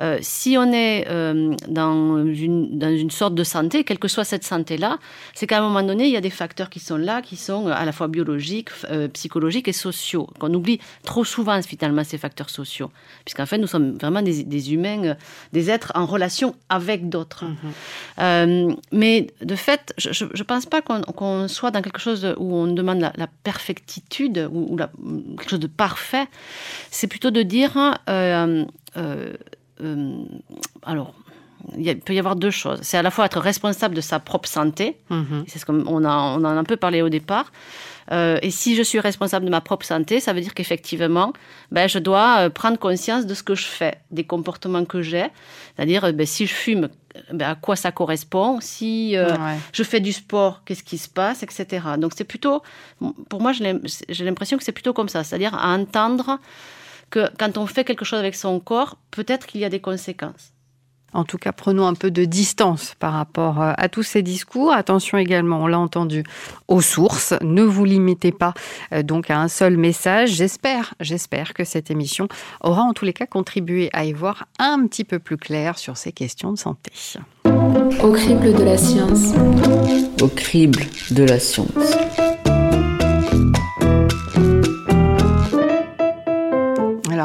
euh, 0.00 0.18
si 0.20 0.56
on 0.56 0.72
est 0.72 1.06
euh, 1.08 1.54
dans, 1.68 2.24
une, 2.24 2.78
dans 2.78 2.94
une 2.94 3.10
sorte 3.10 3.34
de 3.34 3.44
santé, 3.44 3.84
quelle 3.84 3.98
que 3.98 4.08
soit 4.08 4.24
cette 4.24 4.44
santé-là, 4.44 4.98
c'est 5.34 5.46
qu'à 5.46 5.58
un 5.58 5.62
moment 5.62 5.82
donné, 5.82 6.06
il 6.06 6.12
y 6.12 6.16
a 6.16 6.20
des 6.20 6.30
facteurs 6.30 6.70
qui 6.70 6.78
sont 6.78 6.96
là, 6.96 7.20
qui 7.20 7.36
sont 7.36 7.66
à 7.66 7.84
la 7.84 7.92
fois 7.92 8.06
biologiques, 8.08 8.70
euh, 8.90 9.08
psychologiques 9.08 9.66
et 9.66 9.72
sociaux, 9.72 10.28
qu'on 10.38 10.52
oublie 10.54 10.78
trop 11.04 11.24
souvent 11.24 11.60
finalement 11.62 12.04
ces 12.04 12.18
facteurs 12.18 12.50
sociaux, 12.50 12.90
puisqu'en 13.24 13.46
fait, 13.46 13.58
nous 13.58 13.66
sommes 13.66 13.98
vraiment 13.98 14.22
des, 14.22 14.72
humains, 14.72 15.16
des 15.52 15.70
êtres 15.70 15.92
en 15.94 16.06
relation 16.06 16.54
avec 16.68 17.08
d'autres. 17.08 17.44
Mhm. 18.18 18.76
mais 18.92 19.26
de 19.40 19.54
fait, 19.56 19.94
je 19.98 20.24
ne 20.24 20.42
pense 20.42 20.66
pas 20.66 20.80
qu'on 20.82 21.48
soit 21.48 21.70
dans 21.70 21.82
quelque 21.82 22.00
chose 22.00 22.34
où 22.38 22.54
on 22.54 22.66
demande 22.66 23.00
la, 23.00 23.28
perfectitude 23.42 24.48
ou, 24.52 24.76
quelque 24.76 25.50
chose 25.50 25.60
de 25.60 25.66
parfait. 25.66 26.26
C'est 26.90 27.06
plutôt 27.06 27.30
de 27.30 27.42
dire 27.42 27.96
euh, 28.08 29.34
alors, 30.82 31.14
il 31.76 31.98
peut 32.00 32.14
y 32.14 32.18
avoir 32.18 32.36
deux 32.36 32.50
choses. 32.50 32.78
C'est 32.82 32.96
à 32.96 33.02
la 33.02 33.10
fois 33.10 33.26
être 33.26 33.40
responsable 33.40 33.94
de 33.94 34.00
sa 34.00 34.20
propre 34.20 34.48
santé, 34.48 34.96
mhm. 35.10 35.44
c'est 35.46 35.58
ce 35.58 35.66
qu'on 35.66 35.84
on 35.86 36.04
a, 36.04 36.16
on 36.16 36.36
en 36.36 36.44
a 36.44 36.50
un 36.50 36.64
peu 36.64 36.76
parlé 36.76 37.02
au 37.02 37.08
départ. 37.08 37.50
Euh, 38.10 38.38
et 38.40 38.50
si 38.50 38.74
je 38.74 38.82
suis 38.82 39.00
responsable 39.00 39.44
de 39.44 39.50
ma 39.50 39.60
propre 39.60 39.84
santé, 39.84 40.18
ça 40.20 40.32
veut 40.32 40.40
dire 40.40 40.54
qu'effectivement, 40.54 41.34
ben, 41.70 41.88
je 41.88 41.98
dois 41.98 42.38
euh, 42.38 42.50
prendre 42.50 42.78
conscience 42.78 43.26
de 43.26 43.34
ce 43.34 43.42
que 43.42 43.54
je 43.54 43.66
fais, 43.66 43.98
des 44.10 44.24
comportements 44.24 44.86
que 44.86 45.02
j'ai. 45.02 45.26
C'est-à-dire, 45.76 46.10
ben, 46.14 46.26
si 46.26 46.46
je 46.46 46.54
fume, 46.54 46.88
ben, 47.32 47.50
à 47.50 47.54
quoi 47.54 47.76
ça 47.76 47.92
correspond? 47.92 48.60
Si 48.62 49.14
je 49.72 49.82
fais 49.82 50.00
du 50.00 50.12
sport, 50.12 50.62
qu'est-ce 50.64 50.82
qui 50.82 50.96
se 50.96 51.08
passe, 51.08 51.42
etc. 51.42 51.84
Donc 51.98 52.12
c'est 52.16 52.24
plutôt, 52.24 52.62
pour 53.28 53.42
moi, 53.42 53.52
j'ai 53.52 54.24
l'impression 54.24 54.56
que 54.56 54.64
c'est 54.64 54.72
plutôt 54.72 54.94
comme 54.94 55.08
ça, 55.10 55.22
c'est-à-dire 55.22 55.54
à 55.54 55.74
entendre 55.74 56.38
que 57.10 57.28
quand 57.38 57.58
on 57.58 57.66
fait 57.66 57.84
quelque 57.84 58.04
chose 58.04 58.18
avec 58.18 58.34
son 58.34 58.60
corps, 58.60 58.96
peut-être 59.10 59.46
qu'il 59.46 59.60
y 59.60 59.64
a 59.64 59.68
des 59.68 59.80
conséquences. 59.80 60.52
En 61.14 61.24
tout 61.24 61.38
cas, 61.38 61.52
prenons 61.52 61.86
un 61.86 61.94
peu 61.94 62.10
de 62.10 62.24
distance 62.26 62.94
par 62.98 63.14
rapport 63.14 63.62
euh, 63.62 63.72
à 63.78 63.88
tous 63.88 64.02
ces 64.02 64.22
discours. 64.22 64.72
Attention 64.72 65.16
également, 65.16 65.60
on 65.62 65.66
l'a 65.66 65.78
entendu, 65.78 66.22
aux 66.68 66.82
sources. 66.82 67.32
Ne 67.40 67.62
vous 67.62 67.86
limitez 67.86 68.30
pas 68.30 68.52
euh, 68.92 69.02
donc 69.02 69.30
à 69.30 69.40
un 69.40 69.48
seul 69.48 69.78
message. 69.78 70.32
J'espère, 70.32 70.94
j'espère 71.00 71.54
que 71.54 71.64
cette 71.64 71.90
émission 71.90 72.28
aura 72.60 72.82
en 72.82 72.92
tous 72.92 73.06
les 73.06 73.14
cas 73.14 73.26
contribué 73.26 73.88
à 73.94 74.04
y 74.04 74.12
voir 74.12 74.48
un 74.58 74.86
petit 74.86 75.04
peu 75.04 75.18
plus 75.18 75.38
clair 75.38 75.78
sur 75.78 75.96
ces 75.96 76.12
questions 76.12 76.52
de 76.52 76.58
santé. 76.58 76.92
Au 78.02 78.12
crible 78.12 78.52
de 78.52 78.62
la 78.62 78.76
science. 78.76 79.32
Au 80.20 80.28
crible 80.28 80.82
de 81.10 81.24
la 81.24 81.38
science. 81.38 82.27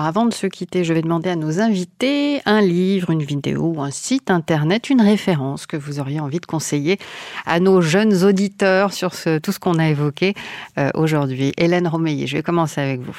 Avant 0.06 0.26
de 0.26 0.34
se 0.34 0.48
quitter, 0.48 0.84
je 0.84 0.94
vais 0.94 1.02
demander 1.02 1.30
à 1.30 1.38
nos 1.38 1.62
invités 1.62 2.42
un 2.46 2.60
livre, 2.60 3.10
une 3.10 3.24
vidéo 3.24 3.80
un 3.80 3.90
site 3.90 4.30
internet, 4.30 4.90
une 4.90 5.02
référence 5.02 5.66
que 5.66 5.78
vous 5.78 6.02
auriez 6.02 6.20
envie 6.20 6.42
de 6.42 6.46
conseiller 6.46 6.98
à 7.46 7.62
nos 7.62 7.80
jeunes 7.80 8.26
auditeurs 8.26 8.92
sur 8.92 9.12
tout 9.12 9.52
ce 9.54 9.60
qu'on 9.60 9.80
a 9.80 9.88
évoqué 9.88 10.34
euh, 10.78 10.90
aujourd'hui. 10.96 11.54
Hélène 11.56 11.88
Romeillet, 11.88 12.28
je 12.28 12.36
vais 12.36 12.44
commencer 12.44 12.82
avec 12.82 13.00
vous. 13.00 13.18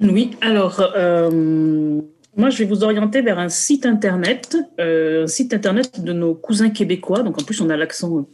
Oui, 0.00 0.32
alors 0.40 0.92
euh, 0.96 2.00
moi 2.36 2.50
je 2.50 2.58
vais 2.58 2.64
vous 2.64 2.82
orienter 2.82 3.22
vers 3.22 3.38
un 3.38 3.48
site 3.48 3.86
internet, 3.86 4.56
euh, 4.80 5.22
un 5.22 5.26
site 5.28 5.54
internet 5.54 6.02
de 6.02 6.12
nos 6.12 6.34
cousins 6.34 6.70
québécois. 6.70 7.22
Donc 7.22 7.40
en 7.40 7.44
plus 7.44 7.60
on 7.60 7.70
a 7.70 7.76
l'accent 7.76 8.26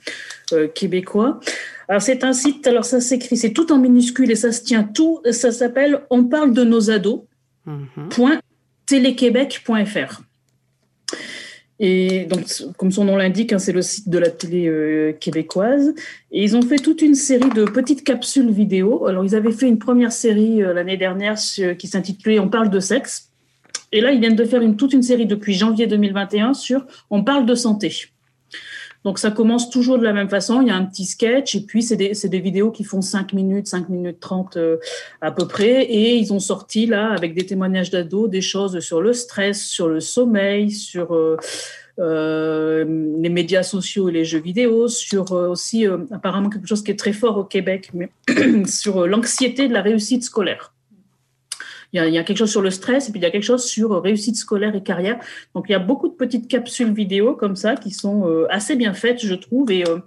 québécois. 0.75 1.41
Alors 1.89 2.03
c'est 2.03 2.23
un 2.23 2.33
site, 2.33 2.67
alors 2.67 2.85
ça 2.85 3.01
s'écrit, 3.01 3.37
c'est 3.37 3.53
tout 3.53 3.73
en 3.73 3.79
minuscule 3.79 4.31
et 4.31 4.37
ça 4.37 4.53
se 4.53 4.63
tient 4.63 4.85
tout, 4.85 5.21
ça 5.33 5.51
s'appelle 5.51 6.03
On 6.11 6.25
parle 6.25 6.53
de 6.53 6.63
nos 6.63 6.91
ados. 6.91 7.23
Mhm. 7.67 8.09
Et 11.83 12.27
donc, 12.27 12.45
comme 12.77 12.93
son 12.93 13.07
nom 13.07 13.17
l'indique, 13.17 13.55
hein, 13.55 13.59
c'est 13.59 13.73
le 13.73 13.81
site 13.81 14.11
de 14.11 14.19
la 14.19 14.29
télé 14.29 14.67
euh, 14.69 15.13
québécoise. 15.15 15.95
Et 16.31 16.45
ils 16.45 16.55
ont 16.55 16.61
fait 16.61 16.77
toute 16.77 17.01
une 17.01 17.15
série 17.15 17.49
de 17.49 17.65
petites 17.65 18.05
capsules 18.05 18.51
vidéo. 18.51 19.07
Alors, 19.07 19.25
ils 19.25 19.35
avaient 19.35 19.51
fait 19.51 19.67
une 19.67 19.79
première 19.79 20.13
série 20.13 20.63
euh, 20.63 20.75
l'année 20.75 20.99
dernière 20.99 21.37
qui 21.79 21.87
s'intitulait 21.87 22.39
On 22.39 22.51
parle 22.51 22.69
de 22.69 22.81
sexe. 22.81 23.31
Et 23.93 24.03
là, 24.03 24.13
ils 24.13 24.21
viennent 24.21 24.37
de 24.37 24.45
faire 24.45 24.61
une, 24.61 24.77
toute 24.77 24.93
une 24.93 25.03
série 25.03 25.25
depuis 25.25 25.55
janvier 25.55 25.87
2021 25.87 26.53
sur 26.53 26.85
On 27.09 27.25
parle 27.25 27.47
de 27.47 27.55
santé. 27.55 28.11
Donc 29.05 29.19
ça 29.19 29.31
commence 29.31 29.71
toujours 29.71 29.99
de 29.99 30.05
la 30.05 30.13
même 30.13 30.29
façon, 30.29 30.61
il 30.61 30.69
y 30.69 30.71
a 30.71 30.77
un 30.77 30.85
petit 30.85 31.07
sketch 31.07 31.55
et 31.55 31.63
puis 31.63 31.83
c'est 31.83 31.97
des, 31.97 32.13
des, 32.13 32.41
vidéos 32.41 32.71
qui 32.71 32.85
font 32.85 33.01
5 33.01 33.33
minutes, 33.33 33.67
5 33.67 33.89
minutes 33.89 34.21
30 34.21 34.57
euh, 34.57 34.77
à 35.23 35.33
peu 35.33 35.49
près 35.49 35.85
et 35.85 36.17
ils 36.17 36.33
ont 36.35 36.39
sorti 36.39 36.85
là 36.85 37.11
avec 37.13 37.35
des 37.35 37.47
témoignages 37.47 37.91
d'ados 37.91 38.29
des 38.29 38.43
choses 38.43 38.79
sur 38.81 39.01
le 39.01 39.15
stress, 39.15 39.65
sur 39.65 39.89
le 39.89 40.01
sommeil, 40.01 40.71
sur 40.71 41.15
euh, 41.15 41.39
euh, 41.99 42.85
les 43.19 43.31
médias 43.31 43.63
sociaux 43.63 44.11
et 44.11 44.13
les 44.13 44.27
jeux 44.27 44.41
vidéo, 44.41 44.89
sur 44.89 45.33
aussi 45.33 45.87
apparemment 46.11 46.51
quelque 46.51 46.69
chose 46.69 46.83
qui 46.83 46.91
est 46.91 46.99
très 46.99 47.15
fort 47.15 47.39
au 47.39 47.45
Québec, 47.45 47.93
mais 47.95 48.11
sur 48.67 49.07
l'anxiété 49.07 49.67
de 49.67 49.73
la 49.73 49.81
réussite 49.81 50.25
scolaire. 50.25 50.75
Il 51.93 52.03
y, 52.03 52.19
a, 52.19 52.23
quelque 52.23 52.39
chose 52.39 52.51
sur 52.51 52.63
le 52.63 52.71
stress 52.71 53.09
et 53.09 53.13
puis 53.13 53.21
il 53.21 53.25
y 53.25 53.27
a 53.27 53.31
quelque 53.31 53.43
chose 53.43 53.65
sur 53.65 54.01
réussite 54.01 54.37
scolaire 54.37 54.75
et 54.77 54.83
carrière. 54.83 55.19
Donc 55.55 55.67
il 55.69 55.73
y 55.73 55.75
a 55.75 55.81
beaucoup 55.81 56.09
de 56.09 56.15
petites 56.15 56.47
capsules 56.47 56.93
vidéo 56.93 57.35
comme 57.35 57.57
ça 57.57 57.75
qui 57.75 57.91
sont 57.91 58.29
euh, 58.29 58.47
assez 58.49 58.77
bien 58.77 58.95
faites, 58.95 59.25
je 59.25 59.35
trouve. 59.35 59.73
Et, 59.73 59.85
euh, 59.89 59.99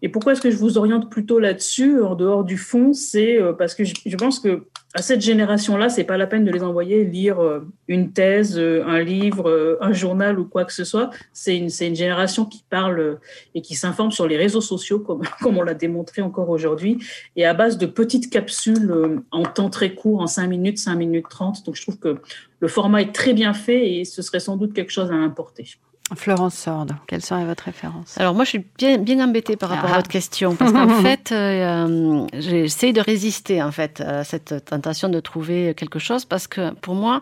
et 0.00 0.08
pourquoi 0.08 0.32
est-ce 0.32 0.40
que 0.40 0.50
je 0.50 0.56
vous 0.56 0.78
oriente 0.78 1.10
plutôt 1.10 1.40
là-dessus, 1.40 2.00
en 2.00 2.14
dehors 2.14 2.44
du 2.44 2.56
fond 2.56 2.92
C'est 2.92 3.40
euh, 3.40 3.52
parce 3.52 3.74
que 3.74 3.82
je 3.84 4.16
pense 4.16 4.38
que 4.38 4.64
à 4.94 5.02
cette 5.02 5.20
génération-là, 5.20 5.88
c'est 5.90 6.04
pas 6.04 6.16
la 6.16 6.26
peine 6.26 6.44
de 6.44 6.50
les 6.50 6.62
envoyer 6.62 7.04
lire 7.04 7.40
euh, 7.40 7.60
une 7.88 8.12
thèse, 8.12 8.58
euh, 8.58 8.84
un 8.86 9.00
livre, 9.00 9.78
un 9.80 9.92
journal 9.92 10.38
ou 10.38 10.44
quoi 10.44 10.64
que 10.64 10.72
ce 10.72 10.84
soit. 10.84 11.10
C'est 11.32 11.56
une, 11.56 11.68
une 11.80 11.96
génération 11.96 12.44
qui 12.44 12.64
parle 12.70 13.18
et 13.54 13.60
qui 13.60 13.74
s'informe 13.74 14.12
sur 14.12 14.26
les 14.28 14.36
réseaux 14.36 14.60
sociaux, 14.60 15.00
comme, 15.00 15.22
comme 15.42 15.58
on 15.58 15.62
l'a 15.62 15.74
démontré 15.74 16.22
encore 16.22 16.48
aujourd'hui, 16.48 16.98
et 17.34 17.44
à 17.44 17.52
base 17.52 17.76
de 17.76 17.86
petites 17.86 18.30
capsules 18.30 19.20
en 19.32 19.42
temps 19.42 19.70
très 19.70 19.94
court, 19.94 20.20
en 20.20 20.26
5 20.26 20.46
minutes, 20.46 20.78
5 20.78 20.94
minutes 20.94 21.26
30. 21.28 21.66
Donc 21.66 21.74
je 21.74 21.82
trouve 21.82 21.98
que 21.98 22.18
le 22.60 22.68
format 22.68 23.02
est 23.02 23.12
très 23.12 23.34
bien 23.34 23.52
fait 23.52 23.94
et 23.94 24.04
ce 24.04 24.22
serait 24.22 24.40
sans 24.40 24.56
doute 24.56 24.72
quelque 24.72 24.92
chose 24.92 25.10
à 25.10 25.14
importer. 25.14 25.78
Florence 26.14 26.54
Sorde, 26.54 26.94
quelle 27.06 27.22
serait 27.22 27.44
votre 27.44 27.64
référence 27.64 28.18
Alors 28.18 28.34
moi, 28.34 28.44
je 28.44 28.50
suis 28.50 28.64
bien, 28.78 28.98
bien 28.98 29.22
embêtée 29.22 29.56
par 29.56 29.68
rapport 29.70 29.92
à 29.92 29.96
votre 29.96 30.08
question, 30.08 30.56
parce 30.56 30.72
qu'en 30.72 30.88
fait, 31.02 31.32
euh, 31.32 32.26
j'essaie 32.34 32.92
de 32.92 33.00
résister 33.00 33.62
en 33.62 33.72
fait 33.72 34.00
à 34.00 34.24
cette 34.24 34.64
tentation 34.64 35.08
de 35.08 35.20
trouver 35.20 35.74
quelque 35.76 35.98
chose, 35.98 36.24
parce 36.24 36.46
que 36.46 36.72
pour 36.74 36.94
moi, 36.94 37.20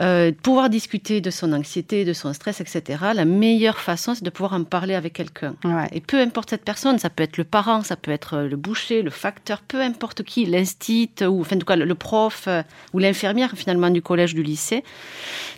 euh, 0.00 0.32
pouvoir 0.42 0.70
discuter 0.70 1.20
de 1.20 1.30
son 1.30 1.52
anxiété, 1.52 2.04
de 2.04 2.12
son 2.12 2.32
stress, 2.32 2.60
etc. 2.60 2.98
La 3.14 3.24
meilleure 3.24 3.78
façon, 3.78 4.14
c'est 4.14 4.24
de 4.24 4.30
pouvoir 4.30 4.54
en 4.54 4.64
parler 4.64 4.94
avec 4.94 5.12
quelqu'un. 5.12 5.54
Et 5.92 6.00
peu 6.00 6.20
importe 6.20 6.50
cette 6.50 6.64
personne, 6.64 6.98
ça 6.98 7.10
peut 7.10 7.22
être 7.22 7.36
le 7.36 7.44
parent, 7.44 7.82
ça 7.82 7.96
peut 7.96 8.10
être 8.10 8.38
le 8.38 8.56
boucher, 8.56 9.02
le 9.02 9.10
facteur, 9.10 9.60
peu 9.62 9.80
importe 9.80 10.24
qui, 10.24 10.46
l'instit, 10.46 11.10
ou 11.22 11.40
enfin, 11.40 11.56
en 11.56 11.58
tout 11.60 11.66
cas 11.66 11.76
le 11.76 11.94
prof 11.94 12.44
euh, 12.48 12.62
ou 12.92 12.98
l'infirmière 12.98 13.52
finalement 13.54 13.90
du 13.90 14.02
collège, 14.02 14.34
du 14.34 14.42
lycée. 14.42 14.82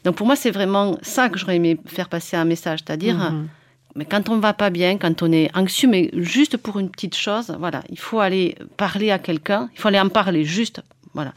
Donc 0.07 0.15
pour 0.15 0.27
moi, 0.29 0.37
c'est 0.37 0.53
vraiment 0.53 0.97
ça 1.03 1.29
que 1.29 1.37
j'aurais 1.37 1.57
aimé 1.57 1.81
faire 1.85 2.09
passer 2.09 2.37
un 2.37 2.45
message, 2.45 2.79
c'est-à-dire. 2.87 3.17
Mhm. 3.17 3.49
Mais 3.97 4.05
quand 4.05 4.29
on 4.29 4.39
va 4.39 4.53
pas 4.53 4.71
bien, 4.71 4.99
quand 4.99 5.21
on 5.23 5.33
est 5.33 5.51
anxieux, 5.57 5.89
mais 5.89 6.11
juste 6.13 6.59
pour 6.59 6.79
une 6.79 6.91
petite 6.91 7.17
chose, 7.17 7.57
voilà, 7.59 7.83
il 7.91 7.99
faut 7.99 8.21
aller 8.21 8.55
parler 8.77 9.11
à 9.11 9.19
quelqu'un, 9.19 9.69
il 9.75 9.81
faut 9.81 9.89
aller 9.89 9.99
en 9.99 10.09
parler 10.09 10.45
juste, 10.45 10.81
voilà. 11.13 11.33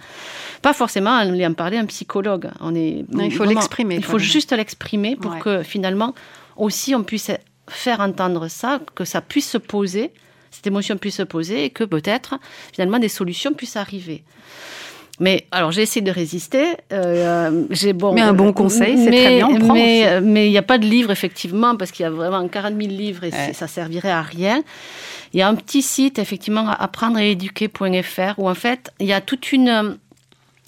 Pas 0.61 0.73
forcément 0.73 1.15
aller 1.15 1.47
en 1.47 1.53
parler 1.53 1.77
à 1.77 1.79
un 1.79 1.87
psychologue. 1.87 2.51
On 2.59 2.75
est, 2.75 3.05
il 3.11 3.31
faut 3.31 3.45
l'exprimer. 3.45 3.95
Il 3.95 4.03
faut 4.03 4.19
juste 4.19 4.51
l'exprimer 4.51 5.15
pour 5.15 5.39
que 5.39 5.63
finalement 5.63 6.13
aussi 6.55 6.93
on 6.93 7.03
puisse 7.03 7.31
faire 7.69 8.01
entendre 8.01 8.49
ça, 8.49 8.79
que 8.93 9.03
ça 9.03 9.21
puisse 9.21 9.49
se 9.49 9.57
poser, 9.57 10.11
cette 10.51 10.67
émotion 10.67 10.95
puisse 10.97 11.15
se 11.15 11.23
poser 11.23 11.65
et 11.65 11.69
que 11.71 11.85
peut-être 11.85 12.35
finalement 12.71 12.99
des 12.99 13.09
solutions 13.09 13.53
puissent 13.53 13.77
arriver. 13.77 14.23
Mais 15.19 15.45
alors 15.51 15.71
j'ai 15.71 15.81
essayé 15.81 16.01
de 16.01 16.11
résister. 16.11 16.75
Euh, 16.93 17.65
j'ai 17.71 17.93
bon. 17.93 18.13
Mais 18.13 18.21
un 18.21 18.33
bon 18.33 18.53
conseil, 18.53 18.97
c'est 18.97 19.11
très 19.11 19.37
bien. 19.37 19.73
mais 19.73 20.21
mais 20.21 20.47
il 20.47 20.51
n'y 20.51 20.57
a 20.57 20.63
pas 20.63 20.77
de 20.77 20.85
livre 20.85 21.11
effectivement 21.11 21.75
parce 21.75 21.91
qu'il 21.91 22.03
y 22.03 22.07
a 22.07 22.09
vraiment 22.09 22.47
40 22.47 22.75
000 22.75 22.89
livres 22.89 23.23
et 23.25 23.53
ça 23.53 23.67
servirait 23.67 24.11
à 24.11 24.21
rien. 24.21 24.63
Il 25.33 25.39
y 25.39 25.43
a 25.43 25.47
un 25.47 25.55
petit 25.55 25.81
site 25.81 26.19
effectivement 26.19 26.67
apprendre 26.69 27.19
et 27.19 27.31
éduquer.fr 27.31 28.39
où 28.39 28.49
en 28.49 28.55
fait 28.55 28.91
il 28.99 29.07
y 29.07 29.13
a 29.13 29.21
toute 29.21 29.51
une 29.51 29.97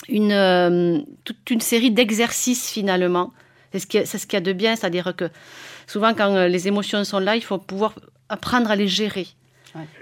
une, 0.09 0.31
euh, 0.31 0.99
toute 1.23 1.49
une 1.49 1.61
série 1.61 1.91
d'exercices 1.91 2.69
finalement. 2.69 3.31
C'est 3.73 3.79
ce 3.79 3.87
qu'il 4.27 4.33
y, 4.33 4.35
a 4.35 4.41
de 4.41 4.51
bien, 4.51 4.75
c'est-à-dire 4.75 5.13
que 5.15 5.29
souvent 5.87 6.13
quand 6.13 6.35
euh, 6.35 6.47
les 6.47 6.67
émotions 6.67 7.03
sont 7.05 7.19
là, 7.19 7.37
il 7.37 7.43
faut 7.43 7.57
pouvoir 7.57 7.93
apprendre 8.27 8.69
à 8.69 8.75
les 8.75 8.87
gérer. 8.87 9.27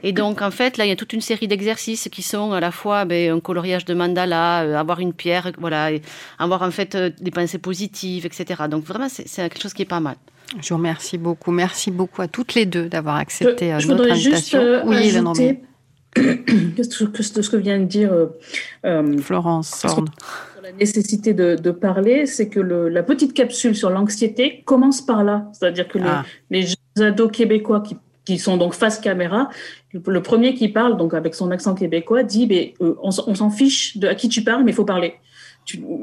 Et 0.03 0.11
donc, 0.11 0.41
en 0.41 0.51
fait, 0.51 0.77
là, 0.77 0.85
il 0.85 0.89
y 0.89 0.91
a 0.91 0.95
toute 0.95 1.13
une 1.13 1.21
série 1.21 1.47
d'exercices 1.47 2.09
qui 2.11 2.21
sont 2.21 2.53
à 2.53 2.59
la 2.59 2.71
fois 2.71 3.05
ben, 3.05 3.31
un 3.31 3.39
coloriage 3.39 3.85
de 3.85 3.93
mandala, 3.93 4.63
euh, 4.63 4.75
avoir 4.75 4.99
une 4.99 5.13
pierre, 5.13 5.51
voilà, 5.57 5.91
avoir 6.37 6.61
en 6.61 6.71
fait 6.71 6.95
des 6.95 7.31
pensées 7.31 7.59
positives, 7.59 8.25
etc. 8.25 8.63
Donc, 8.69 8.83
vraiment, 8.83 9.09
c'est 9.09 9.25
quelque 9.25 9.61
chose 9.61 9.73
qui 9.73 9.83
est 9.83 9.85
pas 9.85 9.99
mal. 9.99 10.15
Je 10.61 10.69
vous 10.69 10.77
remercie 10.77 11.17
beaucoup. 11.17 11.51
Merci 11.51 11.91
beaucoup 11.91 12.21
à 12.21 12.27
toutes 12.27 12.55
les 12.55 12.65
deux 12.65 12.89
d'avoir 12.89 13.17
accepté 13.17 13.71
notre 13.71 14.11
invitation. 14.11 14.81
oui, 14.85 14.97
ajouter 14.97 15.61
ce 16.15 17.49
que 17.49 17.57
vient 17.57 17.79
de 17.79 17.85
dire 17.85 18.11
euh, 18.11 18.27
euh, 18.85 19.17
Florence 19.19 19.79
Sur 19.79 20.05
la 20.63 20.71
nécessité 20.71 21.33
de, 21.33 21.71
parler, 21.71 22.25
c'est 22.25 22.49
que 22.49 22.59
la 22.59 23.03
petite 23.03 23.33
capsule 23.33 23.75
sur 23.75 23.89
l'anxiété 23.89 24.63
commence 24.65 25.01
par 25.01 25.23
là. 25.23 25.47
C'est-à-dire 25.53 25.87
que 25.87 25.99
les, 26.49 26.65
ah. 26.99 27.03
ados 27.03 27.31
québécois 27.31 27.81
qui, 27.81 27.95
sont 28.37 28.57
donc 28.57 28.73
face 28.73 28.99
caméra, 28.99 29.49
le, 29.93 30.21
premier 30.21 30.53
qui 30.53 30.67
parle, 30.67 30.97
donc 30.97 31.13
avec 31.13 31.33
son 31.33 31.49
accent 31.51 31.73
québécois, 31.73 32.23
dit 32.23 32.45
mais, 32.47 32.73
euh, 32.81 32.95
on, 33.01 33.11
s'en 33.11 33.49
fiche 33.49 33.97
de 33.97 34.07
à 34.07 34.15
qui 34.15 34.29
tu 34.29 34.43
parles, 34.43 34.63
mais 34.63 34.71
il 34.71 34.75
faut 34.75 34.85
parler. 34.85 35.15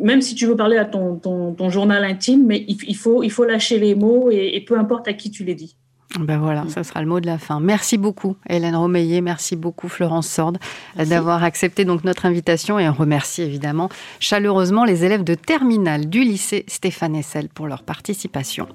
même 0.02 0.22
si 0.22 0.34
tu 0.34 0.46
veux 0.46 0.56
parler 0.56 0.78
à 0.78 0.84
ton, 0.84 1.16
ton, 1.16 1.70
journal 1.70 2.04
intime, 2.04 2.46
mais 2.46 2.64
il, 2.66 2.96
faut, 2.96 3.22
il 3.22 3.30
faut 3.30 3.44
lâcher 3.44 3.78
les 3.78 3.94
mots 3.94 4.30
et 4.30 4.64
peu 4.66 4.78
importe 4.78 5.06
à 5.06 5.12
qui 5.12 5.30
tu 5.30 5.44
les 5.44 5.54
dis. 5.54 5.76
Ben 6.18 6.38
voilà, 6.38 6.64
ça 6.68 6.82
sera 6.82 7.02
le 7.02 7.08
mot 7.08 7.20
de 7.20 7.26
la 7.26 7.36
fin. 7.36 7.60
Merci 7.60 7.98
beaucoup 7.98 8.36
Hélène 8.48 8.76
Romeillet, 8.76 9.20
merci 9.20 9.56
beaucoup 9.56 9.88
Florence 9.88 10.28
Sorde 10.28 10.58
d'avoir 10.96 11.44
accepté 11.44 11.84
donc 11.84 12.04
notre 12.04 12.26
invitation 12.26 12.78
et 12.78 12.88
on 12.88 12.92
remercie 12.92 13.42
évidemment 13.42 13.88
chaleureusement 14.20 14.84
les 14.84 15.04
élèves 15.04 15.24
de 15.24 15.34
terminale 15.34 16.08
du 16.08 16.22
lycée 16.22 16.64
Stéphane 16.68 17.16
Essel 17.16 17.48
pour 17.48 17.66
leur 17.66 17.82
participation. 17.82 18.66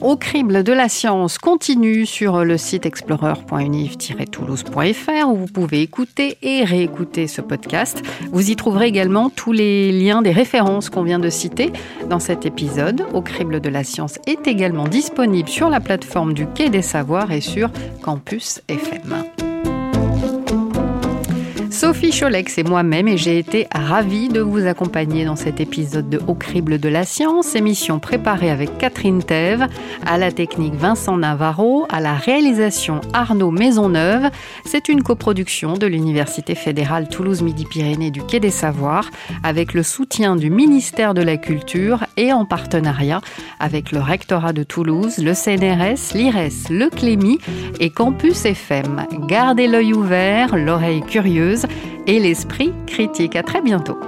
Au 0.00 0.16
crible 0.16 0.62
de 0.62 0.72
la 0.72 0.88
science 0.88 1.38
continue 1.38 2.06
sur 2.06 2.44
le 2.44 2.56
site 2.56 2.86
explorer.univ-toulouse.fr 2.86 5.28
où 5.28 5.34
vous 5.34 5.46
pouvez 5.46 5.82
écouter 5.82 6.38
et 6.42 6.62
réécouter 6.64 7.26
ce 7.26 7.40
podcast. 7.40 8.00
Vous 8.30 8.48
y 8.50 8.56
trouverez 8.56 8.86
également 8.86 9.30
tous 9.30 9.52
les 9.52 9.90
liens 9.92 10.22
des 10.22 10.30
références 10.30 10.90
qu'on 10.90 11.02
vient 11.02 11.18
de 11.18 11.30
citer 11.30 11.72
dans 12.08 12.20
cet 12.20 12.46
épisode. 12.46 13.04
Au 13.12 13.22
crible 13.22 13.58
de 13.60 13.68
la 13.68 13.82
science 13.82 14.20
est 14.26 14.46
également 14.46 14.86
disponible 14.86 15.48
sur 15.48 15.68
la 15.68 15.80
plateforme 15.80 16.32
du 16.32 16.46
Quai 16.46 16.70
des 16.70 16.82
Savoirs 16.82 17.32
et 17.32 17.40
sur 17.40 17.70
Campus 18.02 18.60
FM. 18.68 19.47
Sophie 21.78 22.10
Cholex 22.10 22.58
et 22.58 22.64
moi-même 22.64 23.06
et 23.06 23.16
j'ai 23.16 23.38
été 23.38 23.68
ravie 23.72 24.28
de 24.28 24.40
vous 24.40 24.66
accompagner 24.66 25.24
dans 25.24 25.36
cet 25.36 25.60
épisode 25.60 26.10
de 26.10 26.20
Au 26.26 26.34
crible 26.34 26.80
de 26.80 26.88
la 26.88 27.04
science, 27.04 27.54
émission 27.54 28.00
préparée 28.00 28.50
avec 28.50 28.78
Catherine 28.78 29.22
Thève, 29.22 29.64
à 30.04 30.18
la 30.18 30.32
technique 30.32 30.74
Vincent 30.74 31.16
Navarro, 31.16 31.86
à 31.88 32.00
la 32.00 32.14
réalisation 32.14 33.00
Arnaud 33.12 33.52
Maisonneuve. 33.52 34.28
C'est 34.64 34.88
une 34.88 35.04
coproduction 35.04 35.74
de 35.74 35.86
l'Université 35.86 36.56
fédérale 36.56 37.08
Toulouse-Midi-Pyrénées 37.08 38.10
du 38.10 38.24
Quai 38.24 38.40
des 38.40 38.50
Savoirs 38.50 39.08
avec 39.44 39.72
le 39.72 39.84
soutien 39.84 40.34
du 40.34 40.50
ministère 40.50 41.14
de 41.14 41.22
la 41.22 41.36
Culture 41.36 42.06
et 42.16 42.32
en 42.32 42.44
partenariat 42.44 43.20
avec 43.60 43.92
le 43.92 44.00
rectorat 44.00 44.52
de 44.52 44.64
Toulouse, 44.64 45.18
le 45.18 45.32
CNRS, 45.32 46.12
l'IRES, 46.16 46.70
le 46.70 46.90
Clémy 46.90 47.38
et 47.78 47.90
Campus 47.90 48.46
FM. 48.46 49.06
Gardez 49.28 49.68
l'œil 49.68 49.94
ouvert, 49.94 50.56
l'oreille 50.56 51.02
curieuse 51.02 51.67
et 52.06 52.18
l'esprit 52.18 52.72
critique. 52.86 53.36
À 53.36 53.42
très 53.42 53.60
bientôt. 53.60 53.98